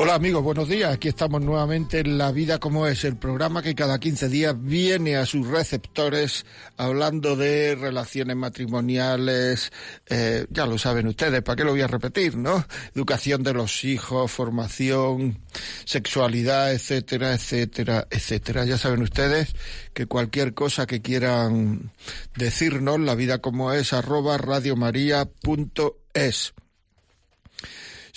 Hola 0.00 0.14
amigos, 0.14 0.44
buenos 0.44 0.68
días. 0.68 0.94
Aquí 0.94 1.08
estamos 1.08 1.42
nuevamente 1.42 1.98
en 1.98 2.18
La 2.18 2.30
Vida 2.30 2.60
como 2.60 2.86
es, 2.86 3.02
el 3.02 3.16
programa 3.16 3.62
que 3.62 3.74
cada 3.74 3.98
15 3.98 4.28
días 4.28 4.54
viene 4.56 5.16
a 5.16 5.26
sus 5.26 5.48
receptores 5.48 6.46
hablando 6.76 7.34
de 7.34 7.74
relaciones 7.74 8.36
matrimoniales, 8.36 9.72
eh, 10.06 10.46
ya 10.50 10.66
lo 10.66 10.78
saben 10.78 11.08
ustedes, 11.08 11.42
¿para 11.42 11.56
qué 11.56 11.64
lo 11.64 11.72
voy 11.72 11.80
a 11.80 11.88
repetir, 11.88 12.36
no? 12.36 12.64
Educación 12.94 13.42
de 13.42 13.54
los 13.54 13.82
hijos, 13.82 14.30
formación, 14.30 15.40
sexualidad, 15.84 16.72
etcétera, 16.72 17.34
etcétera, 17.34 18.06
etcétera. 18.08 18.64
Ya 18.66 18.78
saben 18.78 19.02
ustedes 19.02 19.52
que 19.94 20.06
cualquier 20.06 20.54
cosa 20.54 20.86
que 20.86 21.02
quieran 21.02 21.90
decirnos, 22.36 23.00
la 23.00 23.16
vida 23.16 23.38
como 23.38 23.72
es, 23.72 23.92
arroba 23.92 24.38
radiomaria.es. 24.38 26.54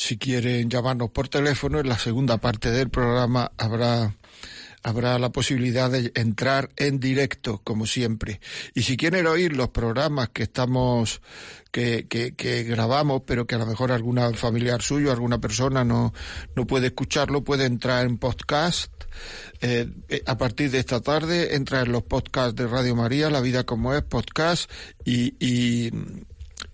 Si 0.03 0.17
quieren 0.17 0.67
llamarnos 0.67 1.11
por 1.11 1.29
teléfono, 1.29 1.79
en 1.79 1.87
la 1.87 1.99
segunda 1.99 2.39
parte 2.39 2.71
del 2.71 2.89
programa 2.89 3.51
habrá 3.55 4.15
habrá 4.81 5.19
la 5.19 5.29
posibilidad 5.29 5.91
de 5.91 6.11
entrar 6.15 6.71
en 6.75 6.99
directo, 6.99 7.61
como 7.63 7.85
siempre. 7.85 8.41
Y 8.73 8.81
si 8.81 8.97
quieren 8.97 9.27
oír 9.27 9.55
los 9.55 9.69
programas 9.69 10.29
que 10.29 10.41
estamos, 10.41 11.21
que, 11.69 12.07
que, 12.07 12.63
grabamos, 12.63 13.21
pero 13.27 13.45
que 13.45 13.53
a 13.53 13.59
lo 13.59 13.67
mejor 13.67 13.91
alguna 13.91 14.34
familiar 14.34 14.81
suyo, 14.81 15.11
alguna 15.11 15.39
persona 15.39 15.84
no, 15.84 16.15
no 16.55 16.65
puede 16.65 16.87
escucharlo, 16.87 17.43
puede 17.43 17.65
entrar 17.65 18.04
en 18.04 18.17
podcast. 18.17 18.91
Eh, 19.61 19.87
a 20.26 20.35
partir 20.35 20.71
de 20.71 20.79
esta 20.79 20.99
tarde 21.01 21.55
entra 21.55 21.81
en 21.81 21.91
los 21.91 22.01
podcasts 22.01 22.55
de 22.55 22.65
Radio 22.65 22.95
María, 22.95 23.29
La 23.29 23.39
Vida 23.39 23.65
como 23.65 23.93
es, 23.93 24.01
podcast, 24.01 24.67
y, 25.05 25.35
y, 25.39 25.91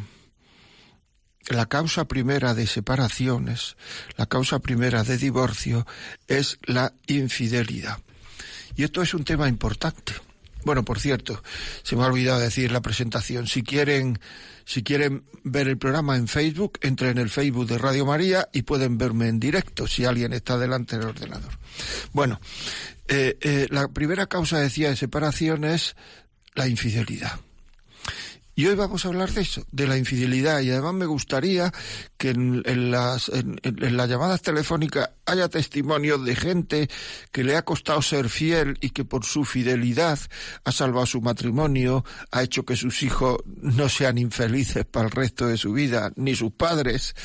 la 1.48 1.66
causa 1.68 2.04
primera 2.10 2.54
de 2.54 2.68
separaciones, 2.68 3.78
la 4.18 4.26
causa 4.26 4.60
primera 4.60 5.06
de 5.06 5.18
divorcio 5.18 5.88
es 6.28 6.60
la 6.64 6.94
infidelidad. 7.08 8.00
Y 8.76 8.84
esto 8.84 9.02
es 9.02 9.14
un 9.14 9.24
tema 9.24 9.48
importante. 9.48 10.12
Bueno, 10.66 10.84
por 10.84 11.00
cierto, 11.00 11.42
se 11.82 11.96
me 11.96 12.04
ha 12.04 12.08
olvidado 12.08 12.42
decir 12.42 12.74
la 12.74 12.82
presentación. 12.82 13.48
Si 13.48 13.64
quieren, 13.64 14.20
si 14.66 14.84
quieren 14.84 15.24
ver 15.46 15.70
el 15.70 15.78
programa 15.78 16.18
en 16.18 16.28
Facebook, 16.28 16.78
entren 16.82 17.12
en 17.12 17.20
el 17.20 17.30
Facebook 17.30 17.68
de 17.68 17.78
Radio 17.78 18.06
María 18.06 18.50
y 18.52 18.64
pueden 18.64 18.98
verme 18.98 19.30
en 19.30 19.40
directo 19.40 19.88
si 19.88 20.04
alguien 20.04 20.34
está 20.34 20.58
delante 20.58 20.98
del 20.98 21.08
ordenador. 21.08 21.58
Bueno, 22.12 22.42
eh, 23.08 23.38
eh, 23.40 23.68
la 23.70 23.88
primera 23.88 24.28
causa, 24.28 24.60
decía, 24.60 24.90
de 24.90 24.98
separación 24.98 25.64
es 25.64 25.96
la 26.54 26.68
infidelidad. 26.68 27.40
Y 28.54 28.66
hoy 28.66 28.76
vamos 28.76 29.06
a 29.06 29.08
hablar 29.08 29.32
de 29.32 29.42
eso, 29.42 29.64
de 29.72 29.88
la 29.88 29.98
infidelidad. 29.98 30.60
Y 30.62 30.72
además 30.72 30.94
me 30.94 31.06
gustaría 31.06 31.72
que 32.18 32.32
en, 32.32 32.92
las, 32.92 33.30
en, 33.30 33.60
las 33.98 34.10
llamadas 34.10 34.42
telefónicas 34.42 35.10
haya 35.26 35.48
testimonios 35.48 36.24
de 36.26 36.36
gente 36.36 36.90
que 37.32 37.44
le 37.44 37.56
ha 37.56 37.64
costado 37.64 38.02
ser 38.02 38.28
fiel 38.30 38.78
y 38.82 38.90
que 38.90 39.06
por 39.06 39.24
su 39.24 39.46
fidelidad 39.46 40.20
ha 40.66 40.72
salvado 40.72 41.06
su 41.06 41.22
matrimonio, 41.22 42.04
ha 42.32 42.44
hecho 42.44 42.66
que 42.66 42.76
sus 42.76 43.04
hijos 43.04 43.38
no 43.46 43.88
sean 43.88 44.18
infelices 44.18 44.86
para 44.86 45.06
el 45.06 45.12
resto 45.12 45.48
de 45.48 45.58
su 45.58 45.72
vida, 45.72 46.12
ni 46.18 46.36
sus 46.36 46.52
padres. 46.52 47.16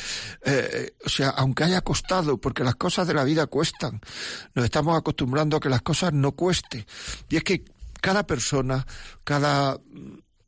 Eh, 0.44 0.94
o 1.04 1.08
sea, 1.08 1.30
aunque 1.30 1.64
haya 1.64 1.80
costado, 1.80 2.38
porque 2.38 2.62
las 2.62 2.76
cosas 2.76 3.06
de 3.08 3.14
la 3.14 3.24
vida 3.24 3.46
cuestan, 3.46 4.00
nos 4.54 4.64
estamos 4.64 4.96
acostumbrando 4.96 5.56
a 5.56 5.60
que 5.60 5.68
las 5.68 5.82
cosas 5.82 6.12
no 6.12 6.32
cueste. 6.32 6.86
Y 7.28 7.36
es 7.36 7.42
que 7.42 7.64
cada 8.00 8.26
persona, 8.26 8.86
cada 9.24 9.80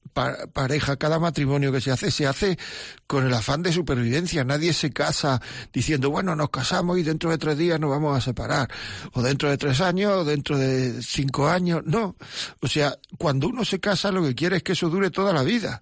pareja, 0.08 0.96
cada 0.96 1.18
matrimonio 1.18 1.72
que 1.72 1.80
se 1.80 1.90
hace, 1.90 2.10
se 2.10 2.26
hace 2.26 2.58
con 3.06 3.26
el 3.26 3.34
afán 3.34 3.62
de 3.62 3.72
supervivencia. 3.72 4.44
Nadie 4.44 4.72
se 4.72 4.90
casa 4.90 5.40
diciendo, 5.72 6.10
bueno, 6.10 6.34
nos 6.36 6.50
casamos 6.50 6.98
y 6.98 7.02
dentro 7.02 7.30
de 7.30 7.38
tres 7.38 7.58
días 7.58 7.80
nos 7.80 7.90
vamos 7.90 8.16
a 8.16 8.20
separar. 8.20 8.70
O 9.12 9.22
dentro 9.22 9.50
de 9.50 9.58
tres 9.58 9.80
años, 9.80 10.12
o 10.12 10.24
dentro 10.24 10.58
de 10.58 11.02
cinco 11.02 11.48
años. 11.48 11.82
No. 11.84 12.16
O 12.60 12.68
sea, 12.68 12.96
cuando 13.18 13.48
uno 13.48 13.64
se 13.64 13.80
casa 13.80 14.12
lo 14.12 14.22
que 14.22 14.34
quiere 14.34 14.58
es 14.58 14.62
que 14.62 14.72
eso 14.72 14.88
dure 14.88 15.10
toda 15.10 15.32
la 15.32 15.42
vida. 15.42 15.80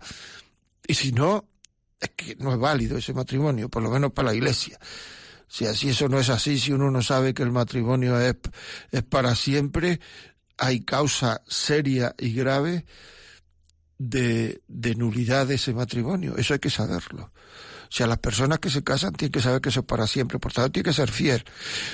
Y 0.87 0.95
si 0.95 1.13
no, 1.13 1.49
es 2.01 2.11
que 2.11 2.37
no 2.37 2.53
es 2.53 2.59
válido 2.59 2.99
ese 2.99 3.13
matrimonio, 3.15 3.69
por 3.69 3.83
lo 3.83 3.91
menos 3.91 4.13
para 4.13 4.29
la 4.29 4.35
iglesia. 4.35 4.79
Si 5.49 5.67
así 5.67 5.91
eso 5.91 6.09
no 6.09 6.19
es 6.19 6.29
así, 6.29 6.59
si 6.59 6.73
uno 6.73 6.91
no 6.91 7.03
sabe 7.03 7.33
que 7.33 7.43
el 7.43 7.53
matrimonio 7.53 8.21
es, 8.21 8.37
es 8.91 9.03
para 9.03 9.35
siempre, 9.35 10.01
hay 10.59 10.81
causa 10.81 11.43
seria 11.47 12.15
y 12.19 12.33
grave 12.33 12.85
de, 13.99 14.63
de 14.69 14.95
nulidad 14.95 15.47
de 15.47 15.55
ese 15.55 15.73
matrimonio. 15.73 16.37
Eso 16.37 16.55
hay 16.55 16.61
que 16.61 16.71
saberlo. 16.71 17.33
O 17.85 17.93
sea, 17.93 18.07
las 18.07 18.19
personas 18.19 18.59
que 18.59 18.71
se 18.71 18.83
casan 18.83 19.13
tienen 19.13 19.33
que 19.33 19.41
saber 19.41 19.61
que 19.61 19.69
eso 19.69 19.81
es 19.81 19.87
para 19.87 20.07
siempre. 20.07 20.39
Por 20.39 20.53
tanto, 20.53 20.73
tiene 20.73 20.89
que 20.89 20.93
ser 20.93 21.11
fiel. 21.11 21.45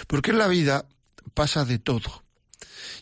Porque 0.06 0.30
en 0.30 0.38
la 0.38 0.48
vida 0.48 0.86
pasa 1.34 1.64
de 1.64 1.78
todo. 1.78 2.21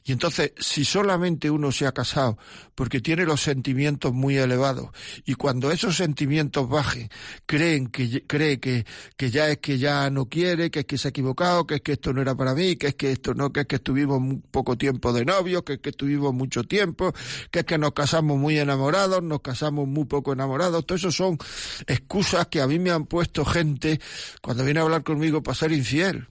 Y 0.05 0.13
entonces, 0.13 0.53
si 0.59 0.85
solamente 0.85 1.51
uno 1.51 1.73
se 1.73 1.87
ha 1.87 1.93
casado 1.93 2.39
porque 2.75 3.01
tiene 3.01 3.25
los 3.25 3.43
sentimientos 3.43 4.13
muy 4.13 4.37
elevados 4.37 4.91
y 5.25 5.35
cuando 5.35 5.71
esos 5.71 5.97
sentimientos 5.97 6.69
bajen, 6.69 7.11
creen 7.47 7.89
que 7.89 8.25
cree 8.27 8.59
que, 8.59 8.87
que 9.17 9.31
ya 9.31 9.49
es 9.51 9.59
que 9.59 9.79
ya 9.79 10.09
no 10.11 10.27
quiere, 10.27 10.71
que 10.71 10.81
es 10.81 10.87
que 10.87 10.99
se 10.99 11.09
ha 11.09 11.11
equivocado, 11.11 11.67
que 11.67 11.77
es 11.77 11.81
que 11.83 11.93
esto 11.93 12.13
no 12.13 12.23
era 12.23 12.35
para 12.35 12.55
mí, 12.55 12.77
que 12.77 12.89
es 12.89 12.95
que 12.95 13.13
esto 13.13 13.35
no, 13.35 13.53
que 13.53 13.61
es 13.61 13.67
que 13.67 13.77
estuvimos 13.77 14.21
poco 14.51 14.77
tiempo 14.77 15.13
de 15.13 15.25
novios, 15.25 15.63
que 15.63 15.75
es 15.75 15.79
que 15.81 15.91
estuvimos 15.91 16.33
mucho 16.33 16.65
tiempo, 16.65 17.13
que 17.51 17.61
es 17.61 17.65
que 17.65 17.79
nos 17.79 17.93
casamos 17.93 18.39
muy 18.39 18.59
enamorados, 18.59 19.23
nos 19.23 19.41
casamos 19.41 19.87
muy 19.87 20.05
poco 20.07 20.33
enamorados, 20.33 20.87
todo 20.87 20.97
eso 20.97 21.13
son 21.13 21.39
excusas 21.87 22.47
que 22.47 22.61
a 22.61 22.67
mí 22.67 22.79
me 22.79 22.91
han 22.91 23.07
puesto 23.07 23.45
gente 23.45 24.01
cuando 24.41 24.65
viene 24.65 24.81
a 24.81 24.85
hablar 24.85 25.03
conmigo 25.03 25.43
para 25.43 25.55
ser 25.55 25.73
infiel 25.73 26.29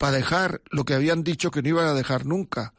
para 0.00 0.16
dejar 0.16 0.62
lo 0.70 0.86
que 0.86 0.94
habían 0.94 1.22
dicho 1.22 1.50
que 1.50 1.60
no 1.60 1.68
iban 1.68 1.86
a 1.86 1.92
dejar 1.92 2.24
nunca. 2.24 2.72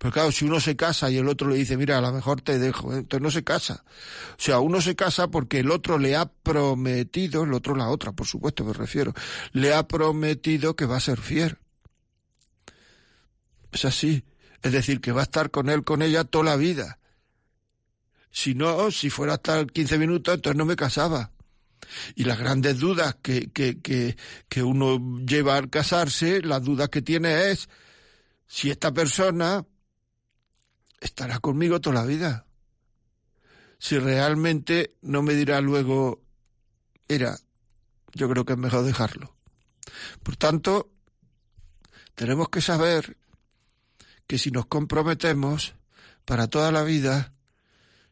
Pero 0.00 0.12
claro, 0.12 0.32
si 0.32 0.46
uno 0.46 0.58
se 0.58 0.74
casa 0.74 1.08
y 1.08 1.16
el 1.16 1.28
otro 1.28 1.48
le 1.48 1.54
dice, 1.54 1.76
mira, 1.76 1.98
a 1.98 2.00
lo 2.00 2.10
mejor 2.10 2.40
te 2.40 2.58
dejo, 2.58 2.92
¿eh? 2.92 2.98
entonces 2.98 3.22
no 3.22 3.30
se 3.30 3.44
casa. 3.44 3.84
O 4.32 4.42
sea, 4.42 4.58
uno 4.58 4.80
se 4.80 4.96
casa 4.96 5.28
porque 5.28 5.60
el 5.60 5.70
otro 5.70 5.96
le 5.96 6.16
ha 6.16 6.26
prometido, 6.26 7.44
el 7.44 7.54
otro 7.54 7.76
la 7.76 7.88
otra, 7.88 8.10
por 8.10 8.26
supuesto 8.26 8.64
me 8.64 8.72
refiero, 8.72 9.14
le 9.52 9.72
ha 9.72 9.86
prometido 9.86 10.74
que 10.74 10.86
va 10.86 10.96
a 10.96 11.00
ser 11.00 11.20
fiel. 11.20 11.56
Es 13.70 13.84
así. 13.84 14.24
Es 14.60 14.72
decir, 14.72 15.00
que 15.00 15.12
va 15.12 15.20
a 15.20 15.24
estar 15.30 15.52
con 15.52 15.68
él, 15.68 15.84
con 15.84 16.02
ella 16.02 16.24
toda 16.24 16.46
la 16.46 16.56
vida. 16.56 16.98
Si 18.32 18.56
no, 18.56 18.90
si 18.90 19.08
fuera 19.08 19.34
hasta 19.34 19.64
15 19.66 19.98
minutos, 19.98 20.34
entonces 20.34 20.58
no 20.58 20.64
me 20.64 20.74
casaba. 20.74 21.30
Y 22.14 22.24
las 22.24 22.38
grandes 22.38 22.78
dudas 22.78 23.16
que, 23.22 23.50
que, 23.50 23.80
que, 23.80 24.62
uno 24.62 25.20
lleva 25.24 25.56
al 25.56 25.70
casarse, 25.70 26.42
las 26.42 26.62
dudas 26.62 26.88
que 26.88 27.02
tiene 27.02 27.50
es 27.50 27.68
si 28.46 28.70
esta 28.70 28.92
persona 28.92 29.64
estará 31.00 31.38
conmigo 31.38 31.80
toda 31.80 32.00
la 32.00 32.06
vida. 32.06 32.46
Si 33.78 33.98
realmente 33.98 34.96
no 35.02 35.22
me 35.22 35.34
dirá 35.34 35.60
luego, 35.60 36.22
era, 37.08 37.38
yo 38.12 38.28
creo 38.28 38.44
que 38.44 38.52
es 38.52 38.58
mejor 38.58 38.84
dejarlo. 38.84 39.34
Por 40.22 40.36
tanto, 40.36 40.90
tenemos 42.14 42.50
que 42.50 42.60
saber 42.60 43.16
que 44.26 44.38
si 44.38 44.50
nos 44.50 44.66
comprometemos 44.66 45.74
para 46.24 46.46
toda 46.46 46.70
la 46.70 46.82
vida, 46.82 47.32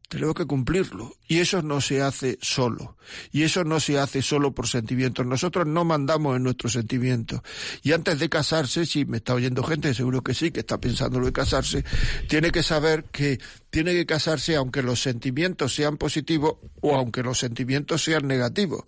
tenemos 0.08 0.34
que 0.34 0.46
cumplirlo. 0.46 1.14
Y 1.28 1.38
eso 1.38 1.62
no 1.62 1.80
se 1.80 2.00
hace 2.00 2.38
solo. 2.40 2.96
Y 3.30 3.42
eso 3.42 3.64
no 3.64 3.80
se 3.80 3.98
hace 3.98 4.22
solo 4.22 4.52
por 4.54 4.66
sentimientos. 4.66 5.26
Nosotros 5.26 5.66
no 5.66 5.84
mandamos 5.84 6.36
en 6.36 6.42
nuestros 6.42 6.72
sentimientos. 6.72 7.42
Y 7.82 7.92
antes 7.92 8.18
de 8.18 8.28
casarse, 8.28 8.86
si 8.86 9.04
me 9.04 9.18
está 9.18 9.34
oyendo 9.34 9.62
gente, 9.62 9.92
seguro 9.92 10.22
que 10.22 10.34
sí, 10.34 10.50
que 10.50 10.60
está 10.60 10.80
pensando 10.80 11.20
lo 11.20 11.26
de 11.26 11.32
casarse, 11.32 11.84
tiene 12.28 12.50
que 12.50 12.62
saber 12.62 13.04
que 13.04 13.38
tiene 13.70 13.92
que 13.92 14.06
casarse 14.06 14.56
aunque 14.56 14.82
los 14.82 15.02
sentimientos 15.02 15.74
sean 15.74 15.98
positivos 15.98 16.56
o 16.80 16.96
aunque 16.96 17.22
los 17.22 17.38
sentimientos 17.38 18.02
sean 18.02 18.26
negativos. 18.26 18.84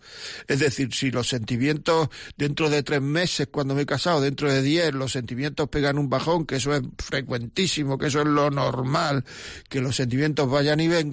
Es 0.48 0.58
decir, 0.58 0.94
si 0.94 1.10
los 1.10 1.28
sentimientos 1.28 2.08
dentro 2.38 2.70
de 2.70 2.82
tres 2.82 3.02
meses, 3.02 3.48
cuando 3.50 3.74
me 3.74 3.82
he 3.82 3.86
casado, 3.86 4.22
dentro 4.22 4.50
de 4.50 4.62
diez, 4.62 4.94
los 4.94 5.12
sentimientos 5.12 5.68
pegan 5.68 5.98
un 5.98 6.08
bajón, 6.08 6.46
que 6.46 6.56
eso 6.56 6.74
es 6.74 6.82
frecuentísimo, 6.98 7.98
que 7.98 8.06
eso 8.06 8.20
es 8.20 8.26
lo 8.26 8.50
normal, 8.50 9.24
que 9.68 9.82
los 9.82 9.96
sentimientos 9.96 10.48
vayan 10.48 10.80
y 10.80 10.88
vengan, 10.88 11.09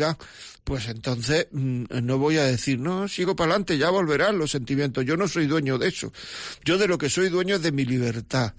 pues 0.64 0.88
entonces 0.88 1.48
mm, 1.52 1.86
no 2.04 2.18
voy 2.18 2.38
a 2.38 2.44
decir, 2.44 2.80
no, 2.80 3.08
sigo 3.08 3.36
para 3.36 3.52
adelante, 3.52 3.78
ya 3.78 3.90
volverán 3.90 4.38
los 4.38 4.52
sentimientos. 4.52 5.06
Yo 5.06 5.16
no 5.16 5.28
soy 5.28 5.48
dueño 5.48 5.78
de 5.78 5.88
eso. 5.88 6.12
Yo 6.66 6.78
de 6.78 6.88
lo 6.88 6.98
que 6.98 7.10
soy 7.10 7.30
dueño 7.30 7.56
es 7.56 7.62
de 7.62 7.72
mi 7.72 7.86
libertad. 7.86 8.54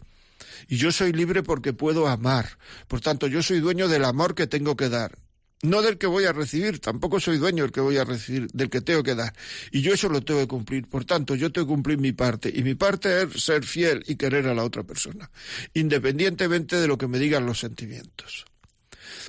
Y 0.68 0.76
yo 0.76 0.90
soy 0.90 1.12
libre 1.12 1.42
porque 1.42 1.72
puedo 1.72 2.08
amar. 2.08 2.58
Por 2.88 3.00
tanto, 3.00 3.26
yo 3.26 3.42
soy 3.42 3.60
dueño 3.60 3.88
del 3.88 4.04
amor 4.04 4.34
que 4.34 4.46
tengo 4.46 4.76
que 4.76 4.88
dar. 4.88 5.18
No 5.62 5.82
del 5.82 5.98
que 5.98 6.06
voy 6.06 6.24
a 6.24 6.32
recibir, 6.32 6.78
tampoco 6.78 7.18
soy 7.18 7.36
dueño 7.38 7.64
del 7.64 7.72
que 7.72 7.80
voy 7.80 7.96
a 7.96 8.04
recibir, 8.04 8.48
del 8.52 8.70
que 8.70 8.80
tengo 8.80 9.02
que 9.02 9.16
dar. 9.16 9.34
Y 9.72 9.82
yo 9.82 9.92
eso 9.92 10.08
lo 10.08 10.22
tengo 10.22 10.40
que 10.40 10.46
cumplir. 10.46 10.86
Por 10.86 11.04
tanto, 11.04 11.34
yo 11.34 11.50
tengo 11.50 11.66
que 11.66 11.72
cumplir 11.72 11.98
mi 11.98 12.12
parte. 12.12 12.50
Y 12.54 12.62
mi 12.62 12.74
parte 12.74 13.22
es 13.22 13.42
ser 13.42 13.64
fiel 13.64 14.04
y 14.06 14.14
querer 14.14 14.46
a 14.46 14.54
la 14.54 14.62
otra 14.62 14.84
persona, 14.84 15.30
independientemente 15.74 16.76
de 16.76 16.86
lo 16.86 16.96
que 16.96 17.08
me 17.08 17.18
digan 17.18 17.44
los 17.44 17.58
sentimientos. 17.58 18.47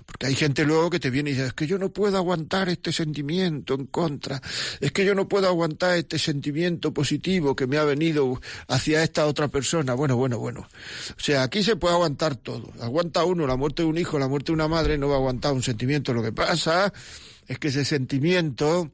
Porque 0.06 0.28
hay 0.28 0.36
gente 0.36 0.66
luego 0.66 0.90
que 0.90 1.00
te 1.00 1.10
viene 1.10 1.32
y 1.32 1.34
dice, 1.34 1.48
es 1.48 1.54
que 1.54 1.68
yo 1.68 1.78
no 1.78 1.90
puedo 1.90 2.18
aguantar 2.18 2.70
este 2.70 2.92
sentimiento 2.92 3.74
en 3.76 3.86
contra, 3.86 4.42
es 4.80 4.92
que 4.92 5.06
yo 5.06 5.16
no 5.16 5.28
puedo 5.28 5.48
aguantar 5.48 5.98
este 5.98 6.20
sentimiento 6.20 6.94
positivo 6.94 7.56
que 7.56 7.68
me 7.68 7.78
ha 7.78 7.84
venido 7.84 8.42
hacia 8.68 9.04
esta 9.04 9.26
otra 9.26 9.48
persona. 9.48 9.94
Bueno, 9.94 10.16
bueno, 10.16 10.38
bueno. 10.40 10.68
O 11.12 11.20
sea, 11.20 11.44
aquí 11.44 11.64
se 11.64 11.76
puede 11.76 11.96
aguantar 11.96 12.36
todo. 12.36 12.72
Aguanta 12.82 13.24
uno 13.24 13.48
la 13.48 13.56
muerte 13.56 13.84
de 13.84 13.90
un 13.90 13.98
hijo, 13.98 14.20
la 14.20 14.28
muerte 14.28 14.48
de 14.48 14.54
una 14.54 14.68
madre, 14.68 14.98
no 14.98 15.08
va 15.08 15.16
a 15.16 15.18
aguantar 15.18 15.54
un 15.54 15.64
sentimiento. 15.64 16.14
Lo 16.14 16.24
que 16.24 16.32
pasa 16.32 16.94
es 17.48 17.60
que 17.60 17.70
ese 17.70 17.86
sentimiento 17.86 18.92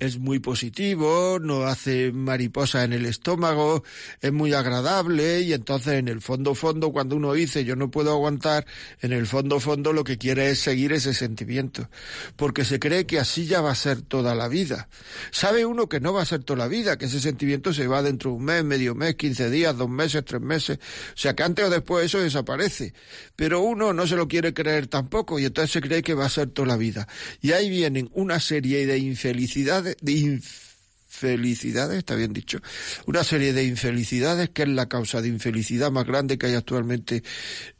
es 0.00 0.18
muy 0.18 0.38
positivo, 0.38 1.38
no 1.40 1.64
hace 1.64 2.10
mariposa 2.10 2.84
en 2.84 2.94
el 2.94 3.04
estómago, 3.04 3.84
es 4.22 4.32
muy 4.32 4.54
agradable 4.54 5.42
y 5.42 5.52
entonces 5.52 5.94
en 5.94 6.08
el 6.08 6.22
fondo 6.22 6.54
fondo 6.54 6.90
cuando 6.90 7.16
uno 7.16 7.34
dice 7.34 7.64
yo 7.64 7.76
no 7.76 7.90
puedo 7.90 8.10
aguantar, 8.10 8.66
en 9.02 9.12
el 9.12 9.26
fondo 9.26 9.60
fondo 9.60 9.92
lo 9.92 10.02
que 10.02 10.16
quiere 10.16 10.50
es 10.50 10.60
seguir 10.60 10.92
ese 10.92 11.12
sentimiento, 11.12 11.88
porque 12.36 12.64
se 12.64 12.78
cree 12.78 13.04
que 13.06 13.18
así 13.18 13.46
ya 13.46 13.60
va 13.60 13.72
a 13.72 13.74
ser 13.74 14.00
toda 14.00 14.34
la 14.34 14.48
vida. 14.48 14.88
Sabe 15.30 15.66
uno 15.66 15.88
que 15.88 16.00
no 16.00 16.14
va 16.14 16.22
a 16.22 16.26
ser 16.26 16.42
toda 16.42 16.60
la 16.60 16.68
vida, 16.68 16.96
que 16.96 17.04
ese 17.04 17.20
sentimiento 17.20 17.74
se 17.74 17.86
va 17.86 18.02
dentro 18.02 18.30
de 18.30 18.36
un 18.36 18.44
mes, 18.44 18.64
medio 18.64 18.94
mes, 18.94 19.16
quince 19.16 19.50
días, 19.50 19.76
dos 19.76 19.90
meses, 19.90 20.24
tres 20.24 20.40
meses, 20.40 20.78
o 20.78 21.16
sea 21.18 21.36
que 21.36 21.42
antes 21.42 21.66
o 21.66 21.70
después 21.70 22.06
eso 22.06 22.20
desaparece, 22.20 22.94
pero 23.36 23.60
uno 23.60 23.92
no 23.92 24.06
se 24.06 24.16
lo 24.16 24.28
quiere 24.28 24.54
creer 24.54 24.86
tampoco 24.86 25.38
y 25.38 25.44
entonces 25.44 25.72
se 25.72 25.82
cree 25.82 26.02
que 26.02 26.14
va 26.14 26.24
a 26.24 26.30
ser 26.30 26.48
toda 26.48 26.68
la 26.68 26.78
vida. 26.78 27.06
Y 27.42 27.52
ahí 27.52 27.68
vienen 27.68 28.08
una 28.14 28.40
serie 28.40 28.86
de 28.86 28.96
infelicidades 28.96 29.89
de 30.00 30.12
infelicidades, 30.12 31.98
está 31.98 32.14
bien 32.14 32.32
dicho, 32.32 32.60
una 33.06 33.24
serie 33.24 33.52
de 33.52 33.64
infelicidades 33.64 34.50
que 34.50 34.62
es 34.62 34.68
la 34.68 34.88
causa 34.88 35.20
de 35.20 35.28
infelicidad 35.28 35.90
más 35.90 36.06
grande 36.06 36.38
que 36.38 36.46
hay 36.46 36.54
actualmente 36.54 37.22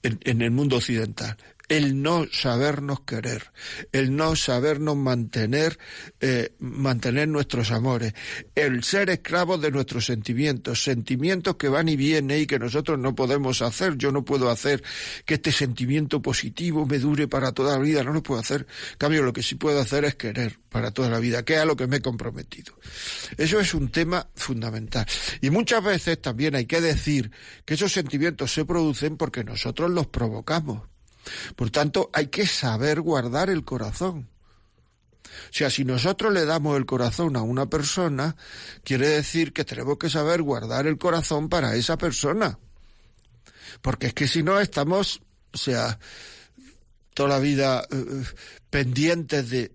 en 0.03 0.43
el 0.43 0.51
mundo 0.51 0.77
occidental 0.77 1.37
el 1.71 2.03
no 2.03 2.27
sabernos 2.33 3.03
querer, 3.03 3.53
el 3.93 4.17
no 4.17 4.35
sabernos 4.35 4.97
mantener, 4.97 5.79
eh, 6.21 6.53
mantener 6.59 7.29
nuestros 7.29 7.71
amores, 7.71 8.13
el 8.57 8.83
ser 8.83 9.09
esclavos 9.09 9.61
de 9.63 9.71
nuestros 9.71 10.05
sentimientos, 10.05 10.83
sentimientos 10.83 11.55
que 11.55 11.69
van 11.69 11.89
y 11.89 11.95
vienen 11.95 12.41
y 12.41 12.47
que 12.47 12.59
nosotros 12.59 12.99
no 12.99 13.15
podemos 13.15 13.63
hacer. 13.63 13.97
Yo 13.97 14.11
no 14.11 14.25
puedo 14.25 14.51
hacer 14.51 14.83
que 15.25 15.35
este 15.35 15.53
sentimiento 15.53 16.21
positivo 16.21 16.87
me 16.87 16.99
dure 16.99 17.29
para 17.29 17.53
toda 17.53 17.79
la 17.79 17.85
vida, 17.85 18.03
no 18.03 18.13
lo 18.13 18.23
puedo 18.25 18.41
hacer. 18.41 18.67
En 18.91 18.99
cambio, 18.99 19.23
lo 19.23 19.33
que 19.33 19.45
sí 19.45 19.55
puedo 19.55 19.79
hacer 19.79 20.05
es 20.05 20.17
querer 20.17 20.59
para 20.71 20.91
toda 20.91 21.09
la 21.09 21.21
vida, 21.21 21.45
que 21.45 21.55
es 21.55 21.61
a 21.61 21.65
lo 21.65 21.77
que 21.77 21.87
me 21.87 21.99
he 21.99 22.03
comprometido. 22.03 22.75
Eso 23.37 23.61
es 23.61 23.75
un 23.75 23.93
tema 23.93 24.29
fundamental. 24.35 25.07
Y 25.41 25.51
muchas 25.51 25.85
veces 25.85 26.21
también 26.21 26.57
hay 26.57 26.67
que 26.67 26.81
decir 26.81 27.31
que 27.65 27.75
esos 27.75 27.93
sentimientos 27.93 28.53
se 28.53 28.65
producen 28.65 29.17
porque 29.17 29.45
nosotros 29.45 29.89
los 29.89 30.09
provocamos. 30.09 30.90
Por 31.57 31.71
tanto, 31.71 32.11
hay 32.13 32.29
que 32.29 32.47
saber 32.47 33.01
guardar 33.01 33.51
el 33.51 33.65
corazón. 33.65 34.29
O 35.25 35.53
sea, 35.53 35.71
si 35.71 35.85
nosotros 35.85 36.33
le 36.33 36.45
damos 36.45 36.77
el 36.77 36.87
corazón 36.87 37.37
a 37.37 37.43
una 37.43 37.67
persona, 37.67 38.37
quiere 38.85 39.09
decir 39.09 39.53
que 39.53 39.65
tenemos 39.65 39.99
que 39.99 40.11
saber 40.11 40.43
guardar 40.43 40.87
el 40.87 40.99
corazón 40.99 41.49
para 41.49 41.75
esa 41.75 41.97
persona. 41.97 42.59
Porque 43.83 44.09
es 44.09 44.15
que 44.15 44.27
si 44.27 44.43
no 44.43 44.61
estamos, 44.61 45.23
o 45.53 45.59
sea, 45.59 45.99
toda 47.15 47.29
la 47.29 47.39
vida 47.39 47.87
eh, 47.91 47.97
eh, 47.97 48.25
pendientes 48.71 49.51
de 49.51 49.73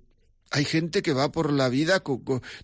hay 0.51 0.63
gente 0.63 1.01
que 1.01 1.11
va 1.11 1.31
por 1.31 1.51
la 1.51 1.67
vida 1.67 2.01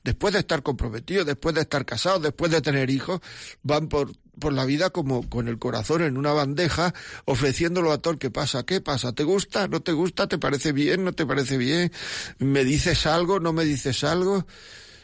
después 0.03 0.33
de 0.33 0.39
estar 0.39 0.63
comprometido, 0.63 1.25
después 1.25 1.53
de 1.55 1.61
estar 1.61 1.85
casado, 1.85 2.19
después 2.19 2.49
de 2.49 2.61
tener 2.61 2.89
hijos, 2.89 3.19
van 3.63 3.89
por, 3.89 4.13
por 4.39 4.53
la 4.53 4.65
vida 4.65 4.89
como 4.89 5.27
con 5.29 5.47
el 5.47 5.59
corazón 5.59 6.01
en 6.01 6.17
una 6.17 6.33
bandeja, 6.33 6.93
ofreciéndolo 7.25 7.91
a 7.91 7.99
todo 7.99 8.13
el 8.13 8.19
que 8.19 8.31
pasa. 8.31 8.63
¿Qué 8.63 8.81
pasa? 8.81 9.13
¿Te 9.13 9.23
gusta? 9.23 9.67
¿No 9.67 9.81
te 9.81 9.91
gusta? 9.91 10.27
¿Te 10.27 10.37
parece 10.37 10.71
bien? 10.71 11.03
¿No 11.03 11.13
te 11.13 11.25
parece 11.25 11.57
bien? 11.57 11.91
¿Me 12.39 12.63
dices 12.63 13.05
algo? 13.05 13.39
¿No 13.39 13.53
me 13.53 13.65
dices 13.65 14.03
algo? 14.03 14.45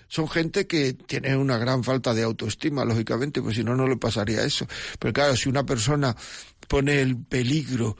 Son 0.07 0.29
gente 0.29 0.67
que 0.67 0.93
tiene 0.93 1.35
una 1.35 1.57
gran 1.57 1.83
falta 1.83 2.13
de 2.13 2.23
autoestima, 2.23 2.85
lógicamente, 2.85 3.41
pues 3.41 3.57
si 3.57 3.63
no, 3.63 3.75
no 3.75 3.87
le 3.87 3.97
pasaría 3.97 4.43
eso. 4.43 4.65
Pero 4.99 5.13
claro, 5.13 5.35
si 5.35 5.49
una 5.49 5.65
persona 5.65 6.15
pone 6.67 7.01
el 7.01 7.17
peligro 7.17 7.97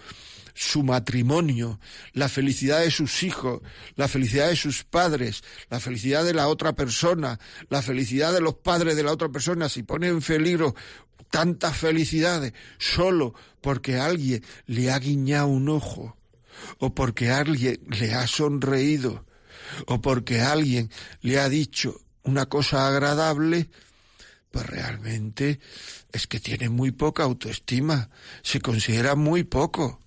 su 0.58 0.82
matrimonio, 0.82 1.80
la 2.14 2.30
felicidad 2.30 2.80
de 2.80 2.90
sus 2.90 3.22
hijos, 3.22 3.62
la 3.96 4.08
felicidad 4.08 4.48
de 4.50 4.56
sus 4.56 4.84
padres, 4.84 5.44
la 5.70 5.80
felicidad 5.80 6.26
de 6.26 6.34
la 6.34 6.48
otra 6.48 6.74
persona, 6.74 7.40
la 7.70 7.84
felicidad 7.84 8.34
de 8.34 8.42
los 8.42 8.56
padres 8.56 8.96
de 8.96 9.04
la 9.04 9.12
otra 9.12 9.30
persona, 9.30 9.70
si 9.70 9.84
pone 9.84 10.08
en 10.08 10.20
peligro 10.20 10.74
tantas 11.30 11.78
felicidades 11.78 12.54
solo 12.78 13.34
porque 13.62 13.98
alguien 13.98 14.44
le 14.66 14.92
ha 14.92 15.00
guiñado 15.00 15.48
un 15.48 15.70
ojo, 15.70 16.18
o 16.80 16.94
porque 16.94 17.30
alguien 17.30 17.80
le 17.90 18.14
ha 18.14 18.28
sonreído, 18.28 19.26
o 19.86 20.02
porque 20.02 20.42
alguien 20.42 20.90
le 21.22 21.40
ha 21.40 21.50
dicho 21.50 22.00
una 22.24 22.48
cosa 22.48 22.88
agradable, 22.88 23.70
pues 24.52 24.66
realmente 24.66 25.60
es 26.12 26.28
que 26.28 26.40
tiene 26.40 26.70
muy 26.70 26.92
poca 26.92 27.24
autoestima, 27.24 28.10
se 28.42 28.62
considera 28.62 29.16
muy 29.16 29.44
poco. 29.44 30.00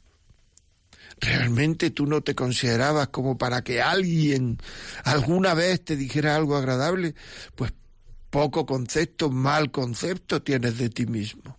¿Realmente 1.20 1.90
tú 1.90 2.06
no 2.06 2.22
te 2.22 2.34
considerabas 2.34 3.08
como 3.08 3.36
para 3.36 3.62
que 3.62 3.82
alguien 3.82 4.58
alguna 5.04 5.52
vez 5.52 5.84
te 5.84 5.94
dijera 5.94 6.34
algo 6.34 6.56
agradable? 6.56 7.14
Pues 7.54 7.72
poco 8.30 8.64
concepto, 8.64 9.30
mal 9.30 9.70
concepto 9.70 10.42
tienes 10.42 10.78
de 10.78 10.88
ti 10.88 11.06
mismo. 11.06 11.58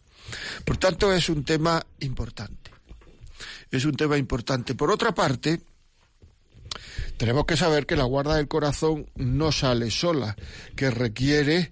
Por 0.66 0.78
tanto, 0.78 1.14
es 1.14 1.30
un 1.30 1.44
tema 1.44 1.86
importante. 2.00 2.72
Es 3.70 3.86
un 3.86 3.96
tema 3.96 4.18
importante. 4.18 4.76
Por 4.76 4.92
otra 4.92 5.14
parte, 5.14 5.62
tenemos 7.18 7.46
que 7.46 7.58
saber 7.58 7.86
que 7.86 7.96
la 7.96 8.04
guarda 8.06 8.36
del 8.36 8.48
corazón 8.48 9.10
no 9.16 9.52
sale 9.52 9.92
sola, 9.92 10.36
que 10.76 10.90
requiere 10.90 11.72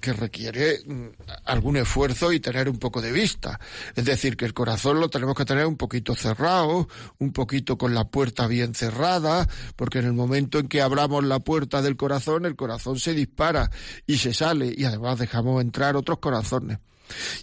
que 0.00 0.12
requiere 0.12 0.80
mm, 0.84 1.08
algún 1.44 1.76
esfuerzo 1.76 2.32
y 2.32 2.40
tener 2.40 2.68
un 2.68 2.78
poco 2.78 3.00
de 3.00 3.12
vista. 3.12 3.60
Es 3.94 4.04
decir, 4.04 4.36
que 4.36 4.44
el 4.44 4.54
corazón 4.54 5.00
lo 5.00 5.08
tenemos 5.08 5.34
que 5.34 5.44
tener 5.44 5.66
un 5.66 5.76
poquito 5.76 6.14
cerrado, 6.14 6.88
un 7.18 7.32
poquito 7.32 7.78
con 7.78 7.94
la 7.94 8.08
puerta 8.08 8.46
bien 8.46 8.74
cerrada, 8.74 9.48
porque 9.76 9.98
en 9.98 10.06
el 10.06 10.12
momento 10.12 10.58
en 10.58 10.68
que 10.68 10.82
abramos 10.82 11.24
la 11.24 11.40
puerta 11.40 11.82
del 11.82 11.96
corazón, 11.96 12.46
el 12.46 12.56
corazón 12.56 12.98
se 12.98 13.14
dispara 13.14 13.70
y 14.06 14.18
se 14.18 14.32
sale 14.32 14.74
y 14.76 14.84
además 14.84 15.18
dejamos 15.18 15.60
entrar 15.62 15.96
otros 15.96 16.18
corazones. 16.18 16.78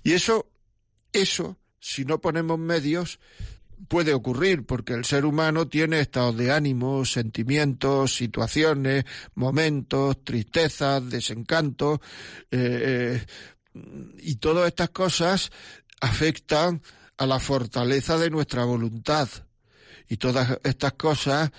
Y 0.03 0.13
eso, 0.13 0.47
eso, 1.13 1.57
si 1.79 2.05
no 2.05 2.19
ponemos 2.19 2.59
medios, 2.59 3.19
puede 3.87 4.13
ocurrir 4.13 4.65
porque 4.65 4.93
el 4.93 5.05
ser 5.05 5.25
humano 5.25 5.67
tiene 5.67 5.99
estados 5.99 6.35
de 6.37 6.51
ánimo, 6.51 7.05
sentimientos, 7.05 8.15
situaciones, 8.15 9.05
momentos, 9.35 10.23
tristezas, 10.23 11.09
desencantos, 11.09 11.99
eh, 12.51 13.23
eh, 13.23 13.25
y 14.19 14.35
todas 14.35 14.67
estas 14.67 14.89
cosas 14.89 15.51
afectan 16.01 16.81
a 17.17 17.25
la 17.25 17.39
fortaleza 17.39 18.17
de 18.17 18.29
nuestra 18.29 18.63
voluntad. 18.65 19.29
Y 20.09 20.17
todas 20.17 20.57
estas 20.63 20.93
cosas 20.93 21.51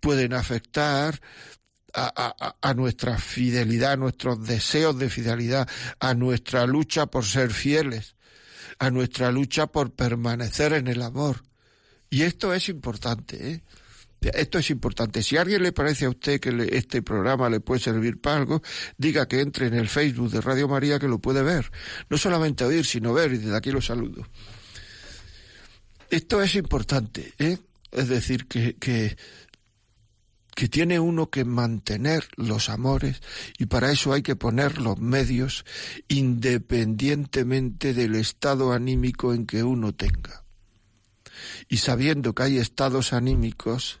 pueden 0.00 0.32
afectar 0.32 1.20
a, 1.94 2.54
a, 2.60 2.74
nuestra 2.74 3.18
fidelidad, 3.18 3.92
a 3.92 3.96
nuestros 3.96 4.46
deseos 4.46 4.98
de 4.98 5.08
fidelidad, 5.08 5.68
a 5.98 6.14
nuestra 6.14 6.66
lucha 6.66 7.06
por 7.06 7.24
ser 7.24 7.50
fieles 7.50 8.14
a 8.78 8.90
nuestra 8.90 9.30
lucha 9.32 9.66
por 9.66 9.92
permanecer 9.92 10.72
en 10.72 10.88
el 10.88 11.02
amor. 11.02 11.42
Y 12.10 12.22
esto 12.22 12.54
es 12.54 12.68
importante, 12.68 13.50
¿eh? 13.50 13.62
Esto 14.20 14.58
es 14.58 14.70
importante. 14.70 15.22
Si 15.22 15.36
a 15.36 15.42
alguien 15.42 15.62
le 15.62 15.72
parece 15.72 16.06
a 16.06 16.10
usted 16.10 16.40
que 16.40 16.68
este 16.72 17.02
programa 17.02 17.48
le 17.48 17.60
puede 17.60 17.80
servir 17.80 18.20
para 18.20 18.38
algo, 18.38 18.62
diga 18.96 19.28
que 19.28 19.40
entre 19.40 19.68
en 19.68 19.74
el 19.74 19.88
Facebook 19.88 20.30
de 20.30 20.40
Radio 20.40 20.66
María 20.66 20.98
que 20.98 21.06
lo 21.06 21.20
puede 21.20 21.42
ver. 21.42 21.70
No 22.10 22.18
solamente 22.18 22.64
oír, 22.64 22.84
sino 22.84 23.12
ver, 23.12 23.32
y 23.32 23.38
desde 23.38 23.56
aquí 23.56 23.70
lo 23.70 23.80
saludo. 23.80 24.26
Esto 26.10 26.42
es 26.42 26.56
importante, 26.56 27.32
¿eh? 27.38 27.58
Es 27.92 28.08
decir, 28.08 28.46
que, 28.46 28.74
que, 28.74 29.16
que 30.58 30.68
tiene 30.68 30.98
uno 30.98 31.30
que 31.30 31.44
mantener 31.44 32.26
los 32.34 32.68
amores 32.68 33.22
y 33.58 33.66
para 33.66 33.92
eso 33.92 34.12
hay 34.12 34.22
que 34.22 34.34
poner 34.34 34.80
los 34.80 34.98
medios 34.98 35.64
independientemente 36.08 37.94
del 37.94 38.16
estado 38.16 38.72
anímico 38.72 39.32
en 39.32 39.46
que 39.46 39.62
uno 39.62 39.94
tenga. 39.94 40.42
Y 41.68 41.76
sabiendo 41.76 42.34
que 42.34 42.42
hay 42.42 42.58
estados 42.58 43.12
anímicos 43.12 44.00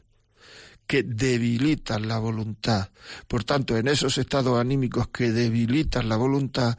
que 0.88 1.04
debilitan 1.04 2.08
la 2.08 2.18
voluntad. 2.18 2.90
Por 3.28 3.44
tanto, 3.44 3.76
en 3.76 3.86
esos 3.86 4.18
estados 4.18 4.58
anímicos 4.58 5.06
que 5.10 5.30
debilitan 5.30 6.08
la 6.08 6.16
voluntad, 6.16 6.76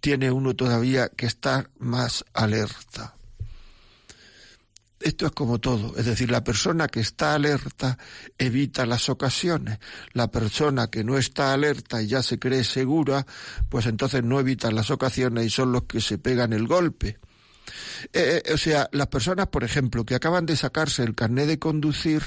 tiene 0.00 0.32
uno 0.32 0.56
todavía 0.56 1.08
que 1.08 1.26
estar 1.26 1.70
más 1.78 2.24
alerta. 2.32 3.14
Esto 5.00 5.24
es 5.24 5.32
como 5.32 5.58
todo, 5.58 5.96
es 5.96 6.04
decir, 6.04 6.30
la 6.30 6.44
persona 6.44 6.86
que 6.86 7.00
está 7.00 7.34
alerta 7.34 7.96
evita 8.36 8.84
las 8.84 9.08
ocasiones, 9.08 9.78
la 10.12 10.30
persona 10.30 10.90
que 10.90 11.04
no 11.04 11.16
está 11.16 11.54
alerta 11.54 12.02
y 12.02 12.08
ya 12.08 12.22
se 12.22 12.38
cree 12.38 12.64
segura, 12.64 13.26
pues 13.70 13.86
entonces 13.86 14.22
no 14.22 14.38
evita 14.38 14.70
las 14.70 14.90
ocasiones 14.90 15.46
y 15.46 15.50
son 15.50 15.72
los 15.72 15.84
que 15.84 16.02
se 16.02 16.18
pegan 16.18 16.52
el 16.52 16.66
golpe. 16.66 17.18
Eh, 18.12 18.42
eh, 18.44 18.52
o 18.52 18.58
sea, 18.58 18.90
las 18.92 19.06
personas, 19.06 19.46
por 19.46 19.64
ejemplo, 19.64 20.04
que 20.04 20.14
acaban 20.14 20.44
de 20.44 20.54
sacarse 20.54 21.02
el 21.02 21.14
carnet 21.14 21.46
de 21.46 21.58
conducir, 21.58 22.22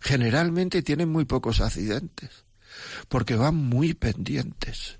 generalmente 0.00 0.82
tienen 0.82 1.10
muy 1.10 1.26
pocos 1.26 1.60
accidentes, 1.60 2.44
porque 3.08 3.36
van 3.36 3.54
muy 3.54 3.94
pendientes. 3.94 4.98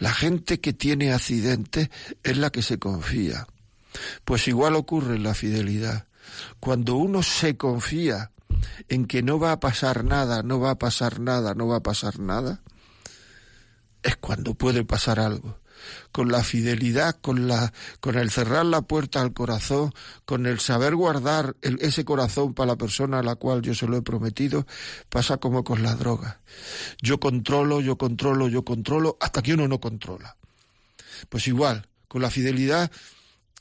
La 0.00 0.12
gente 0.12 0.60
que 0.60 0.72
tiene 0.72 1.12
accidentes 1.12 1.90
es 2.24 2.36
la 2.36 2.50
que 2.50 2.62
se 2.62 2.80
confía. 2.80 3.46
Pues 4.24 4.48
igual 4.48 4.76
ocurre 4.76 5.16
en 5.16 5.22
la 5.22 5.34
fidelidad. 5.34 6.06
Cuando 6.60 6.96
uno 6.96 7.22
se 7.22 7.56
confía 7.56 8.30
en 8.88 9.06
que 9.06 9.22
no 9.22 9.38
va 9.38 9.52
a 9.52 9.60
pasar 9.60 10.04
nada, 10.04 10.42
no 10.42 10.60
va 10.60 10.70
a 10.72 10.78
pasar 10.78 11.20
nada, 11.20 11.54
no 11.54 11.66
va 11.66 11.76
a 11.76 11.82
pasar 11.82 12.18
nada, 12.18 12.62
es 14.02 14.16
cuando 14.16 14.54
puede 14.54 14.84
pasar 14.84 15.20
algo 15.20 15.62
con 16.10 16.30
la 16.30 16.42
fidelidad, 16.42 17.16
con 17.20 17.48
la, 17.48 17.72
con 18.00 18.16
el 18.16 18.30
cerrar 18.30 18.66
la 18.66 18.82
puerta 18.82 19.20
al 19.20 19.32
corazón, 19.32 19.92
con 20.24 20.46
el 20.46 20.60
saber 20.60 20.94
guardar 20.94 21.56
ese 21.62 22.04
corazón 22.04 22.54
para 22.54 22.68
la 22.68 22.76
persona 22.76 23.18
a 23.18 23.22
la 23.22 23.36
cual 23.36 23.62
yo 23.62 23.74
se 23.74 23.86
lo 23.86 23.96
he 23.96 24.02
prometido, 24.02 24.66
pasa 25.08 25.38
como 25.38 25.64
con 25.64 25.82
la 25.82 25.94
droga. 25.94 26.40
Yo 27.00 27.18
controlo, 27.20 27.80
yo 27.80 27.96
controlo, 27.96 28.48
yo 28.48 28.64
controlo, 28.64 29.16
hasta 29.20 29.42
que 29.42 29.54
uno 29.54 29.68
no 29.68 29.80
controla. 29.80 30.36
Pues 31.28 31.46
igual, 31.48 31.86
con 32.08 32.22
la 32.22 32.30
fidelidad 32.30 32.90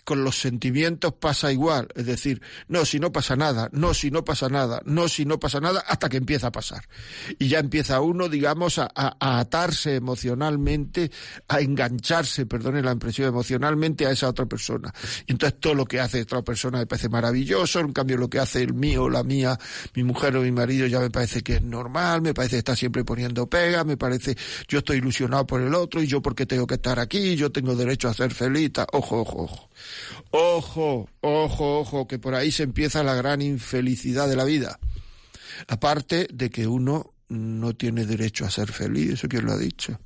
con 0.04 0.24
los 0.24 0.40
sentimientos 0.40 1.14
pasa 1.14 1.52
igual, 1.52 1.88
es 1.96 2.06
decir, 2.06 2.42
no 2.68 2.86
si 2.86 3.00
no 3.00 3.12
pasa 3.12 3.36
nada, 3.36 3.70
no 3.72 3.94
si 3.94 4.12
no 4.12 4.24
pasa 4.24 4.50
nada, 4.50 4.82
no 4.86 5.08
si 5.08 5.26
no 5.26 5.40
pasa 5.40 5.60
nada, 5.60 5.84
hasta 5.88 6.10
que 6.10 6.18
empieza 6.18 6.48
a 6.48 6.52
pasar. 6.52 6.88
Y 7.40 7.48
ya 7.48 7.60
empieza 7.60 8.02
uno, 8.02 8.30
digamos, 8.30 8.80
a, 8.80 8.92
atarse 9.20 9.96
emocionalmente, 9.96 11.12
a 11.48 11.60
engancharse, 11.62 12.46
perdone 12.46 12.82
la 12.82 12.92
impresión, 12.92 13.28
emocionalmente 13.28 14.06
a 14.06 14.12
esa 14.12 14.30
otra 14.30 14.46
persona. 14.46 14.94
Y 15.28 15.34
entonces 15.34 15.60
todo 15.60 15.76
lo 15.76 15.86
que 15.86 16.00
hace 16.00 16.22
otra 16.22 16.42
persona 16.42 16.80
me 16.80 16.86
parece 16.86 17.10
maravilloso, 17.10 17.80
en 17.80 17.94
cambio 17.94 18.18
lo 18.18 18.30
que 18.30 18.40
hace 18.40 18.62
el 18.62 18.74
mío, 18.74 19.10
la 19.10 19.24
mía, 19.24 19.58
mi 19.96 20.04
mujer 20.04 20.36
o 20.36 20.42
mi 20.42 20.52
marido 20.52 20.88
ya 20.88 21.00
me 21.00 21.10
parece 21.10 21.42
que 21.42 21.56
es 21.56 21.62
normal, 21.62 22.22
me 22.22 22.34
parece 22.34 22.56
que 22.56 22.60
está 22.60 22.76
siempre 22.76 23.04
poniendo 23.04 23.48
pega, 23.48 23.84
me 23.84 23.98
parece, 23.98 24.36
yo 24.68 24.80
estoy 24.80 24.98
ilusionado 24.98 25.46
por 25.46 25.62
el 25.62 25.74
otro 25.76 26.02
y 26.02 26.08
yo 26.08 26.22
porque 26.22 26.46
tengo 26.46 26.68
que 26.68 26.76
estar 26.76 27.00
aquí, 27.00 27.36
yo 27.36 27.52
tengo 27.52 27.76
derecho 27.76 28.10
a 28.10 28.14
ser 28.14 28.34
feliz, 28.34 28.72
ojo, 28.92 29.22
ojo, 29.22 29.44
ojo. 29.44 29.71
Ojo, 30.32 31.10
ojo, 31.22 31.80
ojo, 31.80 32.08
que 32.08 32.20
por 32.20 32.36
ahí 32.36 32.52
se 32.52 32.64
empieza 32.64 33.04
la 33.04 33.16
gran 33.16 33.42
infelicidad 33.42 34.28
de 34.28 34.36
la 34.36 34.46
vida. 34.46 34.80
Aparte 35.68 36.28
de 36.32 36.50
que 36.50 36.68
uno 36.68 37.14
no 37.30 37.74
tiene 37.74 38.06
derecho 38.06 38.46
a 38.46 38.52
ser 38.52 38.72
feliz, 38.72 39.12
eso 39.12 39.28
quién 39.28 39.46
lo 39.46 39.54
ha 39.54 39.58
dicho. 39.58 40.00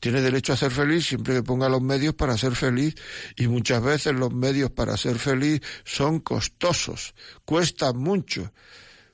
Tiene 0.00 0.20
derecho 0.20 0.52
a 0.52 0.56
ser 0.56 0.70
feliz 0.70 1.06
siempre 1.06 1.34
que 1.34 1.42
ponga 1.42 1.68
los 1.68 1.80
medios 1.80 2.14
para 2.14 2.36
ser 2.36 2.54
feliz 2.54 2.94
y 3.36 3.46
muchas 3.48 3.82
veces 3.82 4.12
los 4.14 4.34
medios 4.34 4.70
para 4.70 4.96
ser 4.96 5.18
feliz 5.18 5.62
son 5.84 6.20
costosos, 6.20 7.14
cuestan 7.44 7.96
mucho. 7.96 8.52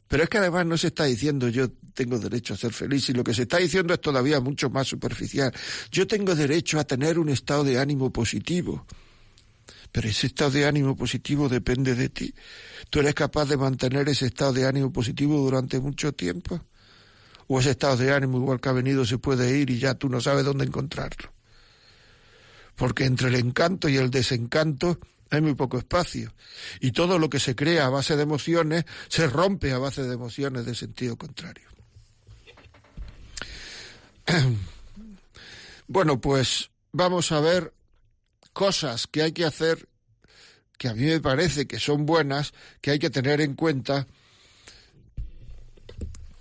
Pero 0.09 0.25
es 0.25 0.29
que 0.29 0.39
además 0.39 0.67
no 0.67 0.77
se 0.77 0.89
está 0.89 1.05
diciendo 1.05 1.49
yo 1.49 1.71
tengo 1.95 2.19
derecho 2.19 2.55
a 2.55 2.57
ser 2.57 2.73
feliz 2.73 3.09
y 3.09 3.13
lo 3.13 3.23
que 3.23 3.35
se 3.35 3.43
está 3.43 3.59
diciendo 3.59 3.95
es 3.95 4.01
todavía 4.01 4.41
mucho 4.41 4.71
más 4.71 4.89
superficial. 4.89 5.53
Yo 5.93 6.07
tengo 6.07 6.35
derecho 6.35 6.81
a 6.81 6.85
tener 6.85 7.19
un 7.19 7.29
estado 7.29 7.63
de 7.63 7.79
ánimo 7.79 8.13
positivo. 8.13 8.85
Pero 9.93 10.09
ese 10.09 10.29
estado 10.29 10.53
de 10.53 10.67
ánimo 10.67 10.97
positivo 10.97 11.49
depende 11.49 11.95
de 11.95 12.09
ti. 12.09 12.35
¿Tú 12.91 13.01
eres 13.01 13.15
capaz 13.15 13.47
de 13.47 13.57
mantener 13.57 14.09
ese 14.09 14.27
estado 14.27 14.53
de 14.53 14.67
ánimo 14.67 14.93
positivo 14.93 15.39
durante 15.39 15.81
mucho 15.81 16.13
tiempo? 16.13 16.65
¿O 17.49 17.59
ese 17.59 17.71
estado 17.71 17.97
de 17.97 18.13
ánimo 18.13 18.39
igual 18.39 18.61
que 18.61 18.69
ha 18.69 18.73
venido 18.73 19.05
se 19.05 19.19
puede 19.19 19.59
ir 19.59 19.71
y 19.71 19.79
ya 19.79 19.95
tú 19.95 20.09
no 20.09 20.21
sabes 20.21 20.45
dónde 20.45 20.65
encontrarlo? 20.65 21.33
Porque 22.77 23.05
entre 23.05 23.29
el 23.29 23.35
encanto 23.35 23.89
y 23.89 23.97
el 23.97 24.11
desencanto 24.11 25.01
hay 25.31 25.41
muy 25.41 25.55
poco 25.55 25.79
espacio. 25.79 26.33
Y 26.81 26.93
todo 26.93 27.19
lo 27.19 27.29
que 27.29 27.41
se 27.41 27.57
crea 27.57 27.87
a 27.87 27.91
base 27.91 28.17
de 28.17 28.23
emociones 28.23 28.85
se 29.09 29.27
rompe 29.27 29.73
a 29.73 29.79
base 29.79 30.03
de 30.03 30.15
emociones 30.15 30.67
de 30.67 30.75
sentido 30.75 31.17
contrario. 31.17 31.69
Bueno, 35.93 36.21
pues 36.21 36.71
vamos 36.93 37.33
a 37.33 37.41
ver 37.41 37.75
cosas 38.53 39.07
que 39.07 39.23
hay 39.23 39.33
que 39.33 39.45
hacer 39.45 39.89
que 40.81 40.89
a 40.89 40.95
mí 40.95 41.05
me 41.05 41.21
parece 41.21 41.67
que 41.67 41.79
son 41.79 42.07
buenas, 42.07 42.55
que 42.81 42.91
hay 42.91 42.99
que 42.99 43.11
tener 43.11 43.43
en 43.43 43.55
cuenta 43.55 44.07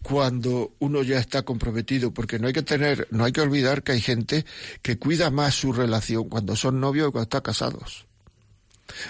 cuando 0.02 0.74
uno 0.80 1.04
ya 1.04 1.20
está 1.20 1.44
comprometido, 1.44 2.14
porque 2.14 2.40
no 2.40 2.48
hay 2.48 2.54
que 2.54 2.64
tener, 2.64 3.06
no 3.12 3.26
hay 3.26 3.34
que 3.34 3.42
olvidar 3.42 3.84
que 3.84 3.92
hay 3.92 4.02
gente 4.02 4.46
que 4.82 4.98
cuida 4.98 5.30
más 5.30 5.56
su 5.56 5.74
relación 5.74 6.30
cuando 6.30 6.56
son 6.56 6.80
novios 6.80 7.08
que 7.08 7.12
cuando 7.12 7.26
están 7.26 7.42
casados. 7.42 8.06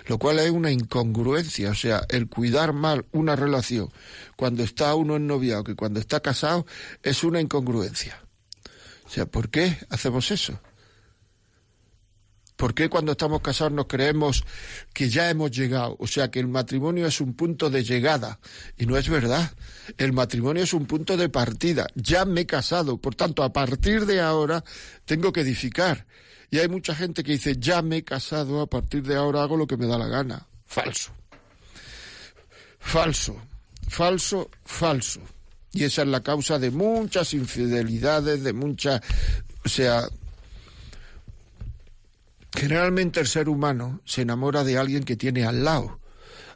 Lo 0.07 0.17
cual 0.17 0.39
es 0.39 0.49
una 0.49 0.71
incongruencia, 0.71 1.69
o 1.69 1.75
sea, 1.75 2.01
el 2.09 2.27
cuidar 2.27 2.73
mal 2.73 3.05
una 3.11 3.35
relación 3.35 3.91
cuando 4.35 4.63
está 4.63 4.95
uno 4.95 5.15
en 5.15 5.27
noviado 5.27 5.63
que 5.63 5.75
cuando 5.75 5.99
está 5.99 6.21
casado 6.21 6.65
es 7.03 7.23
una 7.23 7.39
incongruencia. 7.39 8.19
O 9.05 9.09
sea, 9.11 9.27
¿por 9.27 9.49
qué 9.49 9.77
hacemos 9.89 10.31
eso? 10.31 10.59
¿Por 12.59 12.73
qué 12.73 12.89
cuando 12.89 13.13
estamos 13.13 13.39
casados 13.39 13.71
nos 13.71 13.85
creemos 13.85 14.43
que 14.91 15.07
ya 15.07 15.29
hemos 15.29 15.49
llegado? 15.49 15.95
O 15.97 16.07
sea, 16.07 16.29
que 16.29 16.41
el 16.41 16.49
matrimonio 16.49 17.07
es 17.07 17.21
un 17.21 17.33
punto 17.33 17.69
de 17.69 17.85
llegada. 17.85 18.41
Y 18.77 18.85
no 18.85 18.97
es 18.97 19.07
verdad. 19.07 19.49
El 19.97 20.11
matrimonio 20.11 20.63
es 20.63 20.73
un 20.73 20.85
punto 20.85 21.15
de 21.15 21.29
partida. 21.29 21.87
Ya 21.95 22.25
me 22.25 22.41
he 22.41 22.45
casado. 22.45 22.97
Por 22.97 23.15
tanto, 23.15 23.43
a 23.43 23.53
partir 23.53 24.05
de 24.05 24.19
ahora 24.19 24.61
tengo 25.05 25.31
que 25.31 25.39
edificar. 25.39 26.05
Y 26.51 26.59
hay 26.59 26.67
mucha 26.67 26.93
gente 26.93 27.23
que 27.23 27.31
dice, 27.31 27.55
ya 27.57 27.81
me 27.81 27.95
he 27.95 28.03
casado, 28.03 28.59
a 28.59 28.67
partir 28.67 29.03
de 29.03 29.15
ahora 29.15 29.41
hago 29.41 29.55
lo 29.55 29.65
que 29.65 29.77
me 29.77 29.87
da 29.87 29.97
la 29.97 30.07
gana. 30.07 30.45
Falso. 30.65 31.13
Falso. 32.77 33.41
Falso, 33.87 34.49
falso. 34.65 35.21
Y 35.71 35.85
esa 35.85 36.01
es 36.01 36.09
la 36.09 36.21
causa 36.21 36.59
de 36.59 36.71
muchas 36.71 37.33
infidelidades, 37.33 38.43
de 38.43 38.51
muchas... 38.51 38.99
O 39.63 39.69
sea, 39.69 40.09
Generalmente 42.55 43.19
el 43.19 43.27
ser 43.27 43.47
humano 43.47 44.01
se 44.05 44.21
enamora 44.21 44.63
de 44.63 44.77
alguien 44.77 45.03
que 45.03 45.15
tiene 45.15 45.45
al 45.45 45.63
lado, 45.63 45.99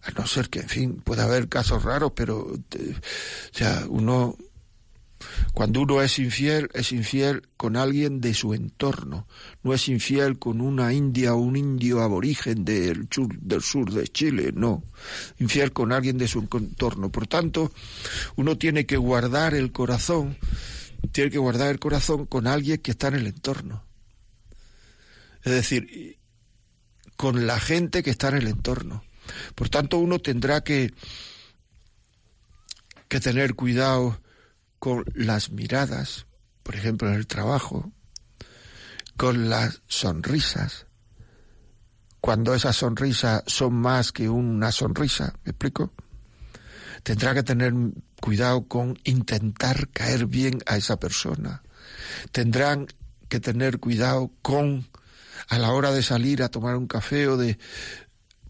a 0.01 0.11
no 0.11 0.25
ser 0.27 0.49
que, 0.49 0.59
en 0.59 0.69
fin, 0.69 0.95
puede 0.95 1.21
haber 1.21 1.47
casos 1.47 1.83
raros, 1.83 2.11
pero, 2.15 2.39
o 2.39 2.57
sea, 3.51 3.85
uno, 3.87 4.35
cuando 5.53 5.81
uno 5.81 6.01
es 6.01 6.17
infiel, 6.17 6.69
es 6.73 6.91
infiel 6.91 7.47
con 7.57 7.77
alguien 7.77 8.21
de 8.21 8.33
su 8.33 8.53
entorno, 8.55 9.27
no 9.61 9.73
es 9.73 9.87
infiel 9.87 10.39
con 10.39 10.61
una 10.61 10.93
india 10.93 11.35
o 11.35 11.37
un 11.37 11.55
indio 11.55 12.01
aborigen 12.01 12.65
del 12.65 13.07
sur, 13.11 13.37
del 13.39 13.61
sur 13.61 13.91
de 13.91 14.07
Chile, 14.07 14.51
no, 14.53 14.83
infiel 15.37 15.71
con 15.73 15.91
alguien 15.91 16.17
de 16.17 16.27
su 16.27 16.39
entorno. 16.39 17.11
Por 17.11 17.27
tanto, 17.27 17.71
uno 18.35 18.57
tiene 18.57 18.85
que 18.87 18.97
guardar 18.97 19.53
el 19.53 19.71
corazón, 19.71 20.37
tiene 21.11 21.29
que 21.29 21.37
guardar 21.37 21.69
el 21.69 21.79
corazón 21.79 22.25
con 22.25 22.47
alguien 22.47 22.79
que 22.79 22.91
está 22.91 23.09
en 23.09 23.15
el 23.15 23.27
entorno 23.27 23.83
es 25.43 25.51
decir, 25.51 26.19
con 27.15 27.47
la 27.47 27.59
gente 27.59 28.03
que 28.03 28.09
está 28.11 28.29
en 28.29 28.37
el 28.37 28.47
entorno. 28.47 29.03
Por 29.55 29.69
tanto, 29.69 29.97
uno 29.97 30.19
tendrá 30.19 30.63
que, 30.63 30.93
que 33.07 33.19
tener 33.19 33.55
cuidado 33.55 34.21
con 34.79 35.05
las 35.13 35.51
miradas, 35.51 36.25
por 36.63 36.75
ejemplo, 36.75 37.09
en 37.09 37.15
el 37.15 37.27
trabajo, 37.27 37.91
con 39.15 39.49
las 39.49 39.81
sonrisas, 39.87 40.87
cuando 42.19 42.53
esas 42.55 42.77
sonrisas 42.77 43.43
son 43.47 43.73
más 43.73 44.11
que 44.11 44.29
una 44.29 44.71
sonrisa, 44.71 45.33
¿me 45.43 45.51
explico? 45.51 45.93
tendrá 47.03 47.33
que 47.33 47.43
tener 47.43 47.73
cuidado 48.19 48.67
con 48.67 48.97
intentar 49.03 49.89
caer 49.89 50.25
bien 50.25 50.59
a 50.65 50.77
esa 50.77 50.97
persona. 50.97 51.61
Tendrán 52.31 52.87
que 53.27 53.39
tener 53.39 53.79
cuidado 53.79 54.31
con 54.41 54.87
a 55.53 55.59
la 55.59 55.71
hora 55.71 55.91
de 55.91 56.03
salir 56.03 56.43
a 56.43 56.49
tomar 56.49 56.75
un 56.75 56.87
café 56.87 57.27
o 57.27 57.37
de 57.37 57.57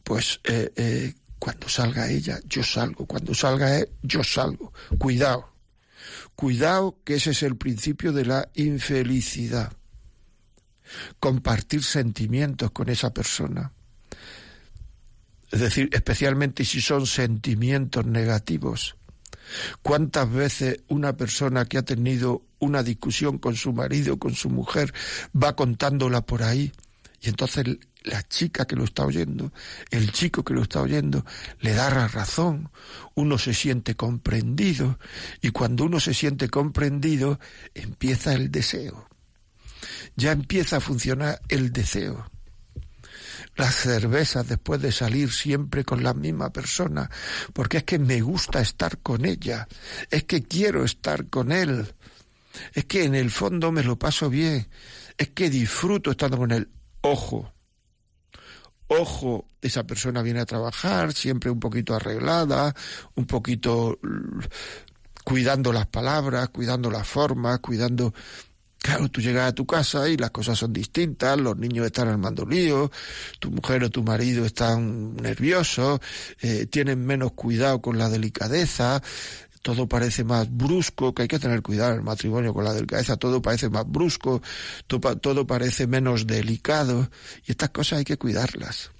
pues 0.03 0.39
eh, 0.43 0.71
eh, 0.75 1.13
cuando 1.39 1.67
salga 1.67 2.09
ella, 2.09 2.39
yo 2.45 2.63
salgo. 2.63 3.05
Cuando 3.05 3.33
salga 3.33 3.77
él, 3.77 3.89
yo 4.01 4.23
salgo. 4.23 4.71
Cuidado. 4.97 5.53
Cuidado 6.35 6.99
que 7.03 7.15
ese 7.15 7.31
es 7.31 7.43
el 7.43 7.57
principio 7.57 8.13
de 8.13 8.25
la 8.25 8.49
infelicidad. 8.55 9.73
Compartir 11.19 11.83
sentimientos 11.83 12.71
con 12.71 12.89
esa 12.89 13.13
persona. 13.13 13.71
Es 15.51 15.59
decir, 15.59 15.89
especialmente 15.91 16.65
si 16.65 16.81
son 16.81 17.05
sentimientos 17.05 18.05
negativos. 18.05 18.95
¿Cuántas 19.81 20.31
veces 20.31 20.79
una 20.87 21.17
persona 21.17 21.65
que 21.65 21.77
ha 21.77 21.83
tenido 21.83 22.43
una 22.59 22.83
discusión 22.83 23.37
con 23.37 23.55
su 23.55 23.73
marido, 23.73 24.17
con 24.17 24.33
su 24.33 24.49
mujer, 24.49 24.93
va 25.35 25.55
contándola 25.55 26.25
por 26.25 26.43
ahí? 26.43 26.71
Y 27.23 27.29
entonces 27.29 27.65
la 28.03 28.21
chica 28.27 28.65
que 28.65 28.75
lo 28.75 28.83
está 28.83 29.05
oyendo, 29.05 29.53
el 29.91 30.11
chico 30.11 30.43
que 30.43 30.53
lo 30.53 30.63
está 30.63 30.81
oyendo, 30.81 31.25
le 31.61 31.73
da 31.73 31.89
la 31.89 32.09
razón, 32.09 32.69
uno 33.15 33.37
se 33.37 33.53
siente 33.53 33.95
comprendido 33.95 34.99
y 35.41 35.51
cuando 35.51 35.85
uno 35.85 36.01
se 36.01 36.13
siente 36.13 36.49
comprendido 36.49 37.39
empieza 37.73 38.33
el 38.33 38.51
deseo. 38.51 39.07
Ya 40.17 40.33
empieza 40.33 40.77
a 40.77 40.81
funcionar 40.81 41.39
el 41.47 41.71
deseo. 41.71 42.29
Las 43.55 43.75
cervezas 43.75 44.49
después 44.49 44.81
de 44.81 44.91
salir 44.91 45.31
siempre 45.31 45.85
con 45.85 46.03
la 46.03 46.13
misma 46.13 46.51
persona, 46.51 47.09
porque 47.53 47.77
es 47.77 47.83
que 47.85 47.99
me 47.99 48.19
gusta 48.19 48.59
estar 48.59 48.97
con 48.97 49.23
ella, 49.23 49.69
es 50.11 50.25
que 50.25 50.43
quiero 50.43 50.83
estar 50.83 51.27
con 51.27 51.53
él, 51.53 51.93
es 52.73 52.83
que 52.83 53.05
en 53.05 53.15
el 53.15 53.31
fondo 53.31 53.71
me 53.71 53.83
lo 53.83 53.97
paso 53.97 54.29
bien, 54.29 54.67
es 55.17 55.29
que 55.29 55.49
disfruto 55.49 56.11
estando 56.11 56.37
con 56.37 56.51
él. 56.51 56.67
Ojo, 57.05 57.51
ojo, 58.87 59.45
esa 59.61 59.83
persona 59.83 60.21
viene 60.21 60.39
a 60.39 60.45
trabajar 60.45 61.11
siempre 61.11 61.49
un 61.51 61.59
poquito 61.59 61.93
arreglada, 61.93 62.73
un 63.15 63.25
poquito 63.25 63.99
cuidando 65.25 65.73
las 65.73 65.87
palabras, 65.87 66.49
cuidando 66.49 66.89
las 66.89 67.07
formas, 67.07 67.59
cuidando... 67.59 68.13
Claro, 68.77 69.07
tú 69.07 69.21
llegas 69.21 69.47
a 69.47 69.55
tu 69.55 69.65
casa 69.65 70.09
y 70.09 70.17
las 70.17 70.31
cosas 70.31 70.57
son 70.57 70.73
distintas, 70.73 71.39
los 71.39 71.57
niños 71.57 71.85
están 71.85 72.09
armando 72.09 72.45
lío, 72.45 72.91
tu 73.39 73.49
mujer 73.49 73.81
o 73.85 73.89
tu 73.89 74.03
marido 74.03 74.45
están 74.45 75.15
nerviosos, 75.15 76.01
eh, 76.41 76.65
tienen 76.65 77.05
menos 77.05 77.31
cuidado 77.31 77.81
con 77.81 77.97
la 77.97 78.09
delicadeza, 78.09 79.01
todo 79.63 79.87
parece 79.87 80.23
más 80.23 80.55
brusco, 80.55 81.15
que 81.15 81.23
hay 81.23 81.27
que 81.27 81.39
tener 81.39 81.63
cuidado 81.63 81.95
el 81.95 82.03
matrimonio 82.03 82.53
con 82.53 82.65
la 82.65 82.73
delicadeza, 82.73 83.17
todo 83.17 83.41
parece 83.41 83.69
más 83.69 83.89
brusco, 83.89 84.43
todo, 84.85 85.17
todo 85.17 85.47
parece 85.47 85.87
menos 85.87 86.27
delicado, 86.27 87.09
y 87.47 87.51
estas 87.51 87.71
cosas 87.71 87.99
hay 87.99 88.05
que 88.05 88.17
cuidarlas. 88.17 88.91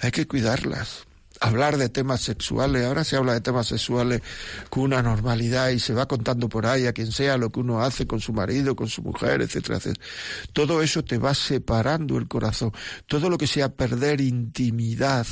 Hay 0.00 0.10
que 0.10 0.26
cuidarlas 0.26 1.06
hablar 1.40 1.76
de 1.76 1.88
temas 1.88 2.20
sexuales. 2.20 2.84
Ahora 2.84 3.04
se 3.04 3.16
habla 3.16 3.34
de 3.34 3.40
temas 3.40 3.66
sexuales 3.66 4.22
con 4.70 4.84
una 4.84 5.02
normalidad 5.02 5.70
y 5.70 5.78
se 5.78 5.94
va 5.94 6.08
contando 6.08 6.48
por 6.48 6.66
ahí 6.66 6.86
a 6.86 6.92
quien 6.92 7.12
sea 7.12 7.36
lo 7.36 7.50
que 7.50 7.60
uno 7.60 7.82
hace 7.82 8.06
con 8.06 8.20
su 8.20 8.32
marido, 8.32 8.74
con 8.74 8.88
su 8.88 9.02
mujer, 9.02 9.42
etcétera, 9.42 9.76
etcétera. 9.76 10.04
Todo 10.52 10.82
eso 10.82 11.04
te 11.04 11.18
va 11.18 11.34
separando 11.34 12.18
el 12.18 12.28
corazón. 12.28 12.72
Todo 13.06 13.30
lo 13.30 13.38
que 13.38 13.46
sea 13.46 13.68
perder 13.68 14.20
intimidad 14.20 15.26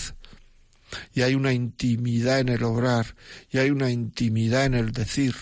y 1.14 1.22
hay 1.22 1.34
una 1.34 1.52
intimidad 1.52 2.40
en 2.40 2.48
el 2.48 2.62
obrar, 2.62 3.16
y 3.50 3.58
hay 3.58 3.70
una 3.70 3.90
intimidad 3.90 4.64
en 4.66 4.74
el 4.74 4.92
decir. 4.92 5.34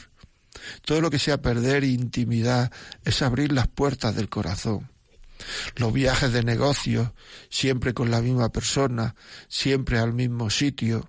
Todo 0.84 1.00
lo 1.00 1.10
que 1.10 1.18
sea 1.18 1.42
perder 1.42 1.84
intimidad 1.84 2.72
es 3.04 3.22
abrir 3.22 3.52
las 3.52 3.68
puertas 3.68 4.14
del 4.14 4.28
corazón. 4.28 4.90
Los 5.76 5.92
viajes 5.92 6.32
de 6.32 6.42
negocio, 6.42 7.14
siempre 7.50 7.92
con 7.92 8.10
la 8.10 8.22
misma 8.22 8.50
persona, 8.50 9.14
siempre 9.48 9.98
al 9.98 10.12
mismo 10.12 10.48
sitio. 10.50 11.08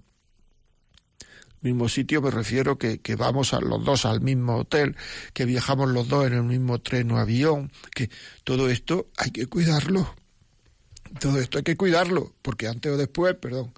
Mismo 1.62 1.90
sitio 1.90 2.22
me 2.22 2.32
refiero 2.32 2.78
que, 2.78 3.00
que 3.00 3.16
vamos 3.16 3.54
a 3.54 3.60
los 3.60 3.84
dos 3.84 4.06
al 4.06 4.22
mismo 4.22 4.58
hotel, 4.58 4.96
que 5.34 5.46
viajamos 5.46 5.90
los 5.90 6.08
dos 6.08 6.28
en 6.28 6.34
el 6.34 6.44
mismo 6.44 6.80
tren 6.80 7.12
o 7.12 7.18
avión, 7.18 7.72
que 7.94 8.10
todo 8.44 8.70
esto 8.70 9.08
hay 9.18 9.32
que 9.32 9.48
cuidarlo. 9.48 10.16
Todo 11.20 11.40
esto 11.40 11.60
hay 11.60 11.64
que 11.64 11.78
cuidarlo, 11.78 12.34
porque 12.42 12.68
antes 12.68 12.92
o 12.92 12.98
después, 12.98 13.36
perdón, 13.36 13.74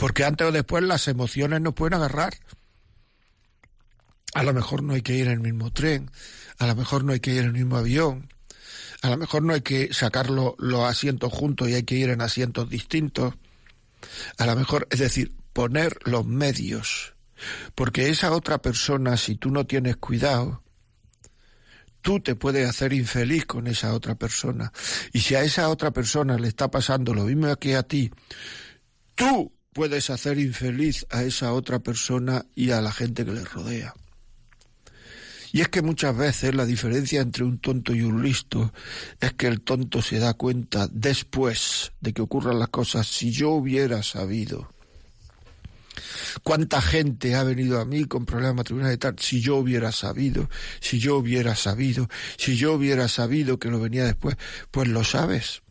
porque 0.00 0.24
antes 0.24 0.46
o 0.46 0.50
después 0.50 0.82
las 0.82 1.08
emociones 1.08 1.60
nos 1.60 1.74
pueden 1.74 1.92
agarrar. 1.92 2.32
A 4.32 4.42
lo 4.42 4.54
mejor 4.54 4.82
no 4.82 4.94
hay 4.94 5.02
que 5.02 5.12
ir 5.12 5.26
en 5.26 5.32
el 5.32 5.40
mismo 5.40 5.70
tren, 5.74 6.10
a 6.56 6.66
lo 6.66 6.74
mejor 6.74 7.04
no 7.04 7.12
hay 7.12 7.20
que 7.20 7.32
ir 7.32 7.40
en 7.40 7.48
el 7.48 7.52
mismo 7.52 7.76
avión, 7.76 8.32
a 9.02 9.10
lo 9.10 9.18
mejor 9.18 9.42
no 9.42 9.52
hay 9.52 9.60
que 9.60 9.92
sacar 9.92 10.30
los 10.30 10.84
asientos 10.88 11.30
juntos 11.30 11.68
y 11.68 11.74
hay 11.74 11.82
que 11.82 11.96
ir 11.96 12.08
en 12.08 12.22
asientos 12.22 12.70
distintos. 12.70 13.34
A 14.38 14.46
lo 14.46 14.56
mejor, 14.56 14.88
es 14.90 15.00
decir, 15.00 15.34
poner 15.52 15.98
los 16.06 16.24
medios, 16.24 17.12
porque 17.74 18.08
esa 18.08 18.32
otra 18.32 18.56
persona, 18.56 19.18
si 19.18 19.36
tú 19.36 19.50
no 19.50 19.66
tienes 19.66 19.96
cuidado, 19.96 20.62
tú 22.00 22.20
te 22.20 22.36
puedes 22.36 22.66
hacer 22.66 22.94
infeliz 22.94 23.44
con 23.44 23.66
esa 23.66 23.92
otra 23.92 24.14
persona. 24.14 24.72
Y 25.12 25.20
si 25.20 25.34
a 25.34 25.42
esa 25.42 25.68
otra 25.68 25.90
persona 25.90 26.38
le 26.38 26.48
está 26.48 26.70
pasando 26.70 27.12
lo 27.12 27.24
mismo 27.24 27.54
que 27.56 27.76
a 27.76 27.82
ti, 27.82 28.10
tú 29.14 29.52
puedes 29.72 30.10
hacer 30.10 30.38
infeliz 30.38 31.06
a 31.10 31.22
esa 31.22 31.52
otra 31.52 31.78
persona 31.78 32.46
y 32.54 32.70
a 32.70 32.80
la 32.80 32.92
gente 32.92 33.24
que 33.24 33.32
le 33.32 33.44
rodea. 33.44 33.94
Y 35.52 35.62
es 35.62 35.68
que 35.68 35.82
muchas 35.82 36.16
veces 36.16 36.54
la 36.54 36.64
diferencia 36.64 37.20
entre 37.20 37.44
un 37.44 37.58
tonto 37.58 37.92
y 37.92 38.02
un 38.02 38.22
listo 38.22 38.72
es 39.20 39.32
que 39.32 39.48
el 39.48 39.62
tonto 39.62 40.00
se 40.00 40.20
da 40.20 40.34
cuenta 40.34 40.88
después 40.92 41.92
de 42.00 42.12
que 42.12 42.22
ocurran 42.22 42.58
las 42.58 42.68
cosas. 42.68 43.08
Si 43.08 43.32
yo 43.32 43.50
hubiera 43.50 44.02
sabido 44.04 44.72
cuánta 46.44 46.80
gente 46.80 47.34
ha 47.34 47.42
venido 47.42 47.80
a 47.80 47.84
mí 47.84 48.04
con 48.04 48.26
problemas 48.26 48.56
matrimoniales 48.56 48.96
y 48.96 48.98
tal, 48.98 49.18
si 49.18 49.40
yo 49.40 49.56
hubiera 49.56 49.90
sabido, 49.90 50.48
si 50.78 51.00
yo 51.00 51.16
hubiera 51.16 51.56
sabido, 51.56 52.08
si 52.36 52.56
yo 52.56 52.74
hubiera 52.74 53.08
sabido 53.08 53.58
que 53.58 53.70
lo 53.70 53.80
venía 53.80 54.04
después, 54.04 54.36
pues 54.70 54.88
lo 54.88 55.02
sabes. 55.02 55.62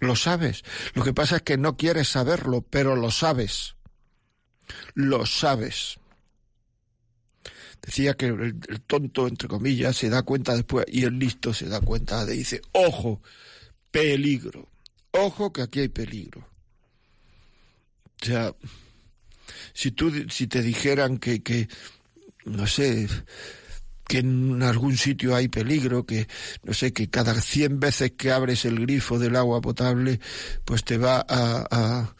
Lo 0.00 0.16
sabes. 0.16 0.64
Lo 0.94 1.04
que 1.04 1.12
pasa 1.12 1.36
es 1.36 1.42
que 1.42 1.58
no 1.58 1.76
quieres 1.76 2.08
saberlo, 2.08 2.62
pero 2.62 2.96
lo 2.96 3.10
sabes. 3.10 3.76
Lo 4.94 5.26
sabes. 5.26 5.98
Decía 7.82 8.14
que 8.14 8.26
el, 8.26 8.60
tonto, 8.86 9.26
entre 9.26 9.48
comillas, 9.48 9.96
se 9.96 10.10
da 10.10 10.22
cuenta 10.22 10.54
después 10.54 10.86
y 10.88 11.04
el 11.04 11.18
listo 11.18 11.54
se 11.54 11.68
da 11.68 11.80
cuenta 11.80 12.24
de 12.24 12.34
dice, 12.34 12.60
ojo, 12.72 13.22
peligro. 13.90 14.68
Ojo 15.12 15.52
que 15.52 15.62
aquí 15.62 15.80
hay 15.80 15.88
peligro. 15.88 16.46
O 18.22 18.24
sea, 18.24 18.54
si 19.72 19.92
tú, 19.92 20.12
si 20.30 20.46
te 20.46 20.62
dijeran 20.62 21.18
que, 21.18 21.42
que 21.42 21.68
no 22.44 22.66
sé, 22.66 23.08
que 24.10 24.18
en 24.18 24.60
algún 24.64 24.96
sitio 24.96 25.36
hay 25.36 25.46
peligro, 25.46 26.04
que 26.04 26.26
no 26.64 26.74
sé, 26.74 26.92
que 26.92 27.08
cada 27.08 27.40
100 27.40 27.78
veces 27.78 28.10
que 28.16 28.32
abres 28.32 28.64
el 28.64 28.80
grifo 28.80 29.20
del 29.20 29.36
agua 29.36 29.60
potable, 29.60 30.18
pues 30.64 30.82
te 30.82 30.98
va 30.98 31.24
a, 31.28 32.12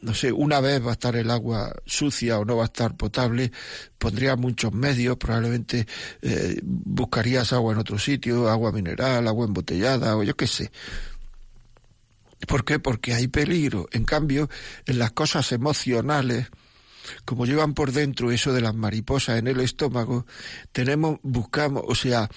no 0.00 0.12
sé, 0.12 0.32
una 0.32 0.58
vez 0.58 0.84
va 0.84 0.90
a 0.90 0.94
estar 0.94 1.14
el 1.14 1.30
agua 1.30 1.72
sucia 1.86 2.40
o 2.40 2.44
no 2.44 2.56
va 2.56 2.64
a 2.64 2.66
estar 2.66 2.96
potable, 2.96 3.52
pondrías 3.96 4.36
muchos 4.36 4.72
medios, 4.72 5.16
probablemente 5.16 5.86
eh, 6.20 6.58
buscarías 6.64 7.52
agua 7.52 7.74
en 7.74 7.78
otro 7.78 7.96
sitio, 7.96 8.48
agua 8.48 8.72
mineral, 8.72 9.28
agua 9.28 9.46
embotellada 9.46 10.16
o 10.16 10.24
yo 10.24 10.36
qué 10.36 10.48
sé. 10.48 10.72
¿Por 12.48 12.64
qué? 12.64 12.80
Porque 12.80 13.14
hay 13.14 13.28
peligro. 13.28 13.86
En 13.92 14.04
cambio, 14.04 14.50
en 14.84 14.98
las 14.98 15.12
cosas 15.12 15.52
emocionales, 15.52 16.48
como 17.24 17.46
llevan 17.46 17.74
por 17.74 17.92
dentro 17.92 18.30
eso 18.30 18.52
de 18.52 18.60
las 18.60 18.74
mariposas 18.74 19.38
en 19.38 19.46
el 19.46 19.60
estómago, 19.60 20.26
tenemos, 20.72 21.18
buscamos, 21.22 21.84
o 21.86 21.94
sea, 21.94 22.28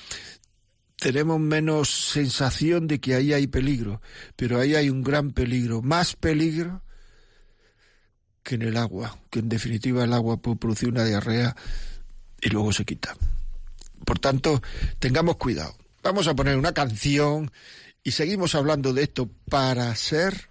tenemos 0.97 1.39
menos 1.39 1.89
sensación 2.11 2.87
de 2.87 2.99
que 2.99 3.15
ahí 3.15 3.33
hay 3.33 3.47
peligro, 3.47 4.01
pero 4.35 4.59
ahí 4.59 4.75
hay 4.75 4.89
un 4.89 5.03
gran 5.03 5.31
peligro, 5.31 5.81
más 5.81 6.15
peligro 6.15 6.81
que 8.43 8.55
en 8.55 8.63
el 8.63 8.77
agua, 8.77 9.19
que 9.29 9.39
en 9.39 9.49
definitiva 9.49 10.03
el 10.03 10.13
agua 10.13 10.37
puede 10.37 10.57
producir 10.57 10.89
una 10.89 11.03
diarrea 11.03 11.55
y 12.41 12.49
luego 12.49 12.71
se 12.71 12.85
quita. 12.85 13.15
Por 14.05 14.19
tanto, 14.19 14.61
tengamos 14.99 15.37
cuidado. 15.37 15.75
Vamos 16.01 16.27
a 16.27 16.35
poner 16.35 16.57
una 16.57 16.73
canción 16.73 17.51
y 18.03 18.11
seguimos 18.11 18.55
hablando 18.55 18.93
de 18.93 19.03
esto 19.03 19.29
para 19.49 19.93
ser 19.95 20.49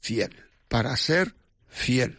fiel, 0.00 0.34
para 0.68 0.96
ser 0.96 1.36
fiel. 1.68 2.18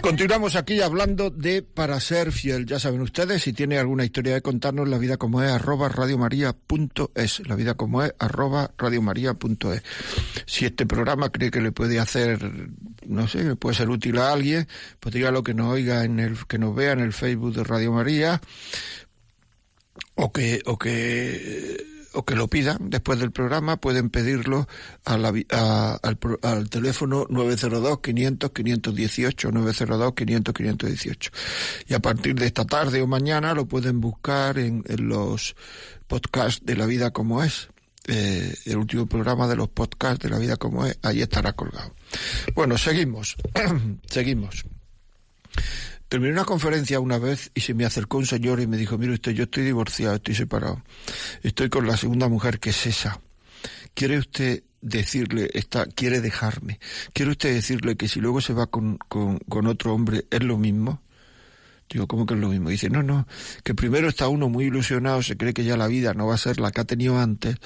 Continuamos 0.00 0.56
aquí 0.56 0.80
hablando 0.80 1.28
de 1.28 1.62
para 1.62 2.00
ser 2.00 2.32
fiel. 2.32 2.64
Ya 2.64 2.78
saben 2.78 3.02
ustedes, 3.02 3.42
si 3.42 3.52
tiene 3.52 3.78
alguna 3.78 4.04
historia 4.04 4.32
de 4.32 4.40
contarnos, 4.40 4.88
la 4.88 4.96
vida 4.96 5.18
como 5.18 5.42
es 5.42 5.50
arroba 5.50 5.90
radiomaria.es. 5.90 7.46
La 7.46 7.54
vida 7.56 7.74
como 7.74 8.02
es 8.02 8.14
arroba 8.18 8.70
radiomaria.es. 8.78 9.82
Si 10.46 10.64
este 10.64 10.86
programa 10.86 11.30
cree 11.30 11.50
que 11.50 11.60
le 11.60 11.72
puede 11.72 12.00
hacer, 12.00 12.40
no 13.06 13.28
sé, 13.28 13.44
le 13.44 13.56
puede 13.56 13.76
ser 13.76 13.90
útil 13.90 14.18
a 14.18 14.32
alguien, 14.32 14.66
pues 14.98 15.14
dígalo 15.14 15.42
que 15.42 15.52
nos 15.52 15.70
oiga 15.70 16.04
en 16.04 16.18
el, 16.18 16.46
que 16.46 16.58
nos 16.58 16.74
vea 16.74 16.92
en 16.92 17.00
el 17.00 17.12
Facebook 17.12 17.54
de 17.54 17.64
Radio 17.64 17.92
María, 17.92 18.40
o 20.14 20.32
que, 20.32 20.62
o 20.64 20.78
que, 20.78 21.76
o 22.12 22.24
que 22.24 22.36
lo 22.36 22.46
pidan 22.48 22.90
después 22.90 23.18
del 23.18 23.32
programa, 23.32 23.76
pueden 23.78 24.10
pedirlo 24.10 24.68
a 25.04 25.16
la 25.18 25.32
a- 25.50 25.98
al, 26.02 26.18
al 26.42 26.68
teléfono 26.70 27.26
902-500-518, 27.28 29.50
902-500-518. 29.52 31.30
Y 31.88 31.94
a 31.94 32.00
partir 32.00 32.34
de 32.34 32.46
esta 32.46 32.64
tarde 32.64 33.02
o 33.02 33.06
mañana 33.06 33.54
lo 33.54 33.66
pueden 33.66 34.00
buscar 34.00 34.58
en, 34.58 34.82
en 34.86 35.08
los 35.08 35.54
podcasts 36.06 36.64
de 36.64 36.76
La 36.76 36.86
Vida 36.86 37.10
Como 37.10 37.42
Es. 37.42 37.68
Eh, 38.06 38.54
el 38.64 38.76
último 38.78 39.06
programa 39.06 39.46
de 39.46 39.56
los 39.56 39.68
podcasts 39.68 40.22
de 40.24 40.30
La 40.30 40.38
Vida 40.38 40.56
Como 40.56 40.86
Es, 40.86 40.98
ahí 41.02 41.20
estará 41.22 41.52
colgado. 41.52 41.94
Bueno, 42.54 42.78
seguimos, 42.78 43.36
seguimos. 44.10 44.64
Terminé 46.10 46.32
una 46.32 46.44
conferencia 46.44 46.98
una 46.98 47.18
vez 47.18 47.52
y 47.54 47.60
se 47.60 47.72
me 47.72 47.84
acercó 47.84 48.18
un 48.18 48.26
señor 48.26 48.58
y 48.58 48.66
me 48.66 48.76
dijo, 48.76 48.98
mire 48.98 49.12
usted, 49.12 49.30
yo 49.30 49.44
estoy 49.44 49.62
divorciado, 49.62 50.16
estoy 50.16 50.34
separado. 50.34 50.82
Estoy 51.44 51.68
con 51.68 51.86
la 51.86 51.96
segunda 51.96 52.28
mujer 52.28 52.58
que 52.58 52.70
es 52.70 52.84
esa. 52.84 53.20
¿Quiere 53.94 54.18
usted 54.18 54.64
decirle, 54.80 55.48
está, 55.54 55.86
quiere 55.86 56.20
dejarme? 56.20 56.80
¿Quiere 57.12 57.30
usted 57.30 57.54
decirle 57.54 57.96
que 57.96 58.08
si 58.08 58.20
luego 58.20 58.40
se 58.40 58.54
va 58.54 58.66
con, 58.66 58.98
con, 58.98 59.38
con 59.38 59.68
otro 59.68 59.94
hombre 59.94 60.24
es 60.32 60.42
lo 60.42 60.58
mismo? 60.58 61.00
Digo, 61.90 62.06
¿cómo 62.06 62.24
que 62.24 62.34
es 62.34 62.40
lo 62.40 62.50
mismo? 62.50 62.68
Dice, 62.68 62.88
no, 62.88 63.02
no, 63.02 63.26
que 63.64 63.74
primero 63.74 64.08
está 64.08 64.28
uno 64.28 64.48
muy 64.48 64.66
ilusionado, 64.66 65.24
se 65.24 65.36
cree 65.36 65.52
que 65.52 65.64
ya 65.64 65.76
la 65.76 65.88
vida 65.88 66.14
no 66.14 66.28
va 66.28 66.34
a 66.34 66.38
ser 66.38 66.60
la 66.60 66.70
que 66.70 66.82
ha 66.82 66.84
tenido 66.84 67.18
antes, 67.18 67.56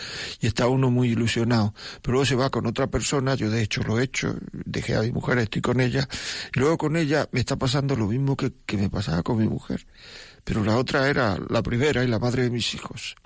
y 0.40 0.46
está 0.46 0.66
uno 0.66 0.90
muy 0.90 1.10
ilusionado, 1.10 1.74
pero 2.00 2.12
luego 2.12 2.24
se 2.24 2.34
va 2.34 2.48
con 2.48 2.64
otra 2.66 2.86
persona, 2.86 3.34
yo 3.34 3.50
de 3.50 3.60
hecho 3.60 3.82
lo 3.82 4.00
he 4.00 4.04
hecho, 4.04 4.34
dejé 4.52 4.96
a 4.96 5.02
mi 5.02 5.12
mujer, 5.12 5.36
estoy 5.38 5.60
con 5.60 5.78
ella, 5.78 6.08
y 6.56 6.58
luego 6.58 6.78
con 6.78 6.96
ella 6.96 7.28
me 7.32 7.40
está 7.40 7.56
pasando 7.56 7.96
lo 7.96 8.06
mismo 8.06 8.34
que, 8.34 8.50
que 8.64 8.78
me 8.78 8.88
pasaba 8.88 9.22
con 9.22 9.36
mi 9.36 9.46
mujer, 9.46 9.86
pero 10.42 10.64
la 10.64 10.78
otra 10.78 11.10
era 11.10 11.38
la 11.50 11.62
primera 11.62 12.02
y 12.02 12.08
la 12.08 12.18
madre 12.18 12.44
de 12.44 12.50
mis 12.50 12.74
hijos. 12.74 13.16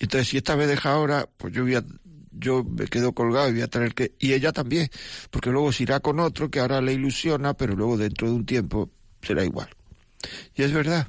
Y 0.00 0.04
entonces, 0.04 0.28
si 0.28 0.38
esta 0.38 0.56
me 0.56 0.66
deja 0.66 0.90
ahora, 0.90 1.28
pues 1.36 1.54
yo 1.54 1.62
voy 1.62 1.76
a, 1.76 1.84
yo 2.32 2.64
me 2.64 2.86
quedo 2.86 3.12
colgado 3.12 3.48
y 3.48 3.52
voy 3.52 3.62
a 3.62 3.68
tener 3.68 3.94
que, 3.94 4.12
y 4.18 4.32
ella 4.32 4.52
también, 4.52 4.88
porque 5.30 5.50
luego 5.50 5.70
se 5.70 5.84
irá 5.84 6.00
con 6.00 6.18
otro 6.18 6.50
que 6.50 6.58
ahora 6.58 6.80
le 6.80 6.94
ilusiona, 6.94 7.54
pero 7.54 7.76
luego 7.76 7.96
dentro 7.96 8.28
de 8.28 8.34
un 8.34 8.44
tiempo 8.44 8.90
será 9.22 9.44
igual. 9.44 9.68
Y 10.54 10.62
es 10.62 10.72
verdad. 10.72 11.08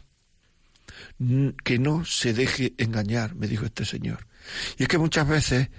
Que 1.63 1.79
no 1.79 2.05
se 2.05 2.33
deje 2.33 2.73
engañar, 2.77 3.35
me 3.35 3.47
dijo 3.47 3.65
este 3.65 3.85
señor. 3.85 4.27
Y 4.77 4.83
es 4.83 4.89
que 4.89 4.97
muchas 4.97 5.27
veces 5.27 5.69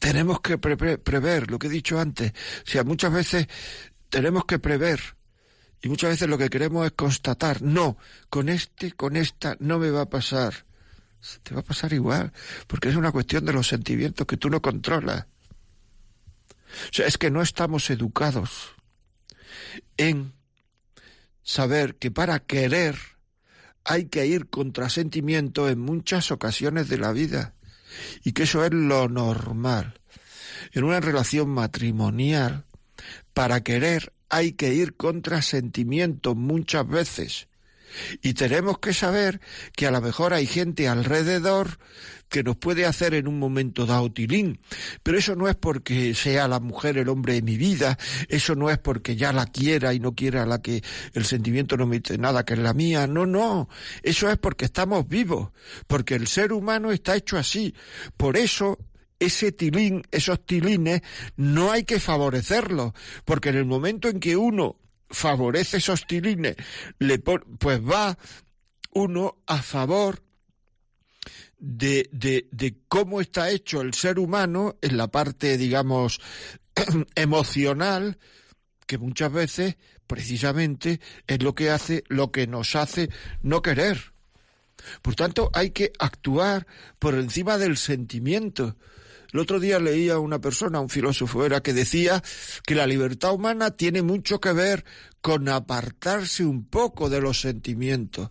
tenemos 0.00 0.40
que 0.40 0.58
pre- 0.58 0.76
pre- 0.76 0.98
prever 0.98 1.50
lo 1.50 1.58
que 1.58 1.68
he 1.68 1.70
dicho 1.70 1.98
antes. 2.00 2.32
O 2.66 2.70
sea, 2.70 2.84
muchas 2.84 3.12
veces 3.12 3.46
tenemos 4.08 4.44
que 4.44 4.58
prever. 4.58 5.00
Y 5.80 5.88
muchas 5.88 6.10
veces 6.10 6.28
lo 6.28 6.38
que 6.38 6.50
queremos 6.50 6.86
es 6.86 6.92
constatar. 6.92 7.62
No, 7.62 7.96
con 8.28 8.48
este, 8.48 8.92
con 8.92 9.16
esta, 9.16 9.56
no 9.60 9.78
me 9.78 9.90
va 9.90 10.02
a 10.02 10.10
pasar. 10.10 10.66
Te 11.44 11.54
va 11.54 11.60
a 11.60 11.64
pasar 11.64 11.92
igual, 11.92 12.32
porque 12.66 12.88
es 12.88 12.96
una 12.96 13.12
cuestión 13.12 13.44
de 13.44 13.52
los 13.52 13.68
sentimientos 13.68 14.26
que 14.26 14.36
tú 14.36 14.50
no 14.50 14.60
controlas. 14.60 15.26
O 16.88 16.92
sea, 16.92 17.06
es 17.06 17.16
que 17.18 17.30
no 17.30 17.42
estamos 17.42 17.88
educados 17.90 18.72
en 19.96 20.32
saber 21.42 21.96
que 21.96 22.10
para 22.10 22.40
querer 22.40 22.96
hay 23.84 24.06
que 24.06 24.26
ir 24.26 24.48
contra 24.48 24.88
sentimiento 24.88 25.68
en 25.68 25.78
muchas 25.80 26.30
ocasiones 26.30 26.88
de 26.88 26.98
la 26.98 27.12
vida 27.12 27.54
y 28.24 28.32
que 28.32 28.44
eso 28.44 28.64
es 28.64 28.72
lo 28.72 29.08
normal. 29.08 30.00
En 30.72 30.84
una 30.84 31.00
relación 31.00 31.48
matrimonial, 31.50 32.64
para 33.34 33.62
querer 33.62 34.12
hay 34.28 34.52
que 34.52 34.72
ir 34.72 34.96
contra 34.96 35.42
sentimiento 35.42 36.34
muchas 36.34 36.88
veces. 36.88 37.48
Y 38.22 38.34
tenemos 38.34 38.78
que 38.78 38.94
saber 38.94 39.40
que 39.76 39.86
a 39.86 39.90
lo 39.90 40.00
mejor 40.00 40.34
hay 40.34 40.46
gente 40.46 40.88
alrededor 40.88 41.78
que 42.32 42.42
nos 42.42 42.56
puede 42.56 42.86
hacer 42.86 43.14
en 43.14 43.28
un 43.28 43.38
momento 43.38 43.84
dado 43.84 44.10
tilín. 44.10 44.58
Pero 45.02 45.18
eso 45.18 45.36
no 45.36 45.48
es 45.48 45.54
porque 45.54 46.14
sea 46.14 46.48
la 46.48 46.60
mujer 46.60 46.96
el 46.96 47.10
hombre 47.10 47.34
de 47.34 47.42
mi 47.42 47.56
vida, 47.56 47.98
eso 48.28 48.56
no 48.56 48.70
es 48.70 48.78
porque 48.78 49.14
ya 49.14 49.32
la 49.32 49.46
quiera 49.46 49.92
y 49.92 50.00
no 50.00 50.14
quiera 50.14 50.46
la 50.46 50.62
que 50.62 50.82
el 51.12 51.26
sentimiento 51.26 51.76
no 51.76 51.86
me 51.86 52.00
dice 52.00 52.16
nada 52.16 52.44
que 52.44 52.54
es 52.54 52.58
la 52.58 52.72
mía. 52.72 53.06
No, 53.06 53.26
no. 53.26 53.68
Eso 54.02 54.30
es 54.30 54.38
porque 54.38 54.64
estamos 54.64 55.06
vivos, 55.06 55.50
porque 55.86 56.14
el 56.14 56.26
ser 56.26 56.52
humano 56.52 56.90
está 56.90 57.14
hecho 57.14 57.36
así. 57.36 57.74
Por 58.16 58.38
eso 58.38 58.78
ese 59.20 59.52
tilín, 59.52 60.02
esos 60.10 60.44
tilines, 60.44 61.02
no 61.36 61.70
hay 61.70 61.84
que 61.84 62.00
favorecerlos, 62.00 62.92
porque 63.24 63.50
en 63.50 63.56
el 63.56 63.66
momento 63.66 64.08
en 64.08 64.18
que 64.18 64.36
uno 64.36 64.78
favorece 65.12 65.76
esos 65.76 66.06
tilines, 66.06 66.56
le 66.98 67.18
pon- 67.20 67.44
pues 67.58 67.80
va 67.80 68.18
uno 68.94 69.36
a 69.46 69.62
favor 69.62 70.22
de, 71.58 72.08
de, 72.12 72.48
de 72.50 72.76
cómo 72.88 73.20
está 73.20 73.50
hecho 73.50 73.80
el 73.80 73.94
ser 73.94 74.18
humano 74.18 74.76
en 74.82 74.96
la 74.96 75.08
parte, 75.08 75.56
digamos, 75.56 76.20
emocional, 77.14 78.18
que 78.86 78.98
muchas 78.98 79.32
veces, 79.32 79.76
precisamente, 80.06 81.00
es 81.26 81.42
lo 81.42 81.54
que 81.54 81.70
hace, 81.70 82.02
lo 82.08 82.32
que 82.32 82.46
nos 82.46 82.74
hace 82.74 83.08
no 83.42 83.62
querer. 83.62 84.12
Por 85.00 85.14
tanto, 85.14 85.50
hay 85.54 85.70
que 85.70 85.92
actuar 86.00 86.66
por 86.98 87.14
encima 87.14 87.56
del 87.58 87.76
sentimiento. 87.76 88.76
El 89.32 89.40
otro 89.40 89.58
día 89.60 89.78
leía 89.78 90.14
a 90.14 90.18
una 90.18 90.40
persona, 90.40 90.80
un 90.80 90.90
filósofo 90.90 91.46
era, 91.46 91.62
que 91.62 91.72
decía 91.72 92.22
que 92.66 92.74
la 92.74 92.86
libertad 92.86 93.32
humana 93.32 93.70
tiene 93.70 94.02
mucho 94.02 94.40
que 94.40 94.52
ver 94.52 94.84
con 95.22 95.48
apartarse 95.48 96.44
un 96.44 96.66
poco 96.66 97.08
de 97.08 97.20
los 97.22 97.40
sentimientos. 97.40 98.30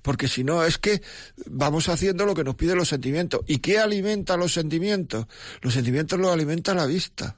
Porque 0.00 0.28
si 0.28 0.42
no, 0.42 0.64
es 0.64 0.78
que 0.78 1.02
vamos 1.44 1.90
haciendo 1.90 2.24
lo 2.24 2.34
que 2.34 2.44
nos 2.44 2.54
piden 2.54 2.78
los 2.78 2.88
sentimientos. 2.88 3.42
¿Y 3.46 3.58
qué 3.58 3.78
alimenta 3.78 4.38
los 4.38 4.54
sentimientos? 4.54 5.26
Los 5.60 5.74
sentimientos 5.74 6.18
los 6.18 6.32
alimenta 6.32 6.74
la 6.74 6.86
vista, 6.86 7.36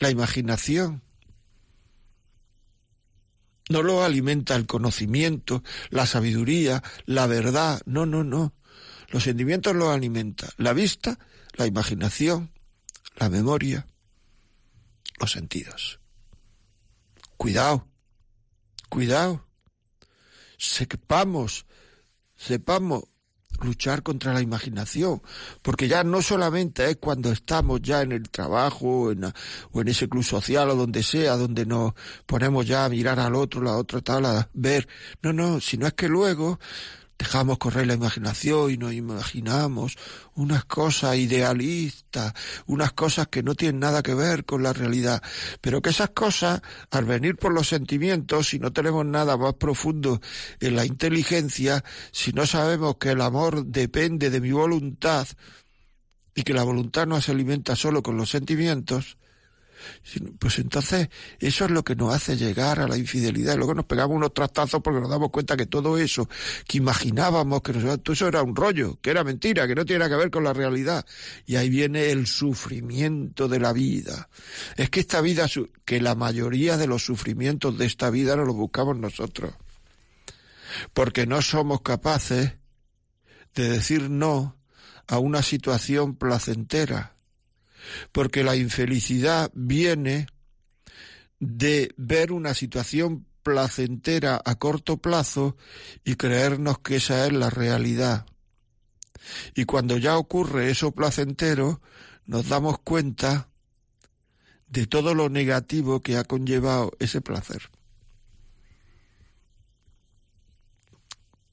la 0.00 0.10
imaginación. 0.10 1.02
No 3.70 3.82
lo 3.82 4.04
alimenta 4.04 4.54
el 4.56 4.66
conocimiento, 4.66 5.62
la 5.88 6.04
sabiduría, 6.04 6.82
la 7.06 7.26
verdad. 7.26 7.80
No, 7.86 8.04
no, 8.04 8.22
no. 8.22 8.52
Los 9.08 9.22
sentimientos 9.22 9.74
los 9.74 9.88
alimenta 9.88 10.50
la 10.58 10.74
vista, 10.74 11.18
la 11.54 11.66
imaginación, 11.66 12.50
la 13.16 13.28
memoria. 13.28 13.86
los 15.20 15.30
sentidos. 15.30 16.00
Cuidado, 17.36 17.86
cuidado. 18.88 19.46
Sepamos, 20.58 21.66
sepamos 22.36 23.04
luchar 23.62 24.02
contra 24.02 24.32
la 24.32 24.40
imaginación, 24.40 25.22
porque 25.62 25.86
ya 25.86 26.02
no 26.02 26.22
solamente 26.22 26.90
es 26.90 26.96
cuando 26.96 27.30
estamos 27.30 27.80
ya 27.80 28.02
en 28.02 28.12
el 28.12 28.28
trabajo 28.28 29.12
en, 29.12 29.24
o 29.24 29.80
en 29.80 29.88
ese 29.88 30.08
club 30.08 30.24
social 30.24 30.70
o 30.70 30.74
donde 30.74 31.02
sea, 31.02 31.36
donde 31.36 31.64
nos 31.64 31.92
ponemos 32.26 32.66
ya 32.66 32.84
a 32.84 32.88
mirar 32.88 33.20
al 33.20 33.36
otro, 33.36 33.62
la 33.62 33.76
otra 33.76 34.00
tal, 34.00 34.26
a 34.26 34.48
ver, 34.52 34.88
no, 35.22 35.32
no, 35.32 35.60
sino 35.60 35.86
es 35.86 35.94
que 35.94 36.08
luego 36.08 36.58
dejamos 37.18 37.58
correr 37.58 37.86
la 37.86 37.94
imaginación 37.94 38.70
y 38.70 38.76
nos 38.76 38.92
imaginamos 38.92 39.96
unas 40.34 40.64
cosas 40.64 41.16
idealistas, 41.16 42.32
unas 42.66 42.92
cosas 42.92 43.28
que 43.28 43.42
no 43.42 43.54
tienen 43.54 43.80
nada 43.80 44.02
que 44.02 44.14
ver 44.14 44.44
con 44.44 44.62
la 44.62 44.72
realidad, 44.72 45.22
pero 45.60 45.80
que 45.80 45.90
esas 45.90 46.10
cosas, 46.10 46.60
al 46.90 47.04
venir 47.04 47.36
por 47.36 47.52
los 47.52 47.68
sentimientos, 47.68 48.48
si 48.48 48.58
no 48.58 48.72
tenemos 48.72 49.06
nada 49.06 49.36
más 49.36 49.54
profundo 49.54 50.20
en 50.60 50.76
la 50.76 50.84
inteligencia, 50.84 51.84
si 52.10 52.32
no 52.32 52.46
sabemos 52.46 52.96
que 52.96 53.10
el 53.10 53.20
amor 53.20 53.64
depende 53.66 54.30
de 54.30 54.40
mi 54.40 54.52
voluntad 54.52 55.26
y 56.34 56.42
que 56.42 56.54
la 56.54 56.64
voluntad 56.64 57.06
no 57.06 57.20
se 57.20 57.30
alimenta 57.30 57.76
solo 57.76 58.02
con 58.02 58.16
los 58.16 58.30
sentimientos, 58.30 59.18
pues 60.38 60.58
entonces 60.58 61.08
eso 61.38 61.64
es 61.64 61.70
lo 61.70 61.82
que 61.82 61.96
nos 61.96 62.14
hace 62.14 62.36
llegar 62.36 62.80
a 62.80 62.88
la 62.88 62.96
infidelidad. 62.96 63.56
Luego 63.56 63.74
nos 63.74 63.86
pegamos 63.86 64.16
unos 64.16 64.32
trastazos 64.32 64.80
porque 64.82 65.00
nos 65.00 65.10
damos 65.10 65.30
cuenta 65.30 65.56
que 65.56 65.66
todo 65.66 65.98
eso 65.98 66.28
que 66.66 66.78
imaginábamos, 66.78 67.62
que 67.62 67.72
todo 67.72 68.12
eso 68.12 68.28
era 68.28 68.42
un 68.42 68.54
rollo, 68.54 68.98
que 69.00 69.10
era 69.10 69.24
mentira, 69.24 69.66
que 69.66 69.74
no 69.74 69.84
tiene 69.84 70.08
que 70.08 70.16
ver 70.16 70.30
con 70.30 70.44
la 70.44 70.52
realidad. 70.52 71.04
Y 71.46 71.56
ahí 71.56 71.68
viene 71.68 72.10
el 72.10 72.26
sufrimiento 72.26 73.48
de 73.48 73.58
la 73.58 73.72
vida. 73.72 74.28
Es 74.76 74.90
que 74.90 75.00
esta 75.00 75.20
vida, 75.20 75.46
que 75.84 76.00
la 76.00 76.14
mayoría 76.14 76.76
de 76.76 76.86
los 76.86 77.04
sufrimientos 77.04 77.76
de 77.78 77.86
esta 77.86 78.10
vida 78.10 78.36
no 78.36 78.44
los 78.44 78.56
buscamos 78.56 78.96
nosotros. 78.96 79.54
Porque 80.92 81.26
no 81.26 81.40
somos 81.42 81.82
capaces 81.82 82.54
de 83.54 83.68
decir 83.68 84.10
no 84.10 84.56
a 85.06 85.18
una 85.18 85.42
situación 85.42 86.16
placentera 86.16 87.13
porque 88.12 88.44
la 88.44 88.56
infelicidad 88.56 89.50
viene 89.54 90.26
de 91.40 91.92
ver 91.96 92.32
una 92.32 92.54
situación 92.54 93.26
placentera 93.42 94.40
a 94.44 94.54
corto 94.56 94.96
plazo 94.96 95.56
y 96.04 96.16
creernos 96.16 96.78
que 96.78 96.96
esa 96.96 97.26
es 97.26 97.32
la 97.32 97.50
realidad. 97.50 98.26
Y 99.54 99.64
cuando 99.64 99.96
ya 99.98 100.16
ocurre 100.18 100.70
eso 100.70 100.92
placentero, 100.92 101.80
nos 102.26 102.48
damos 102.48 102.78
cuenta 102.78 103.48
de 104.68 104.86
todo 104.86 105.14
lo 105.14 105.28
negativo 105.28 106.02
que 106.02 106.16
ha 106.16 106.24
conllevado 106.24 106.92
ese 106.98 107.20
placer. 107.20 107.70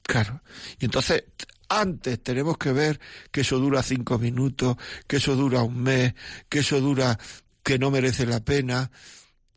Claro. 0.04 0.42
Y 0.80 0.86
entonces 0.86 1.24
antes 1.72 2.22
tenemos 2.22 2.58
que 2.58 2.74
ver 2.74 3.00
que 3.32 3.42
eso 3.42 3.58
dura 3.58 3.82
cinco 3.82 4.20
minutos, 4.20 4.76
que 5.08 5.18
eso 5.18 5.36
dura 5.36 5.64
un 5.64 5.82
mes, 5.82 6.14
que 6.50 6.60
eso 6.60 6.82
dura 6.82 7.18
que 7.64 7.80
no 7.80 7.92
merece 7.92 8.26
la 8.26 8.42
pena, 8.42 8.92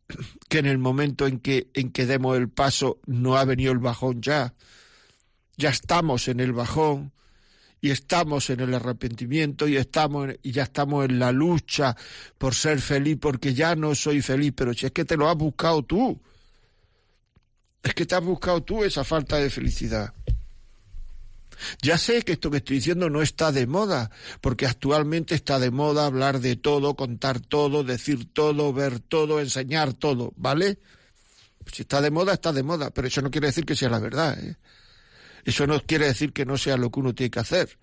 que 0.49 0.59
en 0.59 0.67
el 0.67 0.79
momento 0.79 1.27
en 1.27 1.41
que, 1.41 1.69
en 1.75 1.91
que 1.91 2.07
demos 2.07 2.37
el 2.37 2.49
paso 2.49 3.01
no 3.07 3.37
ha 3.37 3.45
venido 3.45 3.73
el 3.73 3.79
bajón 3.79 4.23
ya. 4.23 4.55
Ya 5.57 5.71
estamos 5.71 6.29
en 6.29 6.39
el 6.39 6.53
bajón 6.53 7.13
y 7.81 7.91
estamos 7.91 8.49
en 8.51 8.61
el 8.61 8.75
arrepentimiento 8.75 9.67
y 9.67 9.77
estamos 9.77 10.31
y 10.43 10.53
ya 10.53 10.63
estamos 10.63 11.05
en 11.05 11.19
la 11.19 11.33
lucha 11.33 11.97
por 12.39 12.55
ser 12.55 12.81
feliz 12.81 13.19
porque 13.21 13.55
ya 13.55 13.75
no 13.75 13.95
soy 13.95 14.23
feliz, 14.23 14.53
pero 14.57 14.73
si 14.73 14.87
es 14.87 14.93
que 14.93 15.05
te 15.05 15.17
lo 15.17 15.29
has 15.29 15.37
buscado 15.37 15.83
tú. 15.83 16.21
Es 17.83 17.93
que 17.93 18.07
te 18.07 18.15
has 18.15 18.25
buscado 18.25 18.63
tú 18.63 18.85
esa 18.85 19.05
falta 19.05 19.37
de 19.37 19.51
felicidad. 19.51 20.15
Ya 21.83 21.99
sé 21.99 22.23
que 22.23 22.33
esto 22.33 22.51
que 22.51 22.59
estoy 22.59 22.77
diciendo 22.77 23.11
no 23.11 23.23
está 23.23 23.53
de 23.53 23.67
moda, 23.67 24.11
porque 24.41 24.67
actualmente 24.67 25.35
está 25.35 25.59
de 25.59 25.71
moda 25.71 26.07
hablar 26.07 26.41
de 26.41 26.57
todo, 26.57 26.95
contar 26.95 27.41
todo, 27.41 27.85
decir 27.85 28.33
todo, 28.33 28.73
ver 28.73 29.01
todo, 29.01 29.41
enseñar 29.41 29.93
todo, 29.93 30.33
¿vale? 30.37 30.79
Si 31.73 31.83
está 31.83 32.01
de 32.01 32.11
moda, 32.11 32.35
está 32.35 32.53
de 32.53 32.63
moda, 32.63 32.91
pero 32.91 33.09
eso 33.09 33.23
no 33.23 33.31
quiere 33.31 33.49
decir 33.49 33.65
que 33.65 33.77
sea 33.77 33.89
la 33.89 33.99
verdad. 33.99 34.39
¿eh? 34.39 34.57
Eso 35.45 35.67
no 35.67 35.81
quiere 35.81 36.07
decir 36.07 36.33
que 36.33 36.45
no 36.45 36.59
sea 36.59 36.77
lo 36.77 36.91
que 36.91 37.01
uno 37.01 37.15
tiene 37.15 37.31
que 37.31 37.41
hacer. 37.41 37.79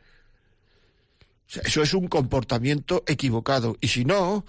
eso 1.48 1.82
es 1.82 1.94
un 1.94 2.08
comportamiento 2.08 3.04
equivocado. 3.08 3.78
Y 3.82 3.88
si 3.88 4.06
no, 4.06 4.46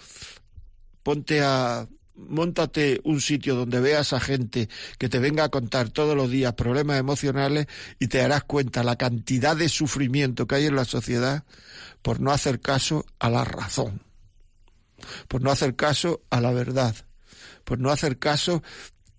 ponte 1.03 1.41
a 1.43 1.87
Móntate 2.15 3.01
un 3.05 3.21
sitio 3.21 3.55
donde 3.55 3.81
veas 3.81 4.13
a 4.13 4.21
gente 4.21 4.69
que 4.99 5.09
te 5.09 5.19
venga 5.19 5.45
a 5.45 5.49
contar 5.49 5.89
todos 5.91 6.15
los 6.15 6.31
días 6.31 6.53
problemas 6.55 6.99
emocionales 6.99 7.67
y 7.99 8.09
te 8.09 8.19
darás 8.19 8.45
cuenta 8.45 8.85
la 8.85 8.97
cantidad 8.97 9.57
de 9.57 9.69
sufrimiento 9.69 10.47
que 10.47 10.57
hay 10.57 10.67
en 10.67 10.77
la 10.77 10.85
sociedad 10.85 11.45
por 12.03 12.21
no 12.21 12.31
hacer 12.31 12.61
caso 12.61 13.07
a 13.19 13.31
la 13.31 13.45
razón, 13.45 14.03
por 15.29 15.41
no 15.41 15.51
hacer 15.51 15.75
caso 15.75 16.23
a 16.31 16.41
la 16.41 16.53
verdad, 16.53 16.95
por 17.65 17.79
no 17.79 17.91
hacer 17.91 18.19
caso 18.19 18.63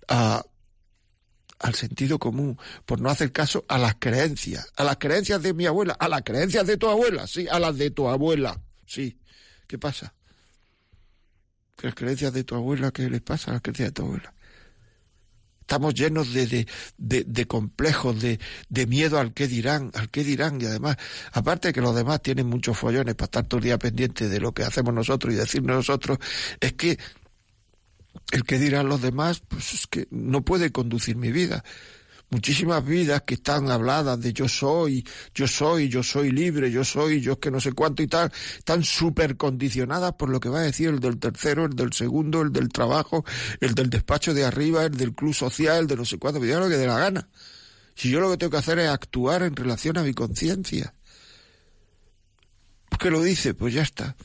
al 0.08 1.76
sentido 1.76 2.20
común, 2.20 2.60
por 2.86 3.02
no 3.02 3.10
hacer 3.10 3.32
caso 3.32 3.66
a 3.70 3.78
las 3.78 3.96
creencias, 3.96 4.72
a 4.76 4.84
las 4.84 4.98
creencias 4.98 5.42
de 5.42 5.54
mi 5.54 5.66
abuela, 5.66 5.94
a 5.94 6.10
las 6.10 6.22
creencias 6.24 6.68
de 6.68 6.78
tu 6.78 6.90
abuela, 6.90 7.26
sí, 7.26 7.48
a 7.50 7.60
las 7.60 7.78
de 7.78 7.90
tu 7.90 8.08
abuela, 8.08 8.62
sí. 8.86 9.18
¿Qué 9.66 9.80
pasa? 9.80 10.14
Las 11.84 11.96
creencias 11.96 12.34
de 12.34 12.44
tu 12.44 12.56
abuela, 12.56 12.92
¿qué 12.92 13.10
les 13.10 13.22
pasa 13.22 13.52
a 13.52 13.54
las 13.56 13.62
creencias 13.62 13.90
de 13.90 13.94
tu 13.94 14.04
abuela? 14.04 14.34
Estamos 15.60 15.94
llenos 15.94 16.34
de, 16.34 16.68
de, 16.98 17.24
de, 17.24 17.46
complejos, 17.46 18.22
de, 18.22 18.88
miedo 18.88 19.20
al 19.20 19.34
qué 19.34 19.48
dirán, 19.48 19.92
al 19.94 20.10
qué 20.10 20.24
dirán, 20.24 20.60
y 20.62 20.66
además, 20.66 20.98
aparte 21.32 21.70
de 21.70 21.74
que 21.74 21.82
los 21.82 21.96
demás 21.96 22.22
tienen 22.22 22.48
muchos 22.48 22.78
follones 22.78 23.16
para 23.16 23.26
estar 23.26 23.46
todo 23.46 23.60
el 23.60 23.66
día 23.66 23.78
pendientes 23.78 24.30
de 24.30 24.40
lo 24.40 24.54
que 24.54 24.64
hacemos 24.64 24.94
nosotros 24.94 25.34
y 25.34 25.38
decirnos 25.38 25.78
nosotros, 25.78 26.18
es 26.60 26.74
que 26.74 26.98
el 28.32 28.44
que 28.44 28.60
dirán 28.60 28.88
los 28.88 29.02
demás, 29.02 29.42
pues 29.48 29.74
es 29.74 29.88
que 29.88 30.08
no 30.12 30.44
puede 30.44 30.72
conducir 30.72 31.16
mi 31.16 31.32
vida 31.32 31.64
muchísimas 32.34 32.84
vidas 32.84 33.22
que 33.22 33.36
están 33.36 33.70
habladas 33.70 34.20
de 34.20 34.34
yo 34.34 34.50
soy, 34.50 35.06
yo 35.36 35.48
soy, 35.48 35.88
yo 35.88 36.02
soy 36.02 36.32
libre, 36.32 36.72
yo 36.72 36.84
soy, 36.84 37.22
yo 37.22 37.34
es 37.34 37.38
que 37.38 37.52
no 37.52 37.62
sé 37.62 37.72
cuánto 37.74 38.02
y 38.02 38.08
tal, 38.08 38.32
están 38.58 38.84
súper 38.84 39.38
condicionadas 39.38 40.14
por 40.14 40.30
lo 40.30 40.40
que 40.40 40.50
va 40.50 40.60
a 40.60 40.64
decir 40.64 40.90
el 40.90 41.00
del 41.00 41.20
tercero, 41.20 41.66
el 41.66 41.76
del 41.76 41.94
segundo, 41.94 42.42
el 42.42 42.52
del 42.52 42.70
trabajo, 42.70 43.24
el 43.62 43.76
del 43.76 43.90
despacho 43.90 44.34
de 44.34 44.46
arriba, 44.46 44.84
el 44.84 44.98
del 44.98 45.14
club 45.14 45.34
social, 45.34 45.82
el 45.82 45.88
de 45.88 45.96
no 45.96 46.06
sé 46.06 46.18
cuánto, 46.18 46.40
me 46.40 46.48
lo 46.48 46.68
que 46.68 46.78
dé 46.78 46.88
la 46.88 46.98
gana. 46.98 47.30
Si 47.96 48.10
yo 48.10 48.20
lo 48.20 48.32
que 48.32 48.38
tengo 48.38 48.52
que 48.52 48.58
hacer 48.58 48.80
es 48.80 48.90
actuar 48.90 49.44
en 49.44 49.56
relación 49.56 49.98
a 50.00 50.04
mi 50.04 50.14
conciencia. 50.14 50.96
¿Por 52.90 52.98
qué 52.98 53.12
lo 53.12 53.22
dice? 53.22 53.54
Pues 53.54 53.76
ya 53.76 53.84
está. 53.84 54.16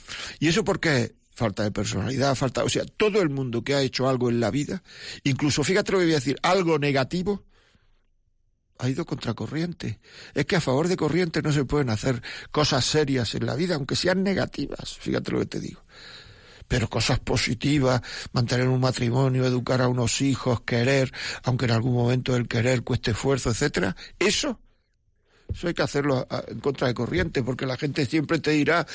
¿Y 0.41 0.49
eso 0.49 0.65
por 0.65 0.81
qué? 0.81 1.15
falta 1.35 1.63
de 1.63 1.71
personalidad, 1.71 2.35
falta, 2.35 2.65
o 2.65 2.69
sea, 2.69 2.85
todo 2.85 3.23
el 3.23 3.31
mundo 3.31 3.63
que 3.63 3.77
ha 3.77 3.81
hecho 3.81 4.09
algo 4.09 4.29
en 4.29 4.41
la 4.41 4.51
vida, 4.51 4.83
incluso 5.23 5.63
fíjate 5.63 5.93
lo 5.93 5.99
que 5.99 6.07
voy 6.07 6.15
a 6.15 6.17
decir, 6.17 6.37
algo 6.43 6.81
negativo, 6.81 7.45
ha 8.79 8.89
ido 8.89 9.05
contracorriente. 9.05 9.99
Es 10.35 10.47
que 10.47 10.57
a 10.57 10.61
favor 10.61 10.89
de 10.89 10.97
corriente 10.97 11.43
no 11.43 11.53
se 11.53 11.65
pueden 11.65 11.91
hacer 11.91 12.23
cosas 12.51 12.85
serias 12.85 13.35
en 13.35 13.47
la 13.47 13.55
vida, 13.55 13.75
aunque 13.75 13.97
sean 13.97 14.23
negativas, 14.23 14.97
fíjate 14.99 15.33
lo 15.33 15.41
que 15.41 15.47
te 15.47 15.61
digo. 15.61 15.83
Pero 16.69 16.89
cosas 16.89 17.19
positivas, 17.19 18.03
mantener 18.33 18.69
un 18.69 18.81
matrimonio, 18.81 19.45
educar 19.45 19.81
a 19.81 19.89
unos 19.89 20.21
hijos, 20.21 20.61
querer, 20.63 21.13
aunque 21.43 21.65
en 21.65 21.73
algún 21.73 21.95
momento 21.95 22.37
el 22.37 22.47
querer 22.47 22.83
cueste 22.83 23.13
esfuerzo, 23.13 23.51
etcétera, 23.51 23.97
eso, 24.19 24.61
eso 25.53 25.67
hay 25.67 25.75
que 25.75 25.83
hacerlo 25.83 26.27
en 26.47 26.61
contra 26.61 26.89
de 26.89 26.95
corriente, 26.95 27.43
porque 27.43 27.65
la 27.65 27.77
gente 27.77 28.05
siempre 28.05 28.39
te 28.39 28.51
dirá, 28.51 28.87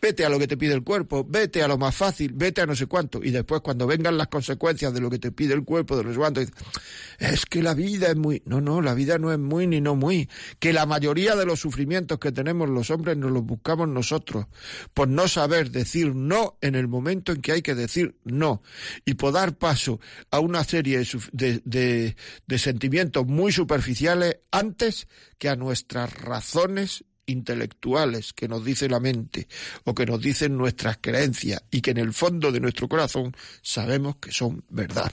vete 0.00 0.24
a 0.24 0.28
lo 0.28 0.38
que 0.38 0.46
te 0.46 0.56
pide 0.56 0.74
el 0.74 0.82
cuerpo, 0.82 1.24
vete 1.28 1.62
a 1.62 1.68
lo 1.68 1.78
más 1.78 1.94
fácil, 1.94 2.32
vete 2.34 2.60
a 2.60 2.66
no 2.66 2.74
sé 2.74 2.86
cuánto. 2.86 3.22
Y 3.22 3.30
después 3.30 3.60
cuando 3.60 3.86
vengan 3.86 4.16
las 4.16 4.28
consecuencias 4.28 4.92
de 4.92 5.00
lo 5.00 5.10
que 5.10 5.18
te 5.18 5.32
pide 5.32 5.54
el 5.54 5.64
cuerpo, 5.64 5.96
de 5.96 6.04
no 6.04 6.12
sé 6.12 6.18
cuánto, 6.18 6.40
es 6.40 7.46
que 7.46 7.62
la 7.62 7.74
vida 7.74 8.08
es 8.08 8.16
muy... 8.16 8.42
No, 8.46 8.60
no, 8.60 8.80
la 8.80 8.94
vida 8.94 9.18
no 9.18 9.32
es 9.32 9.38
muy 9.38 9.66
ni 9.66 9.80
no 9.80 9.96
muy. 9.96 10.28
Que 10.58 10.72
la 10.72 10.86
mayoría 10.86 11.36
de 11.36 11.46
los 11.46 11.60
sufrimientos 11.60 12.18
que 12.18 12.32
tenemos 12.32 12.68
los 12.68 12.90
hombres 12.90 13.16
nos 13.16 13.30
los 13.30 13.44
buscamos 13.44 13.88
nosotros, 13.88 14.46
por 14.94 15.08
no 15.08 15.28
saber 15.28 15.70
decir 15.70 16.14
no 16.14 16.58
en 16.60 16.74
el 16.74 16.88
momento 16.88 17.32
en 17.32 17.42
que 17.42 17.52
hay 17.52 17.62
que 17.62 17.74
decir 17.74 18.16
no. 18.24 18.62
Y 19.04 19.14
por 19.14 19.32
dar 19.32 19.56
paso 19.56 20.00
a 20.30 20.40
una 20.40 20.64
serie 20.64 21.02
de 21.32 22.14
sentimientos 22.58 23.26
muy 23.26 23.52
superficiales 23.52 24.38
antes 24.50 25.08
que 25.38 25.48
a 25.48 25.56
nuestras 25.56 26.12
razones 26.20 27.04
intelectuales 27.28 28.32
que 28.32 28.48
nos 28.48 28.64
dice 28.64 28.88
la 28.88 29.00
mente 29.00 29.48
o 29.84 29.94
que 29.94 30.06
nos 30.06 30.20
dicen 30.20 30.56
nuestras 30.56 30.98
creencias 31.00 31.62
y 31.70 31.80
que 31.80 31.92
en 31.92 31.98
el 31.98 32.12
fondo 32.12 32.50
de 32.50 32.60
nuestro 32.60 32.88
corazón 32.88 33.34
sabemos 33.62 34.16
que 34.16 34.32
son 34.32 34.64
verdad. 34.68 35.12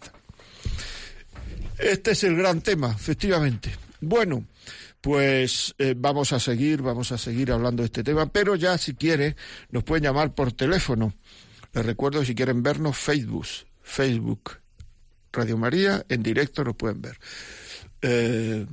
Este 1.78 2.12
es 2.12 2.24
el 2.24 2.36
gran 2.36 2.62
tema, 2.62 2.92
efectivamente. 2.92 3.76
Bueno, 4.00 4.46
pues 5.02 5.76
eh, 5.78 5.94
vamos 5.96 6.34
a 6.34 6.40
seguir, 6.40 6.82
vamos 6.82 7.12
a 7.12 7.18
seguir 7.18 7.52
hablando 7.52 7.84
de 7.84 7.88
este 7.88 8.04
tema, 8.04 8.26
pero 8.26 8.56
ya 8.56 8.78
si 8.78 8.96
quiere 8.96 9.36
nos 9.70 9.84
pueden 9.84 10.04
llamar 10.04 10.34
por 10.34 10.52
teléfono. 10.54 11.14
Les 11.74 11.86
recuerdo 11.86 12.24
si 12.24 12.34
quieren 12.34 12.64
vernos 12.64 12.98
Facebook, 12.98 13.46
Facebook, 13.82 14.60
Radio 15.32 15.58
María, 15.58 16.06
en 16.08 16.24
directo 16.24 16.64
nos 16.64 16.76
pueden 16.76 17.02
ver. 17.02 17.20
Eh, 18.02 18.66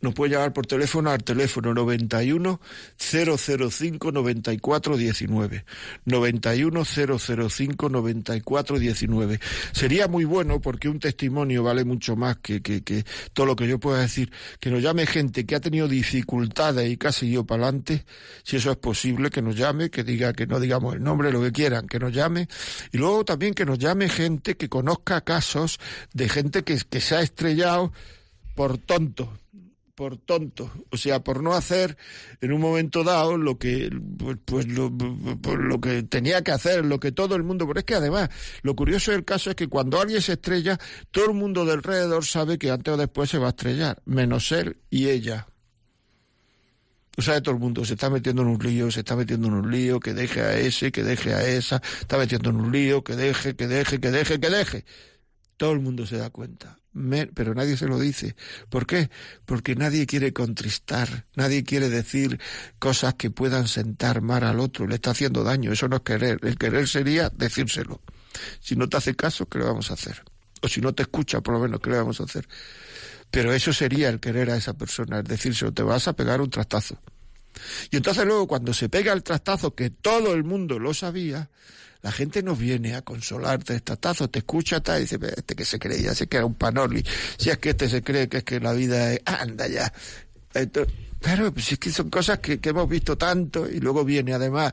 nos 0.00 0.14
puede 0.14 0.32
llamar 0.32 0.52
por 0.52 0.66
teléfono 0.66 1.10
al 1.10 1.24
teléfono 1.24 1.74
91 1.74 2.60
005 2.96 4.12
94 4.12 4.96
19. 4.96 5.64
91 6.04 6.84
005 6.84 7.88
94 7.88 8.78
19. 8.78 9.40
Sería 9.72 10.08
muy 10.08 10.24
bueno, 10.24 10.60
porque 10.60 10.88
un 10.88 11.00
testimonio 11.00 11.62
vale 11.62 11.84
mucho 11.84 12.16
más 12.16 12.36
que, 12.38 12.62
que, 12.62 12.82
que 12.82 13.04
todo 13.32 13.46
lo 13.46 13.56
que 13.56 13.66
yo 13.66 13.78
pueda 13.80 14.00
decir, 14.00 14.30
que 14.60 14.70
nos 14.70 14.82
llame 14.82 15.06
gente 15.06 15.46
que 15.46 15.54
ha 15.54 15.60
tenido 15.60 15.88
dificultades 15.88 16.90
y 16.90 16.96
que 16.96 17.08
ha 17.08 17.12
seguido 17.12 17.44
para 17.44 17.64
adelante, 17.64 18.04
si 18.44 18.56
eso 18.56 18.70
es 18.70 18.76
posible, 18.76 19.30
que 19.30 19.42
nos 19.42 19.56
llame, 19.56 19.90
que 19.90 20.04
diga, 20.04 20.32
que 20.32 20.46
no 20.46 20.60
digamos 20.60 20.94
el 20.94 21.02
nombre, 21.02 21.32
lo 21.32 21.42
que 21.42 21.52
quieran, 21.52 21.86
que 21.86 21.98
nos 21.98 22.12
llame, 22.12 22.48
y 22.92 22.98
luego 22.98 23.24
también 23.24 23.54
que 23.54 23.64
nos 23.64 23.78
llame 23.78 24.08
gente 24.08 24.56
que 24.56 24.68
conozca 24.68 25.20
casos 25.22 25.80
de 26.12 26.28
gente 26.28 26.62
que, 26.62 26.78
que 26.88 27.00
se 27.00 27.16
ha 27.16 27.20
estrellado 27.20 27.92
por 28.54 28.78
tonto, 28.78 29.32
por 29.98 30.16
tonto, 30.16 30.70
o 30.90 30.96
sea, 30.96 31.24
por 31.24 31.42
no 31.42 31.54
hacer 31.54 31.98
en 32.40 32.52
un 32.52 32.60
momento 32.60 33.02
dado 33.02 33.36
lo 33.36 33.58
que 33.58 33.90
pues, 34.16 34.36
pues 34.44 34.68
lo, 34.68 34.96
pues 34.96 35.58
lo, 35.58 35.80
que 35.80 36.04
tenía 36.04 36.44
que 36.44 36.52
hacer, 36.52 36.84
lo 36.84 37.00
que 37.00 37.10
todo 37.10 37.34
el 37.34 37.42
mundo, 37.42 37.66
pero 37.66 37.80
es 37.80 37.84
que 37.84 37.96
además 37.96 38.28
lo 38.62 38.76
curioso 38.76 39.10
del 39.10 39.24
caso 39.24 39.50
es 39.50 39.56
que 39.56 39.66
cuando 39.66 40.00
alguien 40.00 40.22
se 40.22 40.34
estrella, 40.34 40.78
todo 41.10 41.24
el 41.24 41.34
mundo 41.34 41.64
de 41.64 41.72
alrededor 41.72 42.24
sabe 42.24 42.58
que 42.58 42.70
antes 42.70 42.94
o 42.94 42.96
después 42.96 43.28
se 43.28 43.38
va 43.38 43.48
a 43.48 43.50
estrellar, 43.50 44.00
menos 44.04 44.52
él 44.52 44.76
y 44.88 45.08
ella. 45.08 45.48
O 47.16 47.22
sea, 47.22 47.42
todo 47.42 47.56
el 47.56 47.60
mundo 47.60 47.84
se 47.84 47.94
está 47.94 48.08
metiendo 48.08 48.42
en 48.42 48.48
un 48.48 48.62
lío, 48.62 48.92
se 48.92 49.00
está 49.00 49.16
metiendo 49.16 49.48
en 49.48 49.54
un 49.54 49.68
lío, 49.68 49.98
que 49.98 50.14
deje 50.14 50.42
a 50.42 50.56
ese, 50.56 50.92
que 50.92 51.02
deje 51.02 51.34
a 51.34 51.44
esa, 51.44 51.82
está 52.00 52.18
metiendo 52.18 52.50
en 52.50 52.56
un 52.60 52.70
lío, 52.70 53.02
que 53.02 53.16
deje, 53.16 53.56
que 53.56 53.66
deje, 53.66 53.98
que 53.98 54.12
deje, 54.12 54.38
que 54.38 54.48
deje. 54.48 54.84
Todo 55.56 55.72
el 55.72 55.80
mundo 55.80 56.06
se 56.06 56.18
da 56.18 56.30
cuenta, 56.30 56.78
pero 57.34 57.54
nadie 57.54 57.76
se 57.76 57.86
lo 57.86 57.98
dice. 57.98 58.34
¿Por 58.68 58.86
qué? 58.86 59.10
Porque 59.44 59.76
nadie 59.76 60.06
quiere 60.06 60.32
contristar, 60.32 61.26
nadie 61.36 61.64
quiere 61.64 61.88
decir 61.88 62.40
cosas 62.78 63.14
que 63.14 63.30
puedan 63.30 63.68
sentar 63.68 64.20
mal 64.20 64.44
al 64.44 64.60
otro, 64.60 64.86
le 64.86 64.96
está 64.96 65.10
haciendo 65.10 65.44
daño, 65.44 65.72
eso 65.72 65.88
no 65.88 65.96
es 65.96 66.02
querer. 66.02 66.38
El 66.42 66.58
querer 66.58 66.88
sería 66.88 67.30
decírselo. 67.30 68.00
Si 68.60 68.76
no 68.76 68.88
te 68.88 68.96
hace 68.96 69.14
caso, 69.14 69.46
¿qué 69.46 69.58
le 69.58 69.64
vamos 69.64 69.90
a 69.90 69.94
hacer? 69.94 70.22
O 70.62 70.68
si 70.68 70.80
no 70.80 70.94
te 70.94 71.02
escucha, 71.02 71.40
por 71.40 71.54
lo 71.54 71.60
menos, 71.60 71.80
¿qué 71.80 71.90
le 71.90 71.98
vamos 71.98 72.20
a 72.20 72.24
hacer? 72.24 72.48
Pero 73.30 73.52
eso 73.52 73.72
sería 73.72 74.08
el 74.08 74.20
querer 74.20 74.50
a 74.50 74.56
esa 74.56 74.74
persona, 74.74 75.20
es 75.20 75.24
decírselo, 75.24 75.72
te 75.72 75.82
vas 75.82 76.08
a 76.08 76.14
pegar 76.14 76.40
un 76.40 76.50
trastazo. 76.50 76.98
Y 77.90 77.96
entonces 77.96 78.24
luego 78.24 78.46
cuando 78.46 78.72
se 78.72 78.88
pega 78.88 79.12
el 79.12 79.22
trastazo, 79.22 79.74
que 79.74 79.90
todo 79.90 80.34
el 80.34 80.44
mundo 80.44 80.78
lo 80.78 80.94
sabía, 80.94 81.50
la 82.02 82.12
gente 82.12 82.42
nos 82.42 82.58
viene 82.58 82.94
a 82.94 83.02
consolarte, 83.02 83.74
estatazo, 83.74 84.28
te 84.28 84.40
escucha, 84.40 84.82
y 84.96 85.00
dice, 85.00 85.18
este 85.36 85.56
que 85.56 85.64
se 85.64 85.78
creía, 85.78 86.14
se 86.14 86.28
que 86.28 86.36
era 86.36 86.46
un 86.46 86.54
panoli, 86.54 87.04
si 87.36 87.50
es 87.50 87.58
que 87.58 87.70
este 87.70 87.88
se 87.88 88.02
cree 88.02 88.28
que 88.28 88.38
es 88.38 88.44
que 88.44 88.60
la 88.60 88.72
vida 88.72 89.12
es, 89.12 89.20
anda 89.24 89.66
ya. 89.66 89.92
claro, 91.20 91.52
pues 91.52 91.72
es 91.72 91.78
que 91.78 91.90
son 91.90 92.08
cosas 92.08 92.38
que, 92.38 92.60
hemos 92.62 92.88
visto 92.88 93.18
tanto 93.18 93.68
y 93.68 93.80
luego 93.80 94.04
viene 94.04 94.32
además 94.32 94.72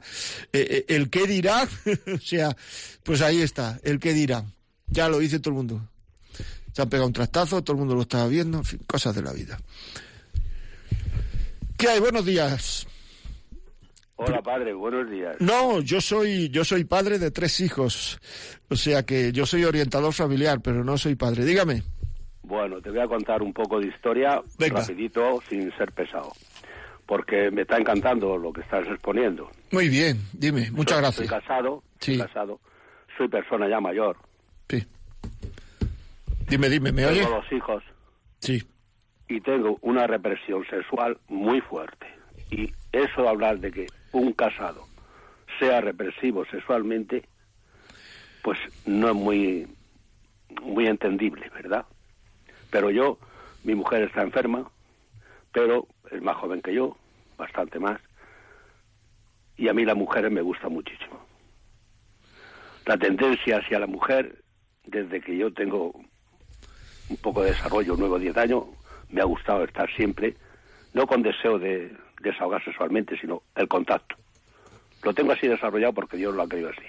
eh, 0.54 0.86
eh, 0.88 0.96
el 0.96 1.10
qué 1.10 1.26
dirá, 1.26 1.68
o 2.14 2.20
sea, 2.20 2.56
pues 3.04 3.22
ahí 3.22 3.42
está, 3.42 3.80
el 3.84 4.00
qué 4.00 4.14
dirá, 4.14 4.46
ya 4.88 5.10
lo 5.10 5.18
dice 5.20 5.40
todo 5.40 5.52
el 5.52 5.58
mundo. 5.58 5.90
Se 6.74 6.82
han 6.82 6.90
pegado 6.90 7.08
un 7.08 7.14
trastazo, 7.14 7.64
todo 7.64 7.74
el 7.74 7.80
mundo 7.80 7.96
lo 7.96 8.02
estaba 8.02 8.28
viendo, 8.28 8.58
en 8.58 8.66
fin, 8.66 8.82
cosas 8.86 9.16
de 9.16 9.22
la 9.22 9.32
vida. 9.32 9.58
¿Qué 11.78 11.88
hay? 11.88 12.00
Buenos 12.00 12.26
días. 12.26 12.86
Hola 14.17 14.41
padre, 14.41 14.73
buenos 14.73 15.10
días. 15.10 15.36
No, 15.41 15.82
yo 15.82 15.99
soy 15.99 16.49
yo 16.49 16.63
soy 16.63 16.86
padre 16.86 17.19
de 17.19 17.32
tres 17.32 17.60
hijos, 17.60 18.19
o 18.69 18.75
sea 18.75 19.04
que 19.04 19.34
yo 19.34 19.45
soy 19.45 19.65
orientador 19.65 20.13
familiar, 20.13 20.62
pero 20.62 20.86
no 20.86 20.97
soy 20.97 21.15
padre. 21.15 21.43
Dígame. 21.43 21.84
Bueno, 22.43 22.80
te 22.82 22.91
voy 22.91 22.99
a 22.99 23.08
contar 23.08 23.41
un 23.41 23.51
poco 23.51 23.80
de 23.80 23.88
historia 23.88 24.41
rapidito, 24.58 25.41
sin 25.49 25.69
ser 25.75 25.91
pesado, 25.91 26.32
porque 27.06 27.51
me 27.51 27.63
está 27.63 27.78
encantando 27.78 28.38
lo 28.38 28.54
que 28.54 28.62
estás 28.62 28.88
exponiendo. 28.88 29.49
Muy 29.71 29.89
bien, 29.89 30.21
dime, 30.32 30.71
muchas 30.71 30.99
gracias. 30.99 31.28
Soy 31.28 31.39
casado, 31.39 31.84
soy 31.99 32.17
casado, 32.17 32.62
soy 33.17 33.28
persona 33.28 33.67
ya 33.67 33.82
mayor. 33.82 34.15
Sí. 34.69 34.82
Dime, 36.47 36.69
dime, 36.69 36.93
¿me 36.93 37.04
Tengo 37.06 37.30
dos 37.30 37.51
hijos. 37.51 37.84
Sí. 38.39 38.63
Y 39.28 39.41
tengo 39.41 39.78
una 39.82 40.08
represión 40.08 40.63
sexual 40.69 41.17
muy 41.28 41.60
fuerte. 41.62 42.06
Y 42.51 42.71
eso 42.91 43.23
de 43.23 43.28
hablar 43.28 43.60
de 43.60 43.71
que 43.71 43.88
un 44.19 44.34
casado 44.34 44.88
sea 45.60 45.82
represivo 45.82 46.45
sexualmente, 46.45 47.23
pues 48.43 48.60
no 48.86 49.10
es 49.10 49.15
muy, 49.15 49.67
muy 50.62 50.88
entendible, 50.88 51.49
¿verdad? 51.49 51.86
Pero 52.69 52.91
yo, 52.91 53.17
mi 53.63 53.75
mujer 53.75 54.04
está 54.04 54.21
enferma, 54.21 54.69
pero 55.51 55.88
es 56.12 56.21
más 56.21 56.36
joven 56.38 56.62
que 56.62 56.73
yo, 56.73 56.97
bastante 57.38 57.80
más, 57.80 57.99
y 59.58 59.67
a 59.69 59.73
mí 59.73 59.86
las 59.86 59.95
mujeres 59.95 60.32
me 60.32 60.41
gusta 60.41 60.69
muchísimo. 60.69 61.19
La 62.86 62.97
tendencia 62.97 63.58
hacia 63.58 63.80
la 63.80 63.88
mujer, 63.88 64.43
desde 64.86 65.21
que 65.21 65.38
yo 65.38 65.51
tengo 65.54 65.91
un 67.10 67.17
poco 67.17 67.41
de 67.41 67.51
desarrollo, 67.51 67.95
nuevo 67.95 68.19
10 68.19 68.38
años, 68.38 68.63
me 69.10 69.21
ha 69.21 69.25
gustado 69.25 69.63
estar 69.63 69.89
siempre, 69.95 70.36
no 70.93 71.08
con 71.08 71.21
deseo 71.21 71.58
de 71.58 71.95
desahogar 72.26 72.64
sexualmente, 72.64 73.18
sino 73.18 73.44
el 73.56 73.68
contacto. 73.68 74.16
Lo 75.04 75.14
tengo 75.14 75.32
así 75.32 75.48
desarrollado 75.48 75.94
porque 75.94 76.18
Dios 76.18 76.34
lo 76.34 76.44
ha 76.44 76.50
querido 76.50 76.70
así. 76.70 76.88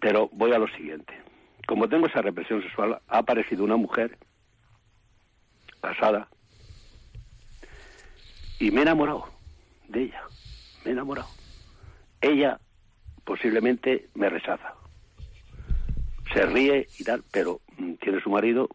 Pero 0.00 0.30
voy 0.32 0.52
a 0.52 0.58
lo 0.58 0.68
siguiente. 0.68 1.12
Como 1.66 1.88
tengo 1.88 2.06
esa 2.06 2.22
represión 2.22 2.62
sexual, 2.62 3.00
ha 3.06 3.18
aparecido 3.18 3.64
una 3.64 3.76
mujer 3.76 4.16
casada 5.80 6.28
y 8.58 8.70
me 8.70 8.80
he 8.80 8.82
enamorado 8.82 9.26
de 9.88 10.02
ella. 10.02 10.22
Me 10.84 10.90
he 10.90 10.92
enamorado. 10.92 11.28
Ella 12.20 12.60
posiblemente 13.24 14.08
me 14.14 14.28
rechaza. 14.28 14.74
Se 16.32 16.46
ríe 16.46 16.86
y 16.98 17.04
tal, 17.04 17.24
pero 17.32 17.60
mm, 17.76 17.94
tiene 17.94 18.20
su 18.20 18.30
marido 18.30 18.68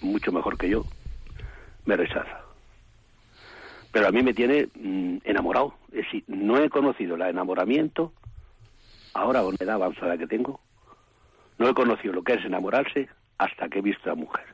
mucho 0.00 0.32
mejor 0.32 0.56
que 0.56 0.70
yo. 0.70 0.84
Me 1.84 1.96
rechaza 1.96 2.45
pero 3.96 4.08
a 4.08 4.12
mí 4.12 4.22
me 4.22 4.34
tiene 4.34 4.68
mm, 4.74 5.20
enamorado. 5.24 5.72
Es 5.88 6.04
decir, 6.04 6.22
no 6.26 6.58
he 6.58 6.68
conocido 6.68 7.14
el 7.14 7.22
enamoramiento, 7.22 8.12
ahora 9.14 9.40
con 9.40 9.56
la 9.58 9.64
edad 9.64 9.76
avanzada 9.76 10.18
que 10.18 10.26
tengo, 10.26 10.60
no 11.56 11.66
he 11.66 11.72
conocido 11.72 12.12
lo 12.12 12.22
que 12.22 12.34
es 12.34 12.44
enamorarse 12.44 13.08
hasta 13.38 13.70
que 13.70 13.78
he 13.78 13.80
visto 13.80 14.02
a 14.04 14.08
la 14.08 14.20
mujer. 14.20 14.44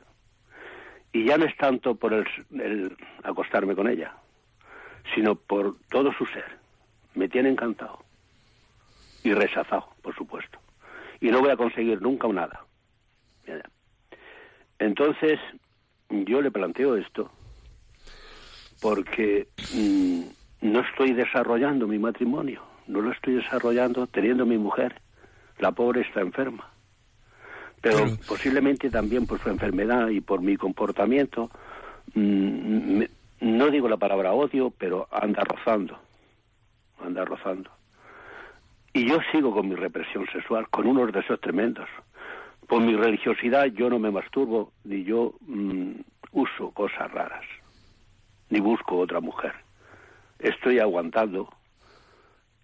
Y 1.12 1.24
ya 1.24 1.38
no 1.38 1.46
es 1.46 1.56
tanto 1.56 1.96
por 1.96 2.12
el, 2.14 2.96
acostarme 3.24 3.74
con 3.74 3.88
ella, 3.88 4.14
sino 5.12 5.34
por 5.34 5.76
todo 5.90 6.12
su 6.12 6.24
ser. 6.26 6.58
Me 7.16 7.28
tiene 7.28 7.48
encantado. 7.48 7.98
Y 9.24 9.34
rechazado, 9.34 9.88
por 10.02 10.14
supuesto. 10.14 10.60
Y 11.20 11.32
no 11.32 11.40
voy 11.40 11.50
a 11.50 11.56
conseguir 11.56 12.00
nunca 12.00 12.28
nada. 12.28 12.64
Entonces, 14.78 15.40
yo 16.10 16.40
le 16.40 16.52
planteo 16.52 16.94
esto 16.94 17.32
porque 18.82 19.46
mm, 19.74 20.22
no 20.62 20.80
estoy 20.80 21.14
desarrollando 21.14 21.86
mi 21.86 21.98
matrimonio, 21.98 22.62
no 22.88 23.00
lo 23.00 23.12
estoy 23.12 23.34
desarrollando 23.34 24.08
teniendo 24.08 24.44
mi 24.44 24.58
mujer. 24.58 25.00
La 25.60 25.70
pobre 25.70 26.00
está 26.00 26.20
enferma. 26.20 26.68
Pero, 27.80 27.98
posiblemente 28.26 28.90
también 28.90 29.26
por 29.26 29.38
su 29.38 29.48
enfermedad 29.48 30.08
y 30.08 30.20
por 30.20 30.40
mi 30.40 30.56
comportamiento, 30.56 31.50
mm, 32.14 33.02
no 33.40 33.70
digo 33.70 33.88
la 33.88 33.96
palabra 33.96 34.32
odio, 34.32 34.72
pero 34.76 35.08
anda 35.10 35.42
rozando, 35.44 35.98
anda 37.00 37.24
rozando. 37.24 37.70
Y 38.92 39.08
yo 39.08 39.18
sigo 39.30 39.52
con 39.52 39.68
mi 39.68 39.74
represión 39.74 40.26
sexual, 40.32 40.68
con 40.68 40.86
unos 40.86 41.12
deseos 41.12 41.40
tremendos. 41.40 41.88
Por 42.68 42.82
mi 42.82 42.94
religiosidad 42.94 43.66
yo 43.66 43.88
no 43.88 43.98
me 43.98 44.10
masturbo, 44.10 44.72
ni 44.84 45.04
yo 45.04 45.34
mm, 45.46 45.92
uso 46.32 46.70
cosas 46.70 47.10
raras 47.10 47.44
ni 48.52 48.60
busco 48.60 48.98
otra 48.98 49.20
mujer. 49.20 49.54
Estoy 50.38 50.78
aguantando 50.78 51.48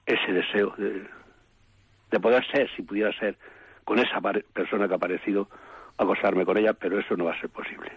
ese 0.05 0.33
deseo 0.35 0.75
de, 0.77 2.21
poder 2.21 2.47
ser, 2.53 2.69
si 2.77 2.83
pudiera 2.83 3.11
ser, 3.19 3.39
con 3.85 3.99
esa 3.99 4.21
persona 4.53 4.87
que 4.87 4.93
ha 4.93 4.97
aparecido, 4.97 5.49
acostarme 5.97 6.45
con 6.45 6.59
ella, 6.59 6.75
pero 6.75 6.99
eso 6.99 7.17
no 7.17 7.25
va 7.25 7.33
a 7.33 7.41
ser 7.41 7.49
posible. 7.49 7.91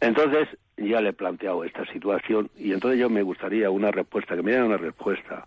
Entonces, 0.00 0.48
ya 0.78 1.02
le 1.02 1.10
he 1.10 1.12
planteado 1.12 1.62
esta 1.62 1.84
situación 1.92 2.50
y 2.56 2.72
entonces 2.72 2.98
yo 2.98 3.10
me 3.10 3.22
gustaría 3.22 3.68
una 3.70 3.90
respuesta, 3.90 4.34
que 4.34 4.42
me 4.42 4.52
diera 4.52 4.64
una 4.64 4.78
respuesta 4.78 5.46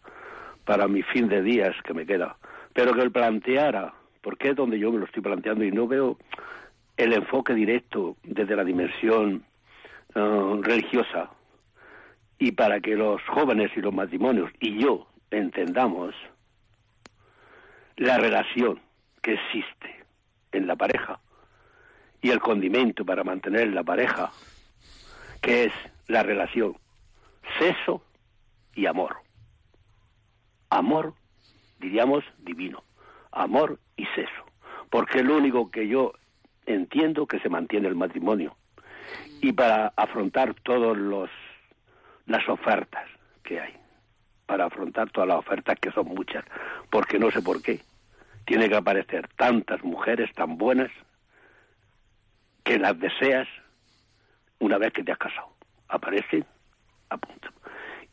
para 0.64 0.88
mi 0.88 1.02
fin 1.02 1.28
de 1.28 1.42
días 1.42 1.76
que 1.84 1.96
me 1.96 2.06
queda, 2.06 2.38
pero 2.74 2.94
que 2.94 3.02
él 3.02 3.12
planteara, 3.12 3.96
porque 4.22 4.50
es 4.50 4.56
donde 4.56 4.78
yo 4.78 4.92
me 4.92 5.00
lo 5.00 5.06
estoy 5.06 5.24
planteando 5.24 5.64
y 5.64 5.72
no 5.72 5.88
veo 5.88 6.20
el 6.98 7.14
enfoque 7.14 7.56
directo 7.56 8.16
desde 8.24 8.56
la 8.56 8.64
dimensión 8.64 9.44
eh, 10.16 10.60
religiosa 10.62 11.30
y 12.40 12.52
para 12.52 12.80
que 12.80 12.96
los 12.96 13.22
jóvenes 13.24 13.72
y 13.76 13.82
los 13.82 13.94
matrimonios 13.94 14.52
y 14.60 14.80
yo 14.80 15.08
entendamos 15.32 16.16
la 17.96 18.18
relación 18.18 18.80
que 19.22 19.34
existe 19.34 20.06
en 20.52 20.68
la 20.68 20.76
pareja 20.76 21.20
y 22.22 22.30
el 22.30 22.40
condimento 22.40 23.06
para 23.06 23.24
mantener 23.24 23.68
la 23.74 23.84
pareja, 23.84 24.32
que 25.42 25.66
es 25.66 25.74
la 26.08 26.24
relación 26.24 26.78
sexo 27.60 28.04
y 28.76 28.86
amor. 28.86 29.18
Amor, 30.70 31.14
diríamos, 31.80 32.24
divino. 32.40 32.84
Amor 33.32 33.80
y 33.96 34.06
sexo. 34.08 34.46
Porque 34.90 35.20
es 35.20 35.26
lo 35.26 35.38
único 35.38 35.70
que 35.70 35.88
yo 35.88 36.14
entiendo 36.66 37.28
que 37.28 37.40
se 37.40 37.50
mantiene 37.50 37.88
el 37.88 37.96
matrimonio. 37.96 38.56
Y 39.42 39.52
para 39.52 39.94
afrontar 39.96 40.54
todas 40.56 40.98
las 42.26 42.50
ofertas 42.50 43.06
que 43.44 43.60
hay. 43.60 43.74
Para 44.46 44.66
afrontar 44.66 45.10
todas 45.12 45.28
las 45.28 45.38
ofertas 45.38 45.78
que 45.80 45.92
son 45.92 46.08
muchas. 46.08 46.44
Porque 46.90 47.20
no 47.20 47.32
sé 47.32 47.42
por 47.42 47.62
qué. 47.62 47.82
Tiene 48.46 48.70
que 48.70 48.76
aparecer 48.76 49.28
tantas 49.36 49.84
mujeres 49.84 50.34
tan 50.34 50.58
buenas 50.58 50.90
que 52.64 52.80
las 52.80 53.00
deseas 53.00 53.48
una 54.60 54.78
vez 54.78 54.94
que 54.94 55.04
te 55.04 55.12
has 55.12 55.18
casado. 55.18 55.50
Aparecen 55.88 56.46
a 57.10 57.18
punto. 57.18 57.50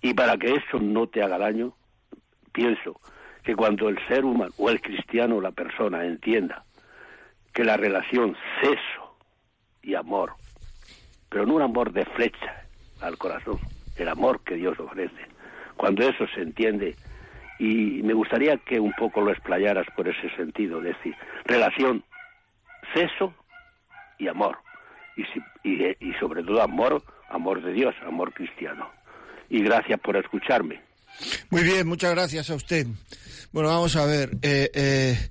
Y 0.01 0.13
para 0.15 0.37
que 0.37 0.55
eso 0.55 0.79
no 0.81 1.07
te 1.07 1.23
haga 1.23 1.39
daño, 1.39 1.75
pienso 2.53 3.01
que 3.43 3.57
cuando 3.57 3.89
el 3.89 3.99
ser 4.07 4.25
humano 4.25 4.53
o 4.59 4.71
el 4.71 4.81
cristiano 4.81 5.37
o 5.37 5.41
la 5.41 5.53
persona 5.53 6.05
entienda 6.05 6.65
que 7.53 7.65
la 7.65 7.77
relación 7.77 8.37
sexo 8.61 9.17
y 9.83 9.95
amor, 9.95 10.35
pero 11.35 11.47
no 11.47 11.55
un 11.55 11.63
amor 11.63 11.93
de 11.93 12.05
flecha 12.05 12.63
al 13.01 13.19
corazón, 13.19 13.59
el 13.97 14.09
amor 14.09 14.45
que 14.45 14.55
Dios 14.55 14.79
ofrece, 14.79 15.27
cuando 15.77 16.09
eso 16.09 16.29
se 16.33 16.43
entiende, 16.43 16.95
y 17.59 18.05
me 18.05 18.15
gustaría 18.15 18.57
que 18.59 18.79
un 18.79 18.93
poco 18.93 19.21
lo 19.21 19.33
explayaras 19.33 19.85
por 19.97 20.07
ese 20.09 20.31
sentido, 20.37 20.81
decir, 20.81 21.13
relación, 21.45 22.05
sexo 22.95 23.35
y 24.17 24.29
amor, 24.29 24.59
y, 25.17 25.23
y, 25.69 25.97
y 25.99 26.13
sobre 26.21 26.45
todo 26.45 26.63
amor, 26.63 27.03
amor 27.29 27.61
de 27.65 27.73
Dios, 27.73 27.97
amor 28.07 28.33
cristiano 28.33 28.89
y 29.51 29.61
gracias 29.63 29.99
por 29.99 30.17
escucharme. 30.17 30.81
Muy 31.51 31.65
bien, 31.65 31.87
muchas 31.87 32.13
gracias 32.13 32.49
a 32.49 32.55
usted. 32.55 32.87
Bueno, 33.55 33.69
vamos 33.69 33.95
a 33.95 34.05
ver. 34.05 34.37
Eh, 34.43 34.69
eh, 34.75 35.29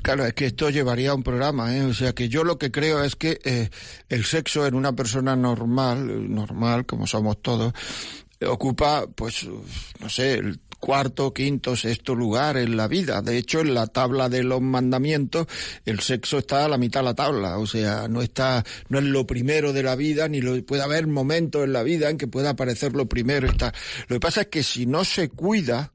claro, 0.00 0.24
es 0.24 0.32
que 0.32 0.46
esto 0.46 0.70
llevaría 0.70 1.10
a 1.10 1.14
un 1.14 1.24
programa, 1.24 1.76
¿eh? 1.76 1.82
O 1.82 1.92
sea, 1.92 2.12
que 2.12 2.28
yo 2.28 2.44
lo 2.44 2.56
que 2.56 2.70
creo 2.70 3.02
es 3.02 3.16
que 3.16 3.40
eh, 3.42 3.68
el 4.08 4.24
sexo 4.24 4.64
en 4.64 4.76
una 4.76 4.92
persona 4.92 5.34
normal, 5.34 6.32
normal, 6.32 6.86
como 6.86 7.08
somos 7.08 7.42
todos, 7.42 7.72
ocupa, 8.46 9.08
pues, 9.12 9.48
no 9.98 10.08
sé, 10.08 10.34
el 10.34 10.60
cuarto, 10.78 11.34
quinto, 11.34 11.74
sexto 11.74 12.14
lugar 12.14 12.58
en 12.58 12.76
la 12.76 12.86
vida. 12.86 13.22
De 13.22 13.36
hecho, 13.36 13.58
en 13.58 13.74
la 13.74 13.88
tabla 13.88 14.28
de 14.28 14.44
los 14.44 14.60
mandamientos, 14.60 15.48
el 15.84 15.98
sexo 15.98 16.38
está 16.38 16.64
a 16.64 16.68
la 16.68 16.78
mitad 16.78 17.00
de 17.00 17.06
la 17.06 17.14
tabla. 17.14 17.58
O 17.58 17.66
sea, 17.66 18.06
no 18.06 18.22
está, 18.22 18.64
no 18.88 19.00
es 19.00 19.04
lo 19.04 19.26
primero 19.26 19.72
de 19.72 19.82
la 19.82 19.96
vida, 19.96 20.28
ni 20.28 20.40
lo, 20.40 20.64
puede 20.64 20.84
haber 20.84 21.08
momentos 21.08 21.64
en 21.64 21.72
la 21.72 21.82
vida 21.82 22.08
en 22.08 22.18
que 22.18 22.28
pueda 22.28 22.50
aparecer 22.50 22.92
lo 22.92 23.08
primero. 23.08 23.48
Está. 23.48 23.74
Lo 24.06 24.14
que 24.14 24.20
pasa 24.20 24.42
es 24.42 24.46
que 24.46 24.62
si 24.62 24.86
no 24.86 25.04
se 25.04 25.28
cuida, 25.28 25.92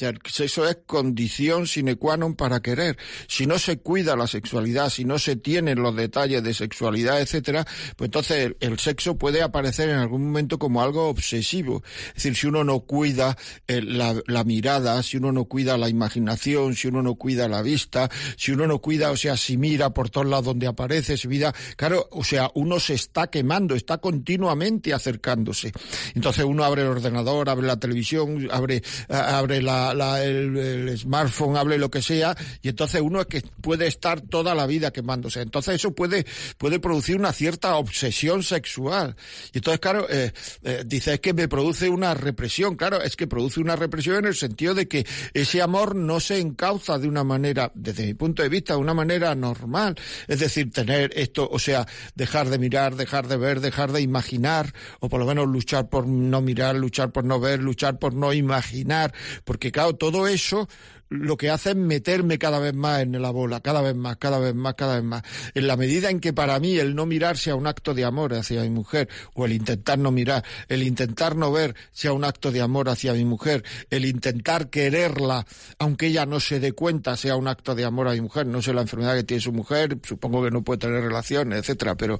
o 0.00 0.04
el 0.06 0.18
sexo 0.26 0.66
es 0.66 0.78
condición 0.86 1.66
sine 1.66 1.96
qua 1.96 2.16
non 2.16 2.34
para 2.34 2.60
querer. 2.60 2.96
Si 3.28 3.46
no 3.46 3.58
se 3.58 3.78
cuida 3.78 4.16
la 4.16 4.26
sexualidad, 4.26 4.88
si 4.88 5.04
no 5.04 5.18
se 5.18 5.36
tienen 5.36 5.82
los 5.82 5.94
detalles 5.94 6.42
de 6.42 6.54
sexualidad, 6.54 7.20
etcétera, 7.20 7.64
pues 7.96 8.08
entonces 8.08 8.54
el, 8.60 8.78
sexo 8.78 9.16
puede 9.16 9.42
aparecer 9.42 9.90
en 9.90 9.98
algún 9.98 10.24
momento 10.24 10.58
como 10.58 10.82
algo 10.82 11.08
obsesivo. 11.08 11.82
Es 12.08 12.14
decir, 12.14 12.36
si 12.36 12.46
uno 12.46 12.64
no 12.64 12.80
cuida 12.80 13.36
eh, 13.68 13.82
la, 13.82 14.20
la, 14.26 14.44
mirada, 14.44 15.02
si 15.02 15.18
uno 15.18 15.30
no 15.30 15.44
cuida 15.44 15.76
la 15.76 15.88
imaginación, 15.88 16.74
si 16.74 16.88
uno 16.88 17.02
no 17.02 17.14
cuida 17.14 17.48
la 17.48 17.62
vista, 17.62 18.10
si 18.36 18.52
uno 18.52 18.66
no 18.66 18.80
cuida, 18.80 19.10
o 19.10 19.16
sea, 19.16 19.36
si 19.36 19.56
mira 19.56 19.90
por 19.90 20.10
todos 20.10 20.26
lados 20.26 20.46
donde 20.46 20.66
aparece, 20.66 21.16
si 21.16 21.28
vida, 21.28 21.54
claro, 21.76 22.08
o 22.10 22.24
sea, 22.24 22.50
uno 22.54 22.80
se 22.80 22.94
está 22.94 23.28
quemando, 23.28 23.74
está 23.74 23.98
continuamente 23.98 24.92
acercándose. 24.92 25.72
Entonces 26.14 26.44
uno 26.44 26.64
abre 26.64 26.82
el 26.82 26.88
ordenador, 26.88 27.48
abre 27.48 27.66
la 27.66 27.78
televisión, 27.78 28.48
abre, 28.50 28.82
abre 29.08 29.62
la 29.62 29.81
la, 29.94 30.22
el, 30.22 30.96
smartphone, 30.96 31.56
hable 31.56 31.78
lo 31.78 31.90
que 31.90 32.02
sea, 32.02 32.36
y 32.62 32.68
entonces 32.68 33.00
uno 33.00 33.20
es 33.20 33.26
que 33.26 33.42
puede 33.60 33.86
estar 33.86 34.20
toda 34.20 34.54
la 34.54 34.66
vida 34.66 34.92
quemándose. 34.92 35.40
Entonces 35.40 35.76
eso 35.76 35.94
puede, 35.94 36.24
puede 36.58 36.78
producir 36.78 37.16
una 37.16 37.32
cierta 37.32 37.76
obsesión 37.76 38.42
sexual. 38.42 39.16
Y 39.52 39.58
entonces, 39.58 39.80
claro, 39.80 40.06
eh, 40.08 40.32
eh, 40.62 40.82
dice, 40.86 41.14
es 41.14 41.20
que 41.20 41.34
me 41.34 41.48
produce 41.48 41.88
una 41.88 42.14
represión. 42.14 42.76
Claro, 42.76 43.02
es 43.02 43.16
que 43.16 43.26
produce 43.26 43.60
una 43.60 43.76
represión 43.76 44.16
en 44.16 44.26
el 44.26 44.34
sentido 44.34 44.74
de 44.74 44.88
que 44.88 45.06
ese 45.34 45.62
amor 45.62 45.94
no 45.94 46.20
se 46.20 46.38
encauza 46.38 46.98
de 46.98 47.08
una 47.08 47.24
manera, 47.24 47.72
desde 47.74 48.06
mi 48.06 48.14
punto 48.14 48.42
de 48.42 48.48
vista, 48.48 48.74
de 48.74 48.80
una 48.80 48.94
manera 48.94 49.34
normal. 49.34 49.96
Es 50.28 50.40
decir, 50.40 50.70
tener 50.70 51.10
esto, 51.14 51.48
o 51.50 51.58
sea, 51.58 51.86
dejar 52.14 52.48
de 52.48 52.58
mirar, 52.58 52.94
dejar 52.96 53.26
de 53.28 53.36
ver, 53.36 53.60
dejar 53.60 53.92
de 53.92 54.00
imaginar, 54.00 54.72
o 55.00 55.08
por 55.08 55.20
lo 55.20 55.26
menos 55.26 55.48
luchar 55.48 55.88
por 55.88 56.06
no 56.06 56.40
mirar, 56.40 56.76
luchar 56.76 57.12
por 57.12 57.24
no 57.24 57.40
ver, 57.40 57.60
luchar 57.60 57.98
por 57.98 58.14
no 58.14 58.32
imaginar, 58.32 59.12
porque 59.44 59.71
todo 59.98 60.28
eso 60.28 60.68
lo 61.12 61.36
que 61.36 61.50
hace 61.50 61.70
es 61.70 61.76
meterme 61.76 62.38
cada 62.38 62.58
vez 62.58 62.74
más 62.74 63.02
en 63.02 63.20
la 63.20 63.30
bola, 63.30 63.60
cada 63.60 63.82
vez 63.82 63.94
más, 63.94 64.16
cada 64.16 64.38
vez 64.38 64.54
más, 64.54 64.74
cada 64.74 64.94
vez 64.94 65.04
más. 65.04 65.22
En 65.54 65.66
la 65.66 65.76
medida 65.76 66.10
en 66.10 66.20
que 66.20 66.32
para 66.32 66.58
mí 66.58 66.78
el 66.78 66.94
no 66.94 67.04
mirar 67.04 67.36
sea 67.36 67.54
un 67.54 67.66
acto 67.66 67.92
de 67.92 68.04
amor 68.04 68.32
hacia 68.32 68.62
mi 68.62 68.70
mujer, 68.70 69.08
o 69.34 69.44
el 69.44 69.52
intentar 69.52 69.98
no 69.98 70.10
mirar, 70.10 70.42
el 70.68 70.82
intentar 70.82 71.36
no 71.36 71.52
ver 71.52 71.74
sea 71.92 72.12
un 72.12 72.24
acto 72.24 72.50
de 72.50 72.62
amor 72.62 72.88
hacia 72.88 73.12
mi 73.12 73.24
mujer, 73.24 73.62
el 73.90 74.06
intentar 74.06 74.70
quererla, 74.70 75.46
aunque 75.78 76.06
ella 76.06 76.24
no 76.24 76.40
se 76.40 76.60
dé 76.60 76.72
cuenta, 76.72 77.16
sea 77.16 77.36
un 77.36 77.46
acto 77.46 77.74
de 77.74 77.84
amor 77.84 78.08
a 78.08 78.12
mi 78.12 78.22
mujer. 78.22 78.46
No 78.46 78.62
sé 78.62 78.72
la 78.72 78.80
enfermedad 78.80 79.14
que 79.14 79.24
tiene 79.24 79.42
su 79.42 79.52
mujer, 79.52 79.98
supongo 80.02 80.42
que 80.42 80.50
no 80.50 80.62
puede 80.62 80.78
tener 80.78 81.02
relaciones, 81.02 81.58
etcétera, 81.58 81.94
pero 81.94 82.18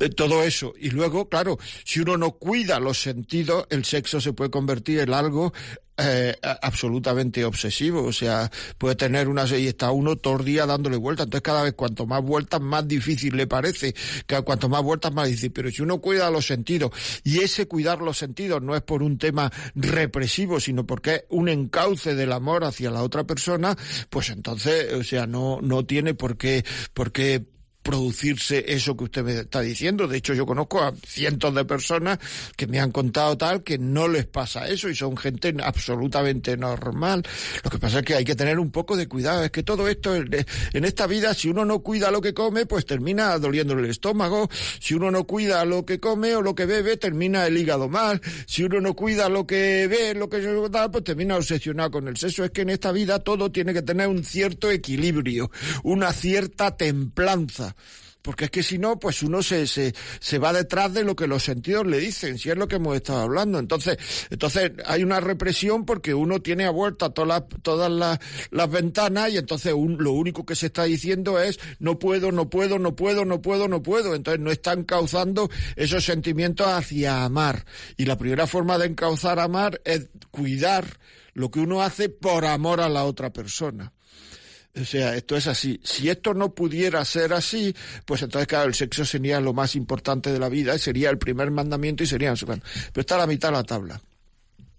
eh, 0.00 0.08
todo 0.08 0.42
eso. 0.42 0.74
Y 0.80 0.90
luego, 0.90 1.28
claro, 1.28 1.58
si 1.84 2.00
uno 2.00 2.16
no 2.16 2.32
cuida 2.32 2.80
los 2.80 3.00
sentidos, 3.00 3.66
el 3.70 3.84
sexo 3.84 4.20
se 4.20 4.32
puede 4.32 4.50
convertir 4.50 4.98
en 4.98 5.14
algo 5.14 5.52
eh, 5.98 6.34
absolutamente 6.62 7.44
obsesivo, 7.44 8.02
o 8.02 8.12
sea, 8.12 8.50
puede 8.78 8.94
tener 8.94 9.28
una 9.28 9.42
y 9.46 9.66
está 9.66 9.90
uno 9.90 10.16
todo 10.16 10.38
el 10.38 10.44
día 10.44 10.64
dándole 10.64 10.96
vueltas, 10.96 11.26
entonces 11.26 11.42
cada 11.42 11.62
vez 11.62 11.74
cuanto 11.74 12.06
más 12.06 12.22
vueltas 12.22 12.60
más 12.60 12.88
difícil 12.88 13.36
le 13.36 13.46
parece, 13.46 13.94
que 14.26 14.40
cuanto 14.42 14.68
más 14.68 14.82
vueltas 14.82 15.12
más 15.12 15.28
difícil, 15.28 15.52
pero 15.52 15.70
si 15.70 15.82
uno 15.82 16.00
cuida 16.00 16.30
los 16.30 16.46
sentidos 16.46 16.92
y 17.24 17.40
ese 17.40 17.68
cuidar 17.68 18.00
los 18.00 18.16
sentidos 18.16 18.62
no 18.62 18.74
es 18.74 18.82
por 18.82 19.02
un 19.02 19.18
tema 19.18 19.52
represivo, 19.74 20.60
sino 20.60 20.86
porque 20.86 21.14
es 21.14 21.24
un 21.28 21.48
encauce 21.48 22.14
del 22.14 22.32
amor 22.32 22.64
hacia 22.64 22.90
la 22.90 23.02
otra 23.02 23.24
persona, 23.24 23.76
pues 24.08 24.30
entonces, 24.30 24.92
o 24.94 25.04
sea, 25.04 25.26
no 25.26 25.60
no 25.60 25.84
tiene 25.84 26.14
por 26.14 26.36
qué 26.36 26.64
por 26.94 27.12
qué 27.12 27.44
producirse 27.82 28.64
eso 28.68 28.96
que 28.96 29.04
usted 29.04 29.24
me 29.24 29.32
está 29.40 29.60
diciendo. 29.60 30.06
De 30.06 30.18
hecho, 30.18 30.34
yo 30.34 30.46
conozco 30.46 30.82
a 30.82 30.94
cientos 31.06 31.54
de 31.54 31.64
personas 31.64 32.18
que 32.56 32.66
me 32.66 32.80
han 32.80 32.92
contado 32.92 33.36
tal 33.36 33.62
que 33.62 33.78
no 33.78 34.08
les 34.08 34.26
pasa 34.26 34.68
eso 34.68 34.88
y 34.88 34.94
son 34.94 35.16
gente 35.16 35.54
absolutamente 35.62 36.56
normal. 36.56 37.22
Lo 37.62 37.70
que 37.70 37.78
pasa 37.78 37.98
es 37.98 38.04
que 38.04 38.14
hay 38.14 38.24
que 38.24 38.36
tener 38.36 38.58
un 38.58 38.70
poco 38.70 38.96
de 38.96 39.08
cuidado. 39.08 39.44
Es 39.44 39.50
que 39.50 39.62
todo 39.62 39.88
esto 39.88 40.14
en 40.14 40.84
esta 40.84 41.06
vida, 41.06 41.34
si 41.34 41.48
uno 41.48 41.64
no 41.64 41.80
cuida 41.80 42.10
lo 42.10 42.20
que 42.20 42.34
come, 42.34 42.66
pues 42.66 42.86
termina 42.86 43.38
doliéndole 43.38 43.82
el 43.82 43.90
estómago. 43.90 44.48
Si 44.80 44.94
uno 44.94 45.10
no 45.10 45.24
cuida 45.24 45.64
lo 45.64 45.84
que 45.84 45.98
come 45.98 46.34
o 46.36 46.42
lo 46.42 46.54
que 46.54 46.66
bebe, 46.66 46.96
termina 46.96 47.46
el 47.46 47.56
hígado 47.56 47.88
mal. 47.88 48.20
Si 48.46 48.62
uno 48.62 48.80
no 48.80 48.94
cuida 48.94 49.28
lo 49.28 49.46
que 49.46 49.86
ve, 49.88 50.14
lo 50.14 50.28
que 50.28 50.40
da, 50.70 50.90
pues 50.90 51.04
termina 51.04 51.36
obsesionado 51.36 51.90
con 51.90 52.08
el 52.08 52.16
sexo. 52.16 52.44
Es 52.44 52.50
que 52.52 52.62
en 52.62 52.70
esta 52.70 52.92
vida 52.92 53.18
todo 53.18 53.50
tiene 53.50 53.72
que 53.72 53.82
tener 53.82 54.06
un 54.08 54.24
cierto 54.24 54.70
equilibrio, 54.70 55.50
una 55.82 56.12
cierta 56.12 56.76
templanza 56.76 57.71
porque 58.22 58.44
es 58.44 58.50
que 58.50 58.62
si 58.62 58.78
no, 58.78 58.98
pues 58.98 59.22
uno 59.22 59.42
se, 59.42 59.66
se, 59.66 59.94
se 60.20 60.38
va 60.38 60.52
detrás 60.52 60.94
de 60.94 61.02
lo 61.02 61.16
que 61.16 61.26
los 61.26 61.42
sentidos 61.42 61.86
le 61.86 61.98
dicen, 61.98 62.38
si 62.38 62.50
es 62.50 62.56
lo 62.56 62.68
que 62.68 62.76
hemos 62.76 62.94
estado 62.94 63.20
hablando. 63.20 63.58
Entonces, 63.58 63.98
entonces 64.30 64.72
hay 64.86 65.02
una 65.02 65.20
represión 65.20 65.84
porque 65.84 66.14
uno 66.14 66.40
tiene 66.40 66.64
a 66.64 66.72
todas 66.72 67.26
las, 67.26 67.42
todas 67.62 67.90
las, 67.90 68.20
las 68.50 68.70
ventanas 68.70 69.32
y 69.32 69.38
entonces 69.38 69.74
lo 69.98 70.12
único 70.12 70.46
que 70.46 70.54
se 70.54 70.66
está 70.66 70.84
diciendo 70.84 71.40
es 71.40 71.58
no 71.80 71.98
puedo, 71.98 72.30
no 72.30 72.48
puedo, 72.48 72.78
no 72.78 72.94
puedo, 72.94 73.24
no 73.24 73.42
puedo, 73.42 73.68
no 73.68 73.82
puedo. 73.82 74.14
Entonces 74.14 74.40
no 74.40 74.52
están 74.52 74.84
causando 74.84 75.50
esos 75.74 76.04
sentimientos 76.04 76.68
hacia 76.68 77.24
amar. 77.24 77.64
Y 77.96 78.06
la 78.06 78.16
primera 78.16 78.46
forma 78.46 78.78
de 78.78 78.86
encauzar 78.86 79.40
amar 79.40 79.80
es 79.84 80.10
cuidar 80.30 81.00
lo 81.34 81.50
que 81.50 81.60
uno 81.60 81.82
hace 81.82 82.08
por 82.08 82.44
amor 82.44 82.80
a 82.80 82.88
la 82.88 83.04
otra 83.04 83.32
persona. 83.32 83.92
O 84.74 84.84
sea, 84.84 85.14
esto 85.14 85.36
es 85.36 85.46
así. 85.46 85.78
Si 85.84 86.08
esto 86.08 86.32
no 86.32 86.54
pudiera 86.54 87.04
ser 87.04 87.34
así, 87.34 87.74
pues 88.06 88.22
entonces, 88.22 88.48
claro, 88.48 88.68
el 88.68 88.74
sexo 88.74 89.04
sería 89.04 89.38
lo 89.38 89.52
más 89.52 89.76
importante 89.76 90.32
de 90.32 90.38
la 90.38 90.48
vida, 90.48 90.78
sería 90.78 91.10
el 91.10 91.18
primer 91.18 91.50
mandamiento 91.50 92.02
y 92.02 92.06
sería 92.06 92.32
Pero 92.34 92.62
está 92.94 93.16
a 93.16 93.18
la 93.18 93.26
mitad 93.26 93.48
de 93.48 93.56
la 93.56 93.64
tabla. 93.64 94.00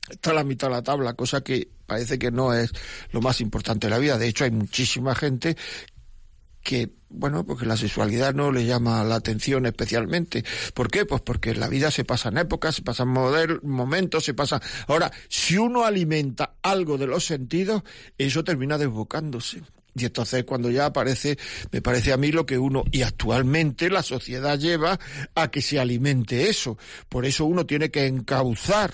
Está 0.09 0.31
a 0.31 0.33
la 0.33 0.43
mitad 0.43 0.67
de 0.67 0.73
la 0.73 0.81
tabla, 0.81 1.13
cosa 1.13 1.41
que 1.41 1.69
parece 1.85 2.17
que 2.17 2.31
no 2.31 2.53
es 2.53 2.71
lo 3.11 3.21
más 3.21 3.39
importante 3.39 3.85
de 3.87 3.91
la 3.91 3.99
vida. 3.99 4.17
De 4.17 4.27
hecho, 4.27 4.45
hay 4.45 4.51
muchísima 4.51 5.13
gente 5.13 5.55
que, 6.63 6.89
bueno, 7.09 7.45
porque 7.45 7.67
la 7.67 7.77
sexualidad 7.77 8.33
no 8.33 8.51
le 8.51 8.65
llama 8.65 9.03
la 9.03 9.15
atención 9.15 9.67
especialmente. 9.67 10.43
¿Por 10.73 10.89
qué? 10.89 11.05
Pues 11.05 11.21
porque 11.21 11.51
en 11.51 11.59
la 11.59 11.67
vida 11.67 11.91
se 11.91 12.03
pasan 12.03 12.39
épocas, 12.39 12.75
se 12.75 12.81
pasan 12.81 13.09
momentos, 13.61 14.25
se 14.25 14.33
pasa. 14.33 14.59
Ahora, 14.87 15.11
si 15.29 15.57
uno 15.57 15.85
alimenta 15.85 16.55
algo 16.63 16.97
de 16.97 17.05
los 17.05 17.25
sentidos, 17.25 17.83
eso 18.17 18.43
termina 18.43 18.79
desbocándose 18.79 19.61
Y 19.95 20.05
entonces 20.05 20.43
cuando 20.43 20.71
ya 20.71 20.87
aparece, 20.87 21.37
me 21.71 21.81
parece 21.81 22.13
a 22.13 22.17
mí 22.17 22.31
lo 22.31 22.45
que 22.45 22.57
uno, 22.57 22.83
y 22.91 23.03
actualmente 23.03 23.89
la 23.89 24.01
sociedad 24.01 24.57
lleva 24.57 24.99
a 25.35 25.51
que 25.51 25.61
se 25.61 25.79
alimente 25.79 26.49
eso. 26.49 26.77
Por 27.09 27.25
eso 27.25 27.45
uno 27.45 27.65
tiene 27.65 27.91
que 27.91 28.07
encauzar 28.07 28.91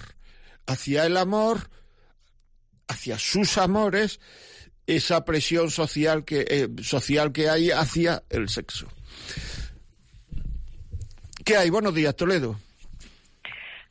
hacia 0.66 1.06
el 1.06 1.18
amor, 1.18 1.70
hacia 2.88 3.18
sus 3.18 3.58
amores, 3.58 4.20
esa 4.88 5.24
presión 5.24 5.72
social 5.72 6.26
que, 6.26 6.46
eh, 6.50 6.68
social 6.84 7.32
que 7.32 7.50
hay 7.50 7.72
hacia 7.72 8.24
el 8.30 8.50
sexo. 8.50 8.88
¿Qué 11.46 11.56
hay? 11.56 11.70
Buenos 11.70 11.94
días, 11.94 12.16
Toledo. 12.16 12.60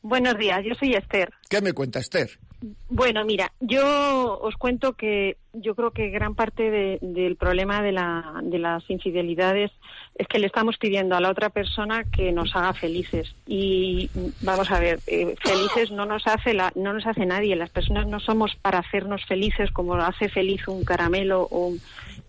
Buenos 0.02 0.38
días, 0.38 0.60
yo 0.64 0.74
soy 0.74 0.94
Esther. 0.94 1.30
¿Qué 1.48 1.60
me 1.60 1.72
cuenta 1.72 1.98
Esther? 1.98 2.38
Bueno, 2.88 3.24
mira, 3.24 3.52
yo 3.60 4.38
os 4.40 4.56
cuento 4.56 4.94
que 4.94 5.36
yo 5.52 5.76
creo 5.76 5.92
que 5.92 6.08
gran 6.10 6.34
parte 6.34 6.70
de- 6.70 6.98
del 7.00 7.36
problema 7.36 7.82
de, 7.82 7.92
la, 7.92 8.40
de 8.42 8.58
las 8.58 8.88
infidelidades 8.90 9.70
es 10.16 10.26
que 10.26 10.40
le 10.40 10.48
estamos 10.48 10.76
pidiendo 10.76 11.14
a 11.14 11.20
la 11.20 11.30
otra 11.30 11.50
persona 11.50 12.04
que 12.10 12.32
nos 12.32 12.56
haga 12.56 12.74
felices. 12.74 13.32
Y 13.46 14.10
vamos 14.40 14.70
a 14.72 14.80
ver, 14.80 15.00
eh, 15.06 15.36
felices 15.40 15.92
no 15.92 16.04
nos 16.04 16.26
hace 16.26 16.52
la, 16.52 16.72
no 16.74 16.92
nos 16.92 17.06
hace 17.06 17.26
nadie. 17.26 17.54
Las 17.54 17.70
personas 17.70 18.08
no 18.08 18.18
somos 18.18 18.56
para 18.56 18.78
hacernos 18.80 19.24
felices 19.26 19.70
como 19.70 19.94
hace 19.94 20.28
feliz 20.28 20.66
un 20.66 20.82
caramelo 20.84 21.42
o 21.50 21.66
un- 21.68 21.82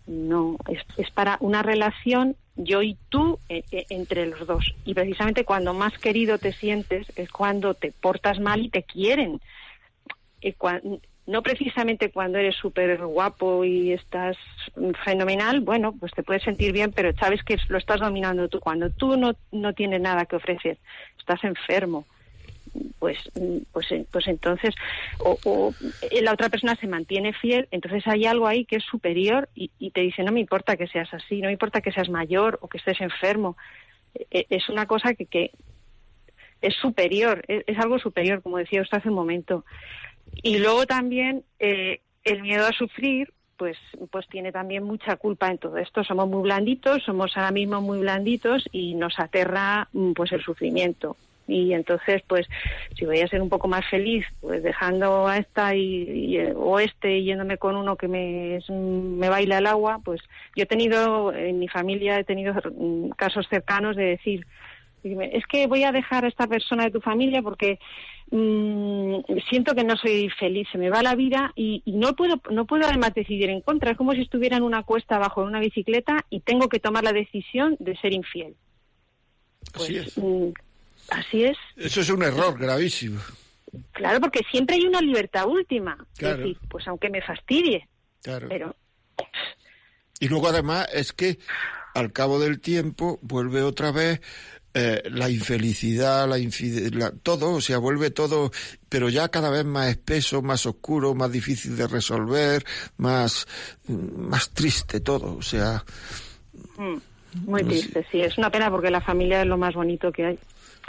no 0.06 0.58
es, 0.68 0.82
es 0.98 1.10
para 1.12 1.38
una 1.40 1.64
relación 1.64 2.36
yo 2.56 2.82
y 2.84 2.98
tú 3.10 3.40
eh, 3.50 3.64
entre 3.90 4.26
los 4.28 4.46
dos. 4.46 4.74
Y 4.84 4.94
precisamente 4.94 5.44
cuando 5.46 5.74
más 5.74 5.98
querido 6.00 6.38
te 6.38 6.52
sientes 6.54 7.08
es 7.16 7.32
cuando 7.32 7.74
te 7.74 7.92
portas 7.94 8.40
mal 8.40 8.62
y 8.66 8.70
te 8.70 8.84
quieren 8.84 9.40
eh, 10.42 10.54
cuan- 10.56 11.02
no 11.26 11.44
precisamente 11.44 12.12
cuando 12.12 12.40
eres 12.40 12.56
súper 12.56 12.98
guapo 13.06 13.64
y 13.64 13.94
estás 13.94 14.36
fenomenal, 15.06 15.60
bueno, 15.62 15.96
pues 16.00 16.12
te 16.14 16.24
puedes 16.24 16.44
sentir 16.44 16.72
bien, 16.74 16.92
pero 16.92 17.14
sabes 17.20 17.44
que 17.44 17.58
lo 17.68 17.78
estás 17.78 18.00
dominando 18.00 18.50
tú. 18.50 18.60
Cuando 18.60 18.90
tú 18.90 19.16
no, 19.16 19.34
no 19.52 19.74
tienes 19.74 20.02
nada 20.02 20.26
que 20.26 20.38
ofrecer, 20.38 20.80
estás 21.20 21.44
enfermo, 21.44 22.08
pues, 23.00 23.18
pues, 23.72 23.88
pues 24.12 24.28
entonces, 24.28 24.74
o, 25.20 25.76
eh, 26.02 26.22
la 26.22 26.34
otra 26.34 26.50
persona 26.50 26.76
se 26.76 26.88
mantiene 26.88 27.34
fiel, 27.34 27.68
entonces 27.72 28.04
hay 28.08 28.26
algo 28.26 28.48
ahí 28.48 28.66
que 28.66 28.78
es 28.78 28.84
superior 28.86 29.50
y, 29.56 29.72
y 29.80 29.92
te 29.92 30.02
dice, 30.02 30.24
no 30.24 30.32
me 30.32 30.40
importa 30.40 30.78
que 30.78 30.88
seas 30.88 31.14
así, 31.14 31.42
no 31.42 31.48
me 31.48 31.54
importa 31.54 31.82
que 31.82 31.92
seas 31.92 32.10
mayor 32.10 32.58
o 32.62 32.68
que 32.68 32.78
estés 32.80 33.02
enfermo. 33.02 33.56
Eh, 34.32 34.46
Es 34.50 34.70
una 34.70 34.86
cosa 34.88 35.14
que, 35.14 35.26
que 35.28 35.52
es 36.62 36.76
superior, 36.76 37.44
es, 37.48 37.64
es 37.68 37.78
algo 37.80 38.00
superior, 38.00 38.42
como 38.42 38.58
decía 38.58 38.82
usted 38.82 38.98
hace 38.98 39.10
un 39.10 39.16
momento. 39.16 39.66
Y 40.42 40.58
luego 40.60 40.86
también 40.86 41.44
eh, 41.60 42.02
el 42.24 42.42
miedo 42.42 42.66
a 42.66 42.72
sufrir, 42.72 43.34
pues, 43.58 43.78
pues 44.12 44.28
tiene 44.30 44.52
también 44.52 44.84
mucha 44.84 45.18
culpa 45.18 45.50
en 45.52 45.58
todo 45.58 45.78
esto. 45.78 46.04
Somos 46.04 46.28
muy 46.30 46.44
blanditos, 46.44 47.04
somos 47.04 47.36
ahora 47.36 47.52
mismo 47.52 47.82
muy 47.82 48.00
blanditos 48.00 48.64
y 48.72 48.96
nos 48.96 49.20
aterra 49.20 49.90
mm, 49.92 50.14
pues 50.14 50.32
el 50.32 50.42
sufrimiento. 50.42 51.18
Y 51.48 51.74
entonces, 51.74 52.22
pues, 52.28 52.48
si 52.96 53.06
voy 53.06 53.22
a 53.22 53.28
ser 53.28 53.42
un 53.42 53.50
poco 53.50 53.68
más 53.68 53.84
feliz, 53.90 54.24
pues 54.40 54.62
dejando 54.62 55.28
a 55.28 55.38
esta 55.38 55.74
y, 55.76 55.82
y, 56.04 56.38
eh, 56.38 56.54
o 56.56 56.80
este 56.80 57.18
y 57.18 57.26
yéndome 57.26 57.58
con 57.58 57.76
uno 57.76 57.96
que 57.96 58.08
me, 58.08 58.58
es- 58.58 58.70
me 58.70 59.30
baila 59.30 59.58
el 59.58 59.66
agua, 59.66 60.00
pues 60.06 60.22
yo 60.56 60.64
he 60.64 60.68
tenido, 60.68 61.34
en 61.34 61.58
mi 61.58 61.68
familia 61.68 62.20
he 62.20 62.24
tenido 62.24 62.54
mm, 62.54 63.10
casos 63.18 63.48
cercanos 63.50 63.96
de 63.96 64.04
decir, 64.06 64.46
Dime, 65.04 65.30
es 65.34 65.46
que 65.48 65.68
voy 65.68 65.84
a 65.84 65.92
dejar 65.92 66.26
a 66.26 66.28
esta 66.28 66.48
persona 66.48 66.84
de 66.86 66.92
tu 66.92 67.00
familia 67.02 67.42
porque 67.42 67.80
mm, 68.32 69.20
siento 69.50 69.74
que 69.76 69.84
no 69.84 69.96
soy 69.98 70.30
feliz, 70.38 70.68
se 70.72 70.78
me 70.78 70.90
va 70.90 71.02
la 71.02 71.16
vida 71.16 71.52
y, 71.56 71.82
y 71.86 71.94
no 71.94 72.16
puedo 72.16 72.42
no 72.52 72.66
puedo 72.66 72.86
además 72.86 73.14
decidir 73.14 73.50
en 73.50 73.62
contra. 73.62 73.92
Es 73.92 73.98
como 73.98 74.14
si 74.14 74.22
estuviera 74.22 74.58
en 74.58 74.64
una 74.64 74.84
cuesta 74.84 75.18
bajo 75.18 75.42
una 75.44 75.60
bicicleta 75.60 76.26
y 76.30 76.42
tengo 76.42 76.68
que 76.70 76.80
tomar 76.80 77.04
la 77.04 77.14
decisión 77.14 77.76
de 77.80 77.96
ser 77.98 78.14
infiel. 78.14 78.56
Así 79.74 79.94
Pues, 79.94 80.08
es. 80.08 80.18
mm, 80.18 80.50
así 81.12 81.44
es. 81.46 81.58
Eso 81.78 82.02
es 82.02 82.10
un 82.10 82.24
error 82.24 82.58
gravísimo. 82.60 83.20
Claro, 83.92 84.20
porque 84.20 84.42
siempre 84.50 84.76
hay 84.78 84.86
una 84.86 85.00
libertad 85.02 85.46
última. 85.46 85.96
Claro. 86.18 86.36
Es 86.36 86.40
decir, 86.40 86.58
pues 86.70 86.88
aunque 86.88 87.10
me 87.10 87.22
fastidie, 87.22 87.88
Claro. 88.24 88.48
pero 88.50 88.76
Y 90.20 90.28
luego 90.28 90.48
además 90.50 90.90
es 90.94 91.14
que 91.14 91.38
al 91.96 92.12
cabo 92.12 92.40
del 92.40 92.60
tiempo 92.60 93.20
vuelve 93.22 93.62
otra 93.62 93.92
vez 93.92 94.22
eh, 94.74 95.02
la 95.10 95.30
infelicidad, 95.30 96.28
la 96.30 96.38
infidelidad, 96.38 97.14
todo, 97.24 97.54
o 97.54 97.62
sea, 97.62 97.78
vuelve 97.80 98.12
todo, 98.12 98.52
pero 98.88 99.10
ya 99.10 99.30
cada 99.30 99.50
vez 99.50 99.66
más 99.66 99.90
espeso, 99.90 100.42
más 100.42 100.66
oscuro, 100.66 101.16
más 101.16 101.32
difícil 101.32 101.76
de 101.76 101.88
resolver, 101.88 102.64
más, 102.98 103.48
más 103.88 104.50
triste 104.52 105.00
todo, 105.00 105.36
o 105.38 105.42
sea, 105.42 105.84
mm, 106.78 106.98
muy 107.46 107.64
No 107.64 107.70
sé. 107.72 107.76
triste. 107.80 108.06
Sí, 108.12 108.22
es 108.22 108.38
una 108.38 108.50
pena 108.52 108.70
porque 108.70 108.92
la 108.92 109.02
familia 109.02 109.42
es 109.42 109.48
lo 109.48 109.58
más 109.58 109.74
bonito 109.74 110.12
que 110.12 110.26
hay. 110.26 110.40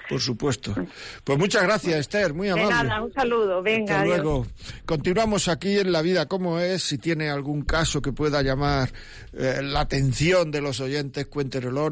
Por 0.08 0.20
supuesto. 0.20 0.74
Pues 1.22 1.38
muchas 1.38 1.62
gracias, 1.62 2.00
Esther, 2.00 2.34
muy 2.34 2.48
De 2.48 2.52
amable. 2.54 2.88
nada, 2.88 3.02
un 3.02 3.12
saludo. 3.12 3.62
Venga, 3.62 3.94
Hasta 3.94 4.02
adiós. 4.02 4.16
luego. 4.24 4.46
Continuamos 4.84 5.46
aquí 5.46 5.78
en 5.78 5.92
La 5.92 6.02
Vida 6.02 6.26
como 6.26 6.58
es. 6.58 6.82
Si 6.82 6.98
tiene 6.98 7.30
algún 7.30 7.62
caso 7.62 8.02
que 8.02 8.12
pueda 8.12 8.42
llamar 8.42 8.92
eh, 9.32 9.60
la 9.62 9.80
atención 9.80 10.50
de 10.50 10.60
los 10.62 10.80
oyentes, 10.80 11.26
cuéntenelo. 11.26 11.90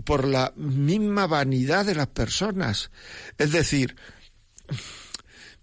por 0.03 0.25
la 0.27 0.53
misma 0.55 1.27
vanidad 1.27 1.85
de 1.85 1.95
las 1.95 2.07
personas. 2.07 2.91
Es 3.37 3.51
decir, 3.51 3.95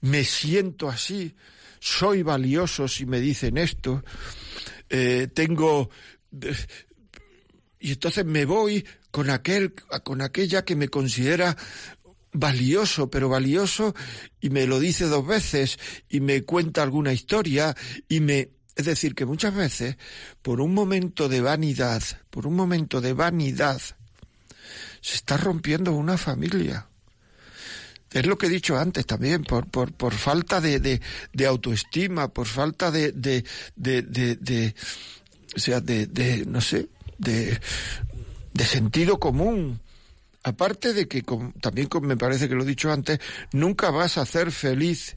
me 0.04 0.22
siento 0.22 0.90
así, 0.90 1.34
soy 1.80 2.22
valioso 2.22 2.88
si 2.88 3.06
me 3.06 3.20
dicen 3.20 3.56
esto, 3.56 4.04
eh, 4.90 5.28
tengo... 5.32 5.88
y 7.80 7.92
entonces 7.92 8.24
me 8.26 8.44
voy 8.44 8.84
con 9.10 9.30
aquel, 9.30 9.72
con 10.02 10.20
aquella 10.20 10.62
que 10.62 10.76
me 10.76 10.88
considera 10.88 11.56
valioso, 12.32 13.08
pero 13.08 13.30
valioso, 13.30 13.94
y 14.42 14.50
me 14.50 14.66
lo 14.66 14.78
dice 14.78 15.06
dos 15.06 15.26
veces, 15.26 15.78
y 16.10 16.20
me 16.20 16.42
cuenta 16.42 16.82
alguna 16.82 17.12
historia, 17.12 17.74
y 18.08 18.20
me... 18.20 18.50
Es 18.76 18.86
decir, 18.86 19.14
que 19.14 19.24
muchas 19.24 19.54
veces, 19.54 19.96
por 20.42 20.60
un 20.60 20.74
momento 20.74 21.28
de 21.28 21.40
vanidad, 21.40 22.02
por 22.28 22.46
un 22.46 22.56
momento 22.56 23.00
de 23.00 23.12
vanidad, 23.12 23.80
se 25.00 25.16
está 25.16 25.36
rompiendo 25.36 25.92
una 25.92 26.18
familia. 26.18 26.88
Es 28.14 28.24
lo 28.26 28.38
que 28.38 28.46
he 28.46 28.48
dicho 28.48 28.76
antes 28.78 29.04
también, 29.06 29.42
por, 29.42 29.66
por, 29.68 29.92
por 29.92 30.14
falta 30.14 30.60
de, 30.60 30.78
de, 30.78 31.46
autoestima, 31.46 32.28
por 32.28 32.46
falta 32.46 32.92
de, 32.92 33.10
de, 33.10 33.44
de, 33.74 34.74
o 35.54 35.58
sea, 35.58 35.80
de, 35.80 36.44
no 36.46 36.60
sé, 36.60 36.88
de, 37.18 37.58
sentido 38.64 39.18
común. 39.18 39.80
Aparte 40.44 40.92
de 40.92 41.08
que, 41.08 41.22
como- 41.22 41.52
también 41.60 41.88
me 42.02 42.16
parece 42.16 42.48
que 42.48 42.54
lo 42.54 42.62
he 42.62 42.66
dicho 42.66 42.92
antes, 42.92 43.18
nunca 43.52 43.90
vas 43.90 44.16
a 44.16 44.22
hacer 44.22 44.52
feliz 44.52 45.16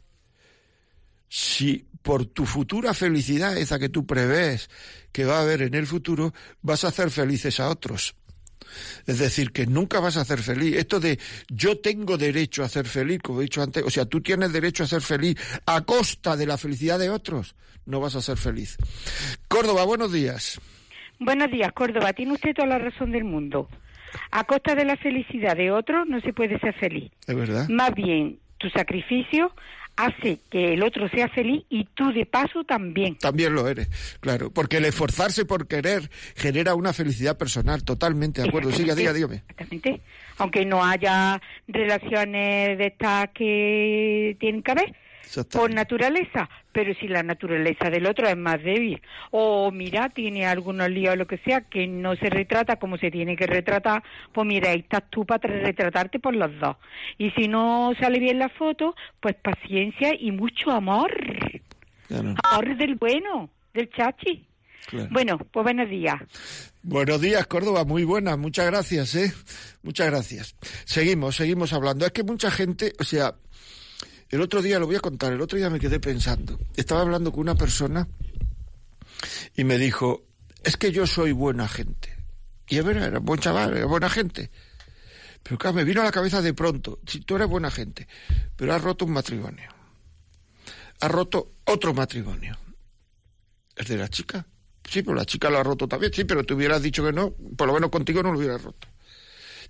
si 1.30 1.86
por 2.02 2.26
tu 2.26 2.46
futura 2.48 2.96
felicidad, 2.96 3.56
esa 3.58 3.78
que 3.78 3.90
tú 3.90 4.08
prevés 4.08 4.70
que 5.12 5.26
va 5.26 5.38
a 5.38 5.42
haber 5.42 5.62
en 5.62 5.76
el 5.76 5.86
futuro, 5.86 6.34
vas 6.64 6.84
a 6.84 6.88
hacer 6.88 7.12
felices 7.12 7.60
a 7.60 7.70
otros. 7.70 8.16
Es 9.06 9.20
decir, 9.20 9.52
que 9.52 9.66
nunca 9.66 10.00
vas 10.00 10.18
a 10.18 10.26
ser 10.26 10.40
feliz. 10.40 10.76
Esto 10.76 11.00
de 11.00 11.20
yo 11.50 11.80
tengo 11.80 12.18
derecho 12.18 12.64
a 12.64 12.70
ser 12.70 12.86
feliz, 12.86 13.20
como 13.24 13.40
he 13.40 13.44
dicho 13.44 13.62
antes, 13.62 13.84
o 13.84 13.90
sea, 13.90 14.06
tú 14.06 14.22
tienes 14.22 14.52
derecho 14.54 14.84
a 14.84 14.88
ser 14.88 15.02
feliz 15.02 15.36
a 15.66 15.82
costa 15.82 16.36
de 16.36 16.46
la 16.46 16.58
felicidad 16.58 17.00
de 17.00 17.10
otros, 17.10 17.56
no 17.86 18.00
vas 18.00 18.16
a 18.16 18.22
ser 18.22 18.38
feliz. 18.38 18.78
Córdoba, 19.48 19.86
buenos 19.86 20.12
días. 20.12 20.60
Buenos 21.20 21.50
días, 21.50 21.72
Córdoba. 21.74 22.14
Tiene 22.14 22.34
usted 22.34 22.54
toda 22.54 22.68
la 22.68 22.78
razón 22.78 23.12
del 23.12 23.24
mundo. 23.24 23.70
A 24.32 24.44
costa 24.44 24.76
de 24.76 24.86
la 24.86 24.98
felicidad 24.98 25.56
de 25.56 25.72
otro 25.72 26.06
no 26.06 26.22
se 26.22 26.34
puede 26.34 26.60
ser 26.60 26.74
feliz. 26.76 27.12
Es 27.26 27.36
verdad. 27.36 27.68
Más 27.70 27.94
bien, 27.94 28.40
tu 28.58 28.70
sacrificio 28.70 29.54
hace 29.98 30.40
que 30.50 30.74
el 30.74 30.84
otro 30.84 31.10
sea 31.10 31.28
feliz 31.28 31.64
y 31.70 31.86
tú 31.96 32.12
de 32.14 32.26
paso 32.26 32.64
también. 32.64 33.18
También 33.18 33.54
lo 33.54 33.68
eres, 33.68 33.90
claro. 34.20 34.52
Porque 34.52 34.78
el 34.78 34.86
esforzarse 34.86 35.44
por 35.44 35.68
querer 35.68 36.10
genera 36.36 36.76
una 36.76 36.94
felicidad 36.94 37.38
personal, 37.38 37.84
totalmente 37.84 38.42
de 38.42 38.48
acuerdo. 38.48 38.72
Siga, 38.72 38.96
diga, 38.96 39.12
dígame. 39.12 39.44
Exactamente. 39.50 40.02
Aunque 40.38 40.66
no 40.66 40.86
haya 40.86 41.42
relaciones 41.68 42.78
de 42.78 42.86
estas 42.88 43.30
que 43.34 44.38
tienen 44.40 44.62
que 44.62 44.72
haber. 44.72 44.96
Por 45.52 45.74
naturaleza, 45.74 46.50
pero 46.72 46.94
si 46.96 47.08
la 47.08 47.24
naturaleza 47.24 47.90
del 47.90 48.06
otro 48.06 48.28
es 48.28 48.38
más 48.38 48.62
débil 48.64 49.02
o 49.32 49.72
mira, 49.72 50.10
tiene 50.10 50.46
algunos 50.46 50.90
líos 50.90 51.14
o 51.14 51.16
lo 51.16 51.28
que 51.28 51.38
sea 51.40 51.62
que 51.62 51.88
no 51.88 52.16
se 52.16 52.30
retrata 52.30 52.78
como 52.78 52.98
se 52.98 53.12
tiene 53.12 53.36
que 53.36 53.48
retratar, 53.48 54.04
pues 54.34 54.48
mira, 54.48 54.72
ahí 54.72 54.80
estás 54.80 55.04
tú 55.10 55.26
para 55.26 55.48
retratarte 55.48 56.20
por 56.20 56.36
los 56.36 56.52
dos. 56.60 56.78
Y 57.18 57.32
si 57.32 57.48
no 57.48 57.94
sale 58.00 58.20
bien 58.20 58.40
la 58.40 58.50
foto, 58.50 58.96
pues 59.20 59.36
paciencia 59.36 60.14
y 60.20 60.32
mucho 60.32 60.72
amor. 60.72 61.12
Claro. 62.08 62.36
Amor 62.44 62.78
del 62.78 62.96
bueno, 62.96 63.50
del 63.74 63.90
chachi. 63.90 64.46
Claro. 64.88 65.10
Bueno, 65.12 65.38
pues 65.38 65.64
buenos 65.64 65.90
días. 65.90 66.16
Buenos 66.82 67.20
días, 67.20 67.46
Córdoba, 67.48 67.84
muy 67.84 68.06
buenas, 68.06 68.38
muchas 68.38 68.68
gracias, 68.68 69.14
¿eh? 69.16 69.34
Muchas 69.84 70.08
gracias. 70.08 70.56
Seguimos, 70.86 71.36
seguimos 71.36 71.74
hablando. 71.74 72.06
Es 72.06 72.14
que 72.14 72.24
mucha 72.24 72.50
gente, 72.50 72.94
o 72.98 73.04
sea, 73.04 73.36
el 74.30 74.42
otro 74.42 74.62
día, 74.62 74.80
lo 74.80 74.88
voy 74.88 74.96
a 74.96 75.00
contar, 75.00 75.34
el 75.34 75.42
otro 75.42 75.58
día 75.58 75.70
me 75.70 75.80
quedé 75.80 76.00
pensando. 76.00 76.60
Estaba 76.76 77.02
hablando 77.02 77.32
con 77.32 77.42
una 77.42 77.56
persona 77.56 78.08
y 79.56 79.64
me 79.64 79.78
dijo, 79.78 80.24
es 80.64 80.78
que 80.78 80.92
yo 80.92 81.08
soy 81.08 81.32
buena 81.32 81.68
gente. 81.68 82.16
Y 82.68 82.78
es 82.78 82.84
verdad, 82.84 83.08
era 83.08 83.20
buen 83.20 83.40
chaval, 83.40 83.78
era 83.78 83.86
buena 83.86 84.10
gente. 84.10 84.52
Pero 85.42 85.58
claro, 85.58 85.76
me 85.76 85.86
vino 85.86 86.02
a 86.02 86.06
la 86.06 86.12
cabeza 86.12 86.42
de 86.42 86.54
pronto, 86.54 87.00
si 87.08 87.22
tú 87.22 87.36
eres 87.36 87.48
buena 87.48 87.72
gente, 87.72 88.08
pero 88.56 88.74
has 88.74 88.82
roto 88.82 89.06
un 89.06 89.14
matrimonio. 89.14 89.70
Has 91.00 91.12
roto 91.12 91.54
otro 91.64 91.94
matrimonio. 91.94 92.58
¿Es 93.76 93.88
de 93.88 93.98
la 93.98 94.10
chica? 94.10 94.46
Sí, 94.84 95.04
pero 95.04 95.16
la 95.16 95.26
chica 95.26 95.50
lo 95.50 95.60
ha 95.60 95.64
roto 95.64 95.88
también. 95.88 96.12
Sí, 96.14 96.24
pero 96.24 96.44
te 96.44 96.54
hubieras 96.54 96.82
dicho 96.82 97.06
que 97.06 97.14
no, 97.14 97.32
por 97.56 97.68
lo 97.68 97.74
menos 97.74 97.90
contigo 97.90 98.24
no 98.24 98.32
lo 98.32 98.40
hubieras 98.40 98.64
roto. 98.64 98.88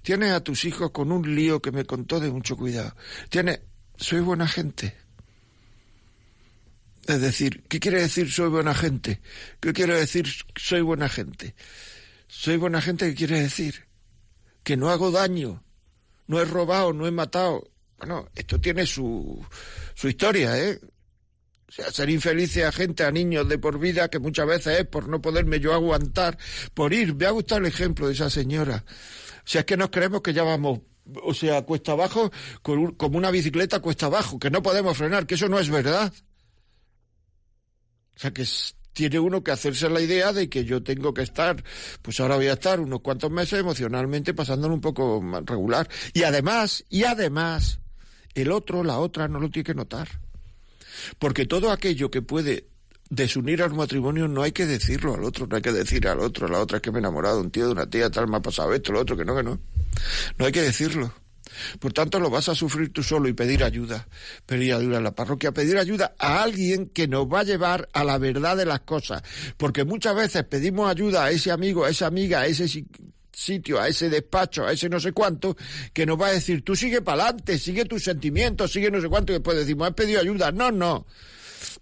Tienes 0.01 0.31
a 0.31 0.43
tus 0.43 0.65
hijos 0.65 0.91
con 0.91 1.11
un 1.11 1.35
lío 1.35 1.61
que 1.61 1.71
me 1.71 1.85
contó 1.85 2.19
de 2.19 2.31
mucho 2.31 2.55
cuidado. 2.55 2.95
Tienes, 3.29 3.61
soy 3.97 4.21
buena 4.21 4.47
gente. 4.47 4.95
Es 7.07 7.21
decir, 7.21 7.63
¿qué 7.69 7.79
quiere 7.79 8.01
decir 8.01 8.31
soy 8.31 8.49
buena 8.49 8.73
gente? 8.73 9.21
¿Qué 9.59 9.73
quiere 9.73 9.95
decir 9.95 10.27
soy 10.55 10.81
buena 10.81 11.07
gente? 11.07 11.55
Soy 12.27 12.57
buena 12.57 12.81
gente, 12.81 13.09
¿qué 13.09 13.15
quiere 13.15 13.41
decir? 13.41 13.85
Que 14.63 14.75
no 14.75 14.89
hago 14.89 15.11
daño, 15.11 15.63
no 16.27 16.39
he 16.39 16.45
robado, 16.45 16.91
no 16.93 17.07
he 17.07 17.11
matado. 17.11 17.71
Bueno, 17.97 18.29
esto 18.35 18.59
tiene 18.59 18.85
su, 18.85 19.43
su 19.95 20.07
historia, 20.09 20.57
¿eh? 20.59 20.79
O 21.69 21.71
sea, 21.71 21.91
ser 21.91 22.09
infelices 22.09 22.63
a 22.63 22.71
gente, 22.71 23.03
a 23.03 23.11
niños 23.11 23.47
de 23.47 23.57
por 23.57 23.79
vida, 23.79 24.09
que 24.09 24.19
muchas 24.19 24.47
veces 24.47 24.79
es 24.79 24.85
por 24.85 25.07
no 25.07 25.21
poderme 25.21 25.59
yo 25.59 25.73
aguantar, 25.73 26.37
por 26.73 26.93
ir. 26.93 27.15
Me 27.15 27.25
ha 27.25 27.31
gustado 27.31 27.59
el 27.59 27.67
ejemplo 27.67 28.07
de 28.07 28.13
esa 28.13 28.29
señora. 28.29 28.85
O 28.87 29.49
sea, 29.49 29.61
es 29.61 29.65
que 29.65 29.77
nos 29.77 29.89
creemos 29.89 30.21
que 30.21 30.33
ya 30.33 30.43
vamos, 30.43 30.81
o 31.23 31.33
sea, 31.33 31.63
cuesta 31.63 31.93
abajo, 31.93 32.31
como 32.61 33.17
una 33.17 33.31
bicicleta 33.31 33.79
cuesta 33.79 34.07
abajo, 34.07 34.39
que 34.39 34.49
no 34.49 34.61
podemos 34.61 34.97
frenar, 34.97 35.25
que 35.25 35.35
eso 35.35 35.49
no 35.49 35.59
es 35.59 35.69
verdad. 35.69 36.13
O 38.15 38.19
sea, 38.19 38.31
que 38.31 38.45
tiene 38.93 39.19
uno 39.19 39.43
que 39.43 39.51
hacerse 39.51 39.89
la 39.89 40.01
idea 40.01 40.33
de 40.33 40.49
que 40.49 40.65
yo 40.65 40.81
tengo 40.81 41.13
que 41.13 41.21
estar, 41.21 41.63
pues 42.01 42.19
ahora 42.19 42.35
voy 42.35 42.47
a 42.47 42.53
estar 42.53 42.79
unos 42.79 43.01
cuantos 43.01 43.29
meses 43.29 43.59
emocionalmente 43.59 44.33
pasándolo 44.33 44.73
un 44.73 44.81
poco 44.81 45.23
regular. 45.45 45.87
Y 46.13 46.23
además, 46.23 46.83
y 46.89 47.03
además, 47.03 47.79
el 48.33 48.51
otro, 48.51 48.83
la 48.83 48.97
otra, 48.97 49.27
no 49.27 49.39
lo 49.39 49.51
tiene 49.51 49.65
que 49.65 49.75
notar. 49.75 50.07
Porque 51.19 51.45
todo 51.45 51.71
aquello 51.71 52.09
que 52.09 52.23
puede 52.23 52.69
desunir 53.09 53.61
al 53.61 53.75
matrimonio 53.75 54.27
no 54.27 54.41
hay 54.41 54.51
que 54.51 54.65
decirlo 54.65 55.13
al 55.13 55.23
otro, 55.23 55.45
no 55.45 55.55
hay 55.55 55.61
que 55.61 55.71
decir 55.71 56.07
al 56.07 56.19
otro, 56.19 56.47
a 56.47 56.49
la 56.49 56.59
otra 56.59 56.77
es 56.77 56.81
que 56.81 56.91
me 56.91 56.97
he 56.97 56.99
enamorado 56.99 57.35
de 57.35 57.41
un 57.43 57.51
tío, 57.51 57.67
de 57.67 57.73
una 57.73 57.87
tía, 57.87 58.09
tal, 58.09 58.27
me 58.27 58.37
ha 58.37 58.41
pasado 58.41 58.73
esto, 58.73 58.91
lo 58.91 59.01
otro, 59.01 59.15
que 59.15 59.25
no, 59.25 59.35
que 59.35 59.43
no. 59.43 59.59
No 60.37 60.45
hay 60.45 60.51
que 60.51 60.61
decirlo. 60.61 61.13
Por 61.79 61.91
tanto, 61.93 62.19
lo 62.19 62.29
vas 62.29 62.49
a 62.49 62.55
sufrir 62.55 62.93
tú 62.93 63.01
solo 63.01 63.27
y 63.29 63.33
pedir 63.33 63.63
ayuda. 63.63 64.07
Pedir 64.45 64.73
ayuda 64.73 64.97
a 64.99 65.01
la 65.01 65.15
parroquia, 65.15 65.51
pedir 65.51 65.77
ayuda 65.77 66.13
a 66.19 66.43
alguien 66.43 66.89
que 66.89 67.07
nos 67.07 67.25
va 67.27 67.39
a 67.39 67.43
llevar 67.43 67.89
a 67.93 68.03
la 68.03 68.17
verdad 68.17 68.55
de 68.57 68.65
las 68.65 68.81
cosas. 68.81 69.23
Porque 69.57 69.83
muchas 69.83 70.15
veces 70.15 70.43
pedimos 70.43 70.89
ayuda 70.91 71.25
a 71.25 71.31
ese 71.31 71.49
amigo, 71.51 71.85
a 71.85 71.89
esa 71.89 72.05
amiga, 72.07 72.41
a 72.41 72.45
ese 72.47 72.67
si- 72.67 72.85
sitio, 73.31 73.79
a 73.79 73.87
ese 73.87 74.09
despacho, 74.09 74.65
a 74.65 74.71
ese 74.73 74.89
no 74.89 74.99
sé 74.99 75.13
cuánto, 75.13 75.55
que 75.93 76.05
nos 76.05 76.19
va 76.19 76.27
a 76.27 76.31
decir, 76.31 76.63
tú 76.63 76.75
sigue 76.75 77.01
para 77.01 77.23
adelante, 77.23 77.57
sigue 77.57 77.85
tus 77.85 78.03
sentimientos, 78.03 78.71
sigue 78.71 78.91
no 78.91 78.99
sé 79.01 79.07
cuánto, 79.07 79.31
y 79.31 79.35
después 79.35 79.57
decimos, 79.57 79.87
has 79.87 79.93
pedido 79.93 80.19
ayuda. 80.21 80.51
No, 80.51 80.71
no. 80.71 81.05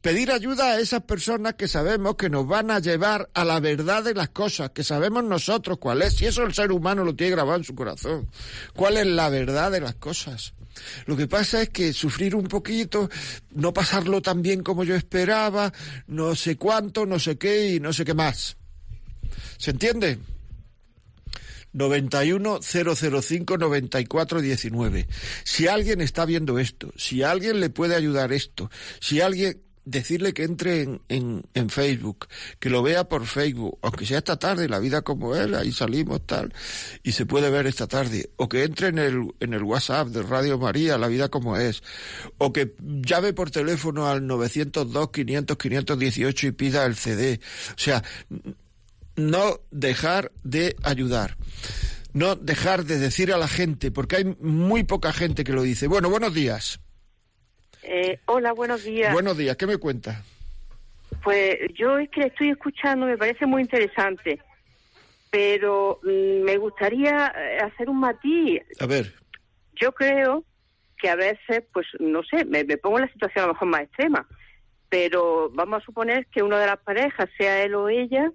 Pedir 0.01 0.31
ayuda 0.31 0.71
a 0.71 0.79
esas 0.79 1.01
personas 1.03 1.55
que 1.55 1.67
sabemos 1.67 2.15
que 2.15 2.29
nos 2.29 2.47
van 2.47 2.71
a 2.71 2.79
llevar 2.79 3.29
a 3.33 3.45
la 3.45 3.59
verdad 3.59 4.03
de 4.03 4.13
las 4.13 4.29
cosas, 4.29 4.71
que 4.71 4.83
sabemos 4.83 5.23
nosotros 5.23 5.77
cuál 5.79 6.01
es, 6.01 6.15
si 6.15 6.25
eso 6.25 6.43
el 6.43 6.53
ser 6.53 6.71
humano 6.71 7.03
lo 7.03 7.15
tiene 7.15 7.31
grabado 7.31 7.57
en 7.57 7.63
su 7.63 7.75
corazón, 7.75 8.29
cuál 8.75 8.97
es 8.97 9.07
la 9.07 9.29
verdad 9.29 9.71
de 9.71 9.81
las 9.81 9.95
cosas. 9.95 10.53
Lo 11.05 11.15
que 11.15 11.27
pasa 11.27 11.61
es 11.61 11.69
que 11.69 11.93
sufrir 11.93 12.35
un 12.35 12.47
poquito, 12.47 13.09
no 13.51 13.73
pasarlo 13.73 14.21
tan 14.21 14.41
bien 14.41 14.61
como 14.61 14.83
yo 14.83 14.95
esperaba, 14.95 15.71
no 16.07 16.35
sé 16.35 16.57
cuánto, 16.57 17.05
no 17.05 17.19
sé 17.19 17.37
qué 17.37 17.75
y 17.75 17.79
no 17.79 17.93
sé 17.93 18.05
qué 18.05 18.13
más. 18.13 18.57
¿Se 19.57 19.71
entiende? 19.71 20.19
91 21.75 22.59
005 22.61 23.57
94 23.57 24.41
19. 24.41 25.07
Si 25.43 25.67
alguien 25.67 26.01
está 26.01 26.25
viendo 26.25 26.57
esto, 26.57 26.93
si 26.95 27.21
alguien 27.21 27.59
le 27.59 27.69
puede 27.69 27.95
ayudar 27.95 28.31
esto, 28.31 28.71
si 29.01 29.19
alguien 29.19 29.61
decirle 29.85 30.33
que 30.33 30.43
entre 30.43 30.81
en, 30.81 31.43
en, 31.53 31.69
Facebook, 31.69 32.27
que 32.59 32.69
lo 32.69 32.81
vea 32.83 33.07
por 33.07 33.25
Facebook, 33.25 33.77
aunque 33.81 34.05
sea 34.05 34.17
esta 34.17 34.37
tarde, 34.37 34.67
la 34.67 34.79
vida 34.79 35.03
como 35.03 35.35
es, 35.35 35.51
ahí 35.53 35.71
salimos 35.71 36.25
tal, 36.25 36.53
y 37.03 37.11
se 37.11 37.25
puede 37.25 37.49
ver 37.49 37.67
esta 37.67 37.87
tarde, 37.87 38.31
o 38.35 38.49
que 38.49 38.63
entre 38.63 38.87
en 38.87 38.99
el, 38.99 39.33
en 39.39 39.53
el 39.53 39.63
WhatsApp 39.63 40.09
de 40.09 40.23
Radio 40.23 40.57
María, 40.57 40.97
la 40.97 41.07
vida 41.07 41.29
como 41.29 41.57
es, 41.57 41.83
o 42.37 42.51
que 42.51 42.75
llame 42.79 43.33
por 43.33 43.51
teléfono 43.51 44.07
al 44.07 44.25
902 44.25 45.11
500 45.11 45.57
518 45.57 46.47
y 46.47 46.51
pida 46.51 46.85
el 46.85 46.95
CD. 46.95 47.39
O 47.69 47.79
sea, 47.79 48.03
no 49.15 49.61
dejar 49.71 50.31
de 50.43 50.75
ayudar. 50.83 51.37
No 52.13 52.35
dejar 52.35 52.85
de 52.85 52.97
decir 52.97 53.33
a 53.33 53.37
la 53.37 53.49
gente, 53.49 53.91
porque 53.91 54.15
hay 54.15 54.37
muy 54.39 54.83
poca 54.83 55.11
gente 55.11 55.43
que 55.43 55.51
lo 55.51 55.63
dice. 55.63 55.87
Bueno, 55.87 56.09
buenos 56.09 56.33
días. 56.33 56.79
Eh, 57.87 58.19
hola, 58.25 58.51
buenos 58.53 58.83
días. 58.83 59.13
Buenos 59.13 59.37
días, 59.37 59.55
¿qué 59.57 59.67
me 59.67 59.77
cuenta? 59.77 60.23
Pues 61.23 61.57
yo 61.77 61.97
es 61.99 62.09
que 62.09 62.21
le 62.21 62.27
estoy 62.27 62.49
escuchando, 62.49 63.05
me 63.05 63.17
parece 63.17 63.45
muy 63.45 63.61
interesante, 63.61 64.39
pero 65.29 65.99
mm, 66.03 66.43
me 66.43 66.57
gustaría 66.57 67.31
eh, 67.37 67.59
hacer 67.59 67.89
un 67.89 67.99
matiz. 67.99 68.61
A 68.79 68.85
ver, 68.85 69.13
Yo 69.79 69.91
creo 69.91 70.43
que 70.97 71.09
a 71.09 71.15
veces, 71.15 71.63
pues 71.73 71.85
no 71.99 72.23
sé, 72.23 72.45
me, 72.45 72.63
me 72.63 72.77
pongo 72.77 72.97
en 72.97 73.05
la 73.05 73.11
situación 73.13 73.43
a 73.43 73.47
lo 73.47 73.53
mejor 73.53 73.67
más 73.67 73.81
extrema, 73.81 74.27
pero 74.89 75.49
vamos 75.53 75.81
a 75.81 75.85
suponer 75.85 76.25
que 76.27 76.41
una 76.41 76.59
de 76.59 76.67
las 76.67 76.79
parejas, 76.79 77.29
sea 77.37 77.61
él 77.63 77.75
o 77.75 77.89
ella, 77.89 78.31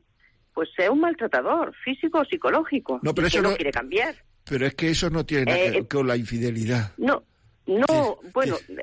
pues 0.54 0.68
sea 0.76 0.90
un 0.92 1.00
maltratador, 1.00 1.74
físico 1.84 2.20
o 2.20 2.24
psicológico, 2.24 3.00
No, 3.02 3.14
pero 3.14 3.26
y 3.26 3.30
que 3.30 3.36
eso 3.38 3.42
no 3.42 3.50
no- 3.50 3.56
quiere 3.56 3.70
cambiar. 3.72 4.14
pero 4.44 4.66
es 4.66 4.74
que 4.74 4.90
eso 4.90 5.10
no 5.10 5.24
tiene 5.26 5.46
nada 5.46 5.58
que 5.58 5.66
Eh, 5.68 5.70
ver 5.72 5.88
con 5.88 6.06
la 6.06 6.16
infidelidad. 6.16 6.92
No, 6.98 7.24
no, 7.66 8.18
Sí, 8.22 8.28
bueno, 8.34 8.56
sí. 8.66 8.74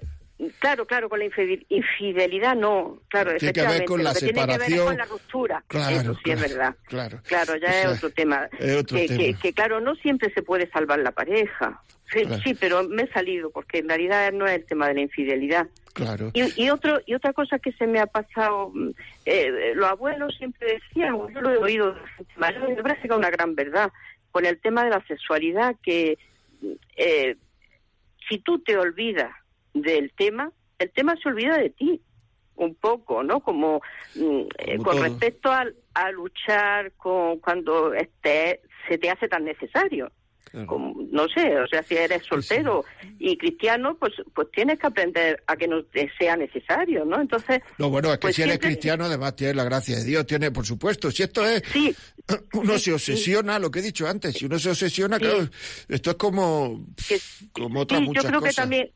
Claro, 0.59 0.85
claro, 0.85 1.09
con 1.09 1.19
la 1.19 1.25
infidel- 1.25 1.65
infidelidad 1.69 2.55
no, 2.55 2.99
claro, 3.09 3.35
Tiene 3.37 3.53
que 3.53 3.61
ver 3.67 3.85
con 3.85 4.03
la 4.03 4.13
que 4.13 4.19
tiene 4.31 4.45
que 4.47 4.57
ver 4.57 4.79
con 4.79 4.97
la 4.97 5.05
ruptura. 5.05 5.63
Claro, 5.67 5.95
Eso 5.95 6.13
sí 6.15 6.21
claro, 6.23 6.41
es 6.45 6.49
verdad. 6.51 6.75
claro. 6.87 7.19
Claro, 7.25 7.55
ya 7.57 7.67
O 7.67 7.71
sea, 7.71 7.81
es 7.91 7.97
otro 7.97 8.09
tema. 8.11 8.49
es 8.59 8.75
otro 8.77 8.97
que, 8.97 9.07
tema. 9.07 9.19
Que, 9.23 9.33
que, 9.35 9.53
claro, 9.53 9.79
no 9.81 9.95
siempre 9.95 10.31
se 10.33 10.41
puede 10.43 10.69
salvar 10.69 10.99
la 10.99 11.11
pareja. 11.11 11.81
Sí, 12.11 12.21
Claro. 12.21 12.41
sí, 12.43 12.53
pero 12.53 12.87
me 12.87 13.03
he 13.03 13.07
salido 13.11 13.49
porque 13.51 13.79
en 13.79 13.89
realidad 13.89 14.31
no 14.31 14.45
es 14.47 14.53
el 14.55 14.65
tema 14.65 14.87
de 14.87 14.93
la 14.93 15.01
infidelidad. 15.01 15.67
Claro. 15.93 16.31
Y, 16.33 16.63
y 16.63 16.69
otro 16.69 17.01
y 17.05 17.15
otra 17.15 17.33
cosa 17.33 17.59
que 17.59 17.71
se 17.73 17.85
me 17.87 17.99
ha 17.99 18.05
pasado, 18.05 18.71
mm, 18.73 18.89
eh, 19.25 19.73
los 19.75 19.89
abuelos 19.89 20.35
siempre 20.37 20.79
decían, 20.79 21.15
yo 21.33 21.41
lo 21.41 21.51
he 21.51 21.57
oído 21.57 21.95
me 22.37 22.75
parece 22.81 23.01
que 23.01 23.07
es 23.07 23.17
una 23.17 23.29
gran 23.29 23.55
verdad, 23.55 23.91
con 24.31 24.45
el 24.45 24.59
tema 24.61 24.83
de 24.85 24.91
la 24.91 25.03
sexualidad, 25.07 25.75
que 25.83 26.17
eh, 26.95 27.35
si 28.29 28.37
tú 28.39 28.59
te 28.59 28.77
olvidas 28.77 29.31
del 29.81 30.11
tema, 30.17 30.51
el 30.79 30.91
tema 30.91 31.15
se 31.21 31.29
olvida 31.29 31.57
de 31.57 31.69
ti, 31.71 32.01
un 32.55 32.75
poco, 32.75 33.23
¿no? 33.23 33.39
Como, 33.41 33.81
mm, 34.15 34.41
eh, 34.59 34.77
con 34.77 34.95
todo. 34.95 35.03
respecto 35.03 35.51
al- 35.51 35.75
a, 35.93 36.11
luchar 36.11 36.91
con 36.93 37.39
cuando 37.39 37.93
esté, 37.93 38.61
se 38.87 38.97
te 38.97 39.09
hace 39.09 39.27
tan 39.27 39.43
necesario 39.45 40.11
claro. 40.51 40.65
como- 40.67 40.95
no 41.11 41.27
sé, 41.27 41.59
o 41.59 41.67
sea, 41.67 41.83
si 41.83 41.95
eres 41.95 42.23
soltero 42.23 42.83
y 43.19 43.35
cristiano, 43.37 43.95
pues 43.99 44.13
pues 44.33 44.47
tienes 44.51 44.79
que 44.79 44.87
aprender 44.87 45.43
a 45.47 45.55
que 45.55 45.67
no 45.67 45.83
te 45.83 46.09
sea 46.17 46.35
necesario, 46.37 47.03
¿no? 47.05 47.19
Entonces, 47.19 47.59
No, 47.77 47.89
bueno, 47.89 48.09
es 48.09 48.15
que 48.17 48.21
pues 48.21 48.35
si 48.35 48.41
eres 48.43 48.53
siempre- 48.53 48.69
cristiano, 48.69 49.05
además 49.05 49.35
tienes 49.35 49.55
la 49.55 49.63
gracia 49.63 49.95
de 49.97 50.03
Dios, 50.05 50.25
tiene, 50.25 50.51
por 50.51 50.65
supuesto. 50.65 51.11
Si 51.11 51.23
esto 51.23 51.45
es, 51.45 51.61
sí, 51.73 51.95
uno 52.53 52.77
se 52.79 52.93
obsesiona, 52.93 53.59
lo 53.59 53.69
que 53.71 53.79
he 53.79 53.83
dicho 53.83 54.07
antes, 54.07 54.35
si 54.35 54.45
uno 54.45 54.57
se 54.57 54.69
obsesiona, 54.69 55.19
claro, 55.19 55.47
esto 55.89 56.11
es 56.11 56.15
como, 56.17 56.85
que, 57.07 57.17
como 57.51 57.81
otras 57.81 57.99
sí, 57.99 58.05
yo 58.05 58.07
muchas 58.09 58.25
creo 58.25 58.41
que 58.41 58.53
también 58.53 58.91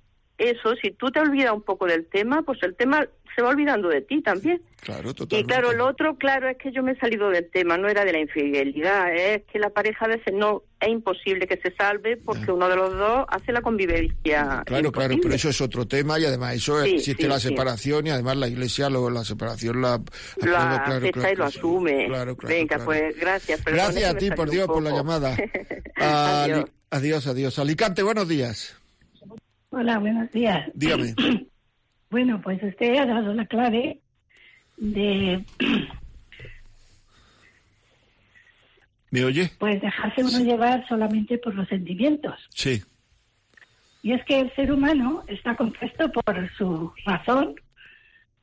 eso, 0.49 0.75
si 0.81 0.91
tú 0.91 1.11
te 1.11 1.19
olvidas 1.19 1.53
un 1.53 1.61
poco 1.61 1.85
del 1.85 2.05
tema, 2.07 2.41
pues 2.41 2.61
el 2.63 2.75
tema 2.75 3.07
se 3.35 3.41
va 3.41 3.49
olvidando 3.49 3.87
de 3.87 4.01
ti 4.01 4.21
también. 4.21 4.61
Claro, 4.81 5.11
Y 5.11 5.13
totalmente. 5.13 5.53
claro, 5.53 5.71
lo 5.73 5.87
otro, 5.87 6.17
claro, 6.17 6.49
es 6.49 6.57
que 6.57 6.71
yo 6.71 6.83
me 6.83 6.91
he 6.93 6.95
salido 6.97 7.29
del 7.29 7.49
tema, 7.49 7.77
no 7.77 7.87
era 7.87 8.03
de 8.03 8.11
la 8.11 8.19
infidelidad, 8.19 9.13
es 9.15 9.43
que 9.43 9.59
la 9.59 9.69
pareja 9.69 10.05
a 10.05 10.07
veces 10.09 10.33
no, 10.33 10.63
es 10.81 10.89
imposible 10.89 11.47
que 11.47 11.57
se 11.57 11.73
salve 11.75 12.17
porque 12.17 12.51
uno 12.51 12.67
de 12.67 12.75
los 12.75 12.91
dos 12.97 13.25
hace 13.29 13.51
la 13.51 13.61
convivencia. 13.61 14.63
Claro, 14.65 14.91
claro, 14.91 15.15
pero 15.21 15.33
eso 15.33 15.49
es 15.49 15.61
otro 15.61 15.87
tema 15.87 16.19
y 16.19 16.25
además 16.25 16.55
eso 16.55 16.83
Sí, 16.83 16.95
existe 16.95 17.23
sí, 17.23 17.29
la 17.29 17.39
sí. 17.39 17.49
separación 17.49 18.07
y 18.07 18.09
además 18.09 18.37
la 18.37 18.47
iglesia 18.47 18.89
lo, 18.89 19.09
la 19.09 19.23
separación 19.23 19.81
la, 19.81 19.89
lo 19.89 19.93
aprueba, 19.95 20.83
claro, 20.83 20.95
acepta 20.97 21.19
claro, 21.19 21.33
y 21.33 21.35
lo 21.37 21.45
asume. 21.45 22.05
Claro, 22.07 22.35
claro, 22.35 22.55
Venga, 22.55 22.79
pues 22.83 23.19
gracias. 23.19 23.63
Gracias 23.63 24.09
a 24.09 24.17
ti, 24.17 24.31
por 24.31 24.49
Dios, 24.49 24.67
por 24.67 24.81
la 24.81 24.91
llamada. 24.91 25.37
Adiós, 26.93 27.25
adiós. 27.25 27.57
Alicante, 27.57 28.03
buenos 28.03 28.27
días. 28.27 28.80
Hola, 29.71 29.99
buenos 29.99 30.31
días. 30.31 30.69
Dígame. 30.73 31.15
Bueno, 32.09 32.41
pues 32.41 32.61
usted 32.61 32.97
ha 32.97 33.05
dado 33.05 33.33
la 33.33 33.45
clave 33.45 34.01
de, 34.75 35.45
¿Me 39.11 39.23
oye? 39.23 39.49
Pues 39.57 39.81
dejarse 39.81 40.21
uno 40.21 40.39
llevar 40.39 40.85
solamente 40.89 41.37
por 41.37 41.55
los 41.55 41.69
sentimientos. 41.69 42.33
Sí. 42.49 42.83
Y 44.03 44.11
es 44.11 44.25
que 44.25 44.41
el 44.41 44.53
ser 44.55 44.73
humano 44.73 45.23
está 45.29 45.55
compuesto 45.55 46.11
por 46.11 46.49
su 46.57 46.91
razón, 47.05 47.55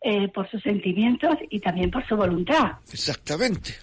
eh, 0.01 0.29
por 0.29 0.51
sus 0.51 0.62
sentimientos 0.62 1.37
y 1.51 1.61
también 1.61 1.91
por 1.91 2.07
su 2.09 2.16
voluntad. 2.16 2.79
Exactamente. 2.91 3.74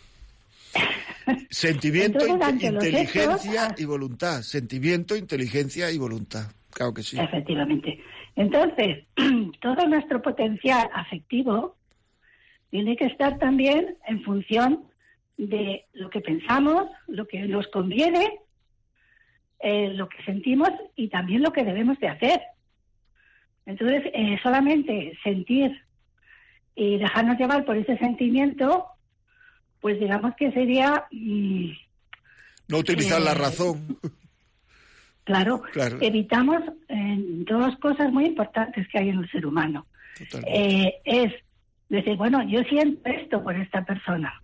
Sentimiento, 1.51 2.25
Entonces, 2.25 2.53
inte- 2.55 2.85
inteligencia 2.87 3.65
hechos, 3.67 3.79
y 3.81 3.85
voluntad. 3.85 4.41
Sentimiento, 4.41 5.15
inteligencia 5.15 5.91
y 5.91 5.99
voluntad. 5.99 6.47
Claro 6.75 6.93
que 6.93 7.03
sí. 7.03 7.17
Efectivamente. 7.17 8.03
Entonces, 8.35 9.05
todo 9.61 9.87
nuestro 9.87 10.21
potencial 10.21 10.89
afectivo 10.93 11.77
tiene 12.69 12.97
que 12.97 13.05
estar 13.05 13.39
también 13.39 13.97
en 14.05 14.21
función 14.23 14.83
de 15.37 15.85
lo 15.93 16.09
que 16.09 16.19
pensamos, 16.19 16.83
lo 17.07 17.29
que 17.29 17.39
nos 17.47 17.65
conviene, 17.69 18.39
eh, 19.59 19.93
lo 19.93 20.09
que 20.09 20.21
sentimos 20.25 20.69
y 20.97 21.07
también 21.07 21.43
lo 21.43 21.53
que 21.53 21.63
debemos 21.63 21.97
de 22.01 22.09
hacer. 22.09 22.41
Entonces, 23.65 24.03
eh, 24.13 24.37
solamente 24.43 25.17
sentir 25.23 25.81
y 26.75 26.97
dejarnos 26.97 27.37
llevar 27.37 27.63
por 27.63 27.77
ese 27.77 27.97
sentimiento, 27.99 28.85
pues 29.79 29.97
digamos 29.97 30.35
que 30.35 30.51
sería, 30.51 31.05
mm, 31.09 31.69
No 32.67 32.79
utilizar 32.79 33.21
la 33.21 33.31
eh, 33.31 33.35
razón. 33.35 33.97
claro, 35.25 35.61
Claro. 35.73 35.97
evitamos 36.01 36.61
eh, 36.87 37.17
dos 37.45 37.75
cosas 37.79 38.11
muy 38.13 38.25
importantes 38.25 38.87
que 38.87 38.99
hay 38.99 39.09
en 39.09 39.19
el 39.19 39.29
ser 39.31 39.45
humano. 39.45 39.85
Eh, 40.47 40.93
es 41.03 41.33
decir, 41.89 42.15
bueno, 42.15 42.41
yo 42.47 42.63
siento 42.63 43.09
esto 43.09 43.43
por 43.43 43.55
esta 43.57 43.83
persona, 43.83 44.41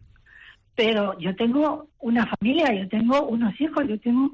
pero 0.75 1.17
yo 1.19 1.33
tengo 1.35 1.87
una 1.99 2.25
familia, 2.27 2.73
yo 2.73 2.89
tengo 2.89 3.27
unos 3.27 3.59
hijos, 3.61 3.87
yo 3.87 3.97
tengo... 3.99 4.29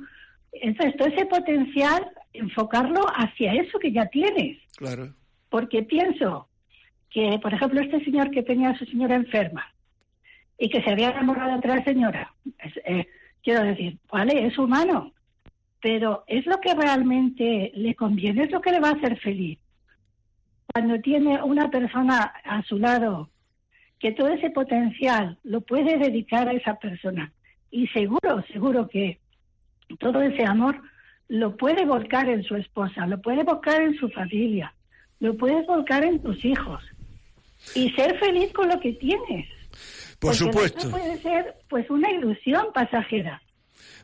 Entonces, 0.52 0.98
todo 0.98 1.08
ese 1.10 1.26
potencial, 1.28 2.08
enfocarlo 2.34 3.06
hacia 3.16 3.54
eso 3.54 3.78
que 3.78 3.92
ya 3.92 4.08
tienes. 4.08 4.58
Claro. 4.78 5.14
Porque 5.50 5.84
pienso 5.84 6.48
que, 7.12 7.38
por 7.42 7.54
ejemplo, 7.54 7.80
este 7.82 8.04
señor 8.04 8.32
que 8.32 8.42
tenía 8.44 8.70
a 8.70 8.78
su 8.78 8.86
señora 8.86 9.16
enferma 9.16 9.66
y 10.58 10.70
que 10.70 10.82
se 10.82 10.90
había 10.90 11.12
enamorado 11.12 11.52
de 11.52 11.58
otra 11.58 11.84
señora, 11.84 12.34
es- 12.64 12.80
eh, 12.86 13.08
quiero 13.44 13.64
decir, 13.64 13.98
vale, 14.12 14.48
es 14.48 14.58
humano, 14.58 15.14
pero 15.82 16.24
es 16.28 16.46
lo 16.46 16.60
que 16.60 16.74
realmente 16.74 17.72
le 17.76 17.96
conviene, 17.96 18.44
es 18.44 18.52
lo 18.52 18.62
que 18.62 18.72
le 18.72 18.80
va 18.80 18.90
a 18.90 18.94
hacer 18.94 19.20
feliz. 19.20 19.60
Cuando 20.74 21.00
tiene 21.02 21.42
una 21.44 21.70
persona 21.70 22.34
a 22.44 22.64
su 22.64 22.78
lado 22.78 23.30
que 24.00 24.12
todo 24.12 24.28
ese 24.30 24.50
potencial 24.50 25.38
lo 25.44 25.62
puede 25.62 25.98
dedicar 25.98 26.48
a 26.48 26.54
esa 26.54 26.76
persona 26.76 27.32
y 27.72 27.88
seguro, 27.88 28.44
seguro 28.52 28.88
que 28.88 29.20
todo 30.00 30.22
ese 30.22 30.46
amor 30.46 30.82
lo 31.30 31.58
puede 31.58 31.86
volcar 31.86 32.30
en 32.30 32.44
su 32.44 32.56
esposa, 32.56 33.06
lo 33.08 33.22
puede 33.22 33.44
volcar 33.44 33.82
en 33.82 33.96
su 33.96 34.10
familia, 34.10 34.74
lo 35.20 35.36
puedes 35.36 35.66
volcar 35.66 36.04
en 36.04 36.22
tus 36.22 36.44
hijos 36.46 36.84
y 37.76 37.90
ser 37.92 38.18
feliz 38.20 38.54
con 38.54 38.70
lo 38.70 38.80
que 38.80 38.94
tienes. 38.94 39.48
Por 40.20 40.32
Porque 40.32 40.38
supuesto. 40.38 40.90
puede 40.90 41.18
ser 41.18 41.56
pues 41.70 41.90
una 41.90 42.12
ilusión 42.12 42.68
pasajera. 42.74 43.42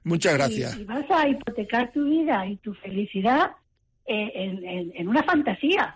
Muchas 0.04 0.34
Y- 0.34 0.38
gracias. 0.38 0.78
Y, 0.80 0.84
vas 0.86 1.06
a 1.10 1.28
hipotecar 1.28 1.92
tu 1.92 2.04
vida 2.06 2.46
y 2.46 2.58
tu 2.58 2.74
felicidad 2.76 3.52
eh, 4.06 4.32
en, 4.36 4.66
en- 4.68 4.92
en 4.96 5.08
una 5.08 5.24
fantasía. 5.24 5.96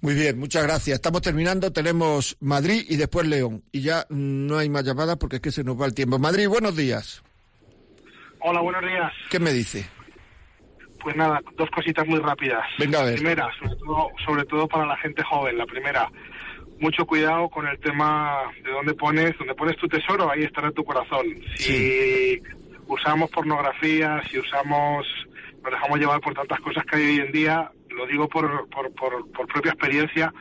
Muy 0.00 0.14
bien, 0.14 0.38
muchas 0.38 0.62
gracias. 0.62 0.94
Estamos 0.96 1.20
terminando. 1.20 1.70
Tenemos 1.72 2.36
Madrid 2.40 2.82
y 2.88 2.96
después 2.96 3.26
León. 3.26 3.62
Y 3.72 3.82
ya 3.82 4.06
no 4.08 4.56
hay 4.58 4.68
más 4.70 4.84
llamadas 4.84 5.16
porque 5.18 5.36
es 5.36 5.42
que 5.42 5.50
se 5.50 5.62
nos 5.64 5.78
va 5.80 5.84
el 5.86 5.94
tiempo. 5.94 6.18
Madrid, 6.18 6.48
buenos 6.48 6.74
días. 6.76 7.22
Hola, 8.40 8.60
buenos 8.60 8.82
días. 8.82 9.12
¿Qué 9.30 9.38
me 9.38 9.52
dice? 9.52 9.84
Pues 11.02 11.14
nada, 11.16 11.40
dos 11.58 11.68
cositas 11.70 12.06
muy 12.06 12.20
rápidas. 12.20 12.62
Venga, 12.78 13.00
a 13.00 13.04
ver. 13.04 13.14
Primera, 13.16 13.48
sobre 13.60 13.76
todo, 13.76 14.08
sobre 14.24 14.44
todo 14.46 14.68
para 14.68 14.86
la 14.86 14.96
gente 14.96 15.22
joven. 15.22 15.58
La 15.58 15.66
primera, 15.66 16.10
mucho 16.80 17.04
cuidado 17.04 17.48
con 17.50 17.66
el 17.66 17.78
tema 17.80 18.34
de 18.64 18.70
dónde 18.70 18.94
pones, 18.94 19.36
dónde 19.38 19.54
pones 19.54 19.76
tu 19.76 19.88
tesoro, 19.88 20.30
ahí 20.30 20.42
estará 20.44 20.70
tu 20.70 20.82
corazón. 20.84 21.26
Si 21.56 22.40
usamos 22.86 23.30
pornografía, 23.30 24.22
si 24.30 24.38
usamos, 24.38 25.06
nos 25.62 25.72
dejamos 25.72 25.98
llevar 25.98 26.20
por 26.20 26.34
tantas 26.34 26.60
cosas 26.60 26.84
que 26.84 26.96
hay 26.96 27.02
hoy 27.06 27.18
en 27.26 27.32
día, 27.32 27.70
lo 27.90 28.06
digo 28.06 28.28
por, 28.28 28.68
por, 28.68 28.92
por, 28.94 29.30
por 29.32 29.46
propia 29.46 29.72
experiencia, 29.72 30.32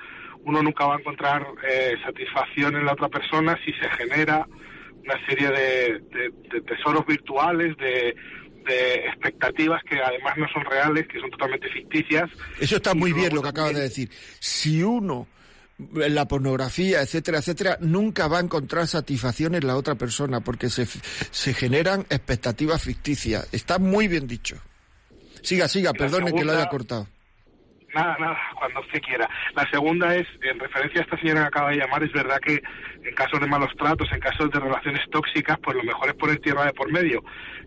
uno 0.44 0.64
nunca 0.64 0.86
va 0.86 0.96
a 0.96 1.00
encontrar 1.00 1.46
eh, 1.70 1.96
satisfacción 2.04 2.76
en 2.76 2.86
la 2.86 2.94
otra 2.94 3.10
persona 3.10 3.58
si 3.64 3.72
se 3.74 3.90
genera 3.92 4.48
una 5.04 5.26
serie 5.28 5.50
de, 5.50 6.00
de- 6.12 6.32
de 6.52 6.62
tesoros 6.62 7.06
virtuales, 7.06 7.76
de, 7.78 8.16
de 8.66 8.94
expectativas 9.08 9.84
que 9.84 10.00
además 10.00 10.38
no 10.38 10.48
son 10.50 10.64
reales, 10.66 11.08
que 11.08 11.20
son 11.20 11.30
totalmente 11.32 11.70
ficticias. 11.70 12.30
Eso 12.60 12.76
está 12.78 12.94
muy 12.94 13.12
bien 13.14 13.34
lo 13.34 13.42
que 13.42 13.50
acabas 13.50 13.74
de 13.76 13.82
decir. 13.82 14.10
Si 14.40 14.84
uno, 14.84 15.28
la 15.94 16.28
pornografía, 16.28 17.02
etcétera, 17.02 17.40
etcétera, 17.40 17.78
nunca 17.82 18.28
va 18.28 18.38
a 18.38 18.42
encontrar 18.42 18.88
satisfacción 18.88 19.56
en 19.56 19.68
la 19.68 19.76
otra 19.76 19.96
persona 19.96 20.42
porque 20.42 20.70
se, 20.70 20.88
se 21.32 21.54
generan 21.54 22.02
expectativas 22.10 22.82
ficticias. 22.82 23.48
Está 23.52 23.80
muy 23.80 24.08
bien 24.08 24.28
dicho. 24.28 24.58
Siga, 25.42 25.68
siga, 25.68 25.94
perdone 25.94 26.34
que 26.34 26.46
lo 26.46 26.54
haya 26.54 26.70
cortado. 26.70 27.08
Nada, 27.94 28.16
nada, 28.20 28.40
cuando 28.58 28.80
usted 28.80 29.02
quiera. 29.02 29.30
La 29.54 29.70
segunda 29.70 30.16
es, 30.16 30.26
en 30.44 30.60
referencia 30.60 31.02
a 31.02 31.04
esta 31.04 31.18
señora 31.18 31.42
que 31.42 31.48
acaba 31.48 31.72
de 31.72 31.78
llamar, 31.78 32.04
es 32.04 32.14
verdad 32.14 32.40
que 32.40 32.62
en 33.04 33.16
casos 33.16 33.40
de 33.42 33.48
malos 33.48 33.76
tratos, 33.78 34.10
en 34.14 34.20
casos 34.20 34.50
de 34.50 34.60
relaciones 34.60 35.02
tóxicas, 35.10 35.60
pues 35.60 35.76
lo 35.76 35.84
mejor 35.84 36.08
es 36.08 36.16
poner 36.16 36.40
tierra 36.40 36.66
de 36.66 36.74
por 36.74 36.90
medio. 36.90 37.22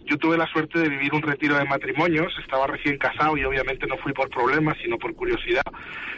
Yo 0.07 0.17
tuve 0.17 0.39
la 0.39 0.47
suerte 0.47 0.79
de 0.79 0.89
vivir 0.89 1.13
un 1.15 1.21
retiro 1.21 1.57
de 1.57 1.65
matrimonios, 1.67 2.33
estaba 2.39 2.67
recién 2.67 2.97
casado 2.97 3.37
y 3.37 3.45
obviamente 3.45 3.87
no 3.87 3.99
fui 3.99 4.13
por 4.15 4.31
problemas, 4.31 4.77
sino 4.83 4.97
por 4.97 5.15
curiosidad. 5.15 5.65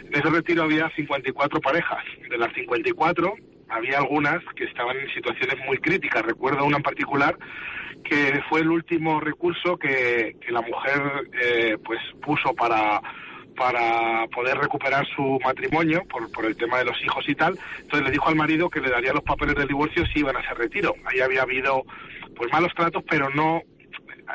En 0.05 0.13
ese 0.13 0.29
retiro 0.29 0.63
había 0.63 0.89
54 0.95 1.59
parejas. 1.59 2.03
De 2.29 2.37
las 2.37 2.53
54 2.53 3.33
había 3.69 3.97
algunas 3.97 4.39
que 4.55 4.63
estaban 4.65 4.97
en 4.97 5.13
situaciones 5.13 5.57
muy 5.65 5.79
críticas. 5.79 6.23
Recuerdo 6.23 6.63
una 6.63 6.77
en 6.77 6.83
particular 6.83 7.37
que 8.03 8.41
fue 8.49 8.61
el 8.61 8.69
último 8.69 9.19
recurso 9.19 9.77
que, 9.77 10.37
que 10.39 10.51
la 10.51 10.61
mujer 10.61 11.27
eh, 11.41 11.77
pues 11.83 11.99
puso 12.21 12.53
para 12.53 13.01
para 13.57 14.27
poder 14.27 14.57
recuperar 14.57 15.05
su 15.15 15.39
matrimonio 15.43 16.03
por, 16.09 16.31
por 16.31 16.45
el 16.45 16.55
tema 16.55 16.77
de 16.77 16.85
los 16.85 17.03
hijos 17.03 17.27
y 17.27 17.35
tal. 17.35 17.57
Entonces 17.79 18.05
le 18.05 18.11
dijo 18.11 18.29
al 18.29 18.35
marido 18.35 18.69
que 18.69 18.79
le 18.79 18.89
daría 18.89 19.11
los 19.13 19.23
papeles 19.23 19.55
del 19.55 19.67
divorcio 19.67 20.05
si 20.13 20.19
iban 20.19 20.37
a 20.37 20.41
ese 20.41 20.53
retiro. 20.53 20.93
Ahí 21.05 21.19
había 21.19 21.41
habido 21.41 21.83
pues 22.35 22.51
malos 22.51 22.71
tratos, 22.75 23.03
pero 23.09 23.29
no 23.31 23.63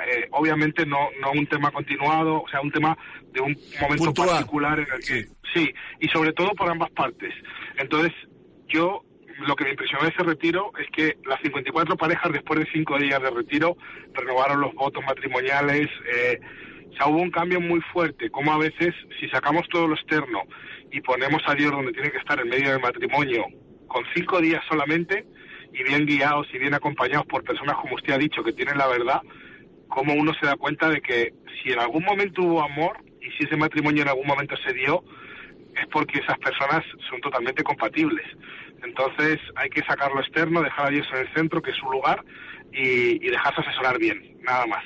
eh, 0.07 0.27
obviamente 0.33 0.85
no 0.85 1.09
no 1.20 1.33
un 1.33 1.47
tema 1.47 1.70
continuado, 1.70 2.43
o 2.43 2.49
sea, 2.49 2.61
un 2.61 2.73
tema 2.73 2.99
de 3.33 3.41
un 3.41 3.57
momento 3.81 4.07
Puntual. 4.07 4.29
particular 4.29 4.81
en 4.81 4.87
el 4.93 5.01
que 5.01 5.27
sí, 5.55 5.73
y 6.01 6.09
sobre 6.09 6.33
todo 6.33 6.51
por 6.51 6.68
ambas 6.68 6.91
partes. 6.91 7.33
Entonces, 7.77 8.12
yo 8.68 9.05
lo 9.47 9.55
que 9.55 9.64
me 9.64 9.70
impresionó 9.70 10.05
de 10.05 10.11
ese 10.11 10.23
retiro 10.23 10.73
es 10.79 10.89
que 10.91 11.16
las 11.27 11.41
54 11.43 11.97
parejas 11.97 12.33
después 12.33 12.61
de 12.61 12.66
cinco 12.73 12.99
días 12.99 13.20
de 13.23 13.31
retiro 13.31 13.77
renovaron 14.14 14.61
los 14.61 14.75
votos 14.75 15.03
matrimoniales, 15.05 15.89
eh, 16.12 16.41
o 16.93 16.97
sea, 16.97 17.07
hubo 17.07 17.22
un 17.22 17.30
cambio 17.30 17.61
muy 17.61 17.80
fuerte, 17.93 18.30
como 18.30 18.53
a 18.53 18.59
veces 18.59 18.95
si 19.18 19.28
sacamos 19.28 19.66
todo 19.68 19.88
lo 19.88 19.95
externo 19.95 20.43
y 20.90 21.01
ponemos 21.01 21.43
a 21.47 21.55
Dios 21.55 21.72
donde 21.72 21.93
tiene 21.93 22.11
que 22.11 22.18
estar 22.18 22.38
en 22.38 22.49
medio 22.49 22.70
del 22.70 22.80
matrimonio, 22.80 23.47
con 23.86 24.05
cinco 24.14 24.40
días 24.40 24.62
solamente, 24.68 25.26
y 25.72 25.82
bien 25.84 26.05
guiados 26.05 26.47
y 26.53 26.59
bien 26.59 26.74
acompañados 26.74 27.26
por 27.26 27.45
personas 27.45 27.76
como 27.76 27.95
usted 27.95 28.12
ha 28.12 28.18
dicho, 28.18 28.45
que 28.45 28.53
tienen 28.53 28.76
la 28.76 28.88
verdad, 28.88 29.22
como 29.88 30.14
uno 30.14 30.32
se 30.34 30.47
da 30.47 30.57
cuenta 30.57 30.88
de 30.88 31.01
que 31.01 31.32
si 31.62 31.72
en 31.72 31.78
algún 31.78 32.05
momento 32.05 32.43
hubo 32.43 32.62
amor 32.62 32.99
y 33.20 33.30
si 33.32 33.45
ese 33.45 33.57
matrimonio 33.57 34.03
en 34.03 34.09
algún 34.09 34.26
momento 34.26 34.55
se 34.59 34.74
dio, 34.74 35.03
es 35.74 35.86
porque 35.90 36.20
esas 36.20 36.38
personas 36.38 36.84
son 37.09 37.20
totalmente 37.20 37.62
compatibles. 37.62 38.26
Entonces 38.82 39.38
hay 39.57 39.70
que 39.70 39.82
sacar 39.82 40.12
lo 40.12 40.20
externo, 40.20 40.62
dejar 40.62 40.86
a 40.86 40.90
Dios 40.90 41.07
en 41.12 41.20
el 41.20 41.34
centro, 41.34 41.62
que 41.62 41.70
es 41.70 41.76
su 41.76 41.90
lugar, 41.90 42.22
y, 42.73 43.27
y 43.27 43.31
dejarse 43.31 43.61
asesorar 43.61 43.99
bien, 43.99 44.37
nada 44.43 44.66
más. 44.66 44.83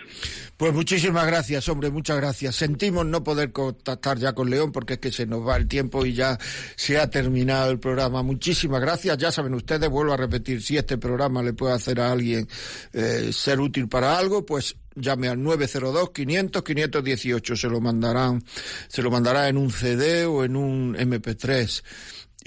Pues 0.57 0.73
muchísimas 0.73 1.27
gracias, 1.27 1.69
hombre, 1.69 1.91
muchas 1.91 2.17
gracias. 2.17 2.57
Sentimos 2.57 3.05
no 3.05 3.23
poder 3.23 3.53
contactar 3.53 4.17
ya 4.17 4.33
con 4.33 4.49
León 4.49 4.73
porque 4.73 4.95
es 4.95 4.99
que 5.01 5.13
se 5.13 5.27
nos 5.27 5.47
va 5.47 5.57
el 5.57 5.69
tiempo 5.69 6.07
y 6.07 6.15
ya 6.15 6.39
se 6.77 6.99
ha 6.99 7.11
terminado 7.11 7.71
el 7.71 7.79
programa. 7.79 8.23
Muchísimas 8.23 8.81
gracias. 8.81 9.19
Ya 9.19 9.31
saben 9.31 9.53
ustedes, 9.53 9.91
vuelvo 9.91 10.15
a 10.15 10.17
repetir, 10.17 10.63
si 10.63 10.79
este 10.79 10.97
programa 10.97 11.43
le 11.43 11.53
puede 11.53 11.75
hacer 11.75 12.01
a 12.01 12.11
alguien 12.11 12.49
eh, 12.95 13.31
ser 13.35 13.61
útil 13.61 13.87
para 13.87 14.17
algo, 14.17 14.47
pues 14.47 14.77
llame 14.95 15.29
al 15.29 15.43
902 15.43 16.11
500 16.11 16.63
518. 16.63 17.57
Se 17.57 17.69
lo 17.69 17.79
mandarán, 17.83 18.43
se 18.89 19.03
lo 19.03 19.11
mandará 19.11 19.51
en 19.51 19.59
un 19.59 19.71
CD 19.71 20.25
o 20.25 20.43
en 20.43 20.57
un 20.57 20.97
MP3 20.97 21.83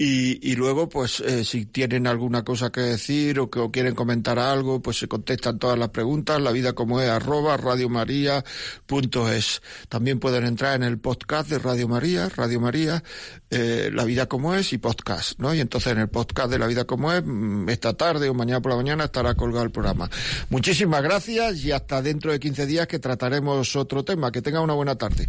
Y, 0.02 0.40
y 0.50 0.56
luego, 0.56 0.88
pues, 0.88 1.20
eh, 1.20 1.44
si 1.44 1.66
tienen 1.66 2.06
alguna 2.06 2.42
cosa 2.42 2.72
que 2.72 2.80
decir 2.80 3.38
o 3.38 3.50
que 3.50 3.58
o 3.58 3.70
quieren 3.70 3.94
comentar 3.94 4.38
algo, 4.38 4.80
pues 4.80 4.98
se 4.98 5.08
contestan 5.08 5.58
todas 5.58 5.78
las 5.78 5.90
preguntas, 5.90 6.40
la 6.40 6.52
vida 6.52 6.72
como 6.72 7.02
es, 7.02 7.10
arroba 7.10 7.58
radiomaria.es. 7.58 9.62
También 9.90 10.18
pueden 10.18 10.46
entrar 10.46 10.76
en 10.76 10.84
el 10.84 10.98
podcast 10.98 11.50
de 11.50 11.58
Radio 11.58 11.86
María, 11.86 12.30
Radio 12.30 12.60
María, 12.60 13.04
eh, 13.50 13.90
La 13.92 14.04
vida 14.04 14.24
como 14.24 14.54
es 14.54 14.72
y 14.72 14.78
podcast, 14.78 15.38
¿no? 15.38 15.52
Y 15.52 15.60
entonces 15.60 15.92
en 15.92 15.98
el 15.98 16.08
podcast 16.08 16.50
de 16.50 16.58
La 16.58 16.66
vida 16.66 16.86
como 16.86 17.12
es, 17.12 17.22
mm, 17.22 17.68
esta 17.68 17.92
tarde 17.92 18.30
o 18.30 18.32
mañana 18.32 18.62
por 18.62 18.72
la 18.72 18.78
mañana 18.78 19.04
estará 19.04 19.34
colgado 19.34 19.66
el 19.66 19.70
programa. 19.70 20.08
Muchísimas 20.48 21.02
gracias 21.02 21.62
y 21.62 21.72
hasta 21.72 22.00
dentro 22.00 22.32
de 22.32 22.40
15 22.40 22.64
días 22.64 22.86
que 22.86 23.00
trataremos 23.00 23.76
otro 23.76 24.02
tema. 24.02 24.32
Que 24.32 24.40
tenga 24.40 24.62
una 24.62 24.72
buena 24.72 24.96
tarde. 24.96 25.28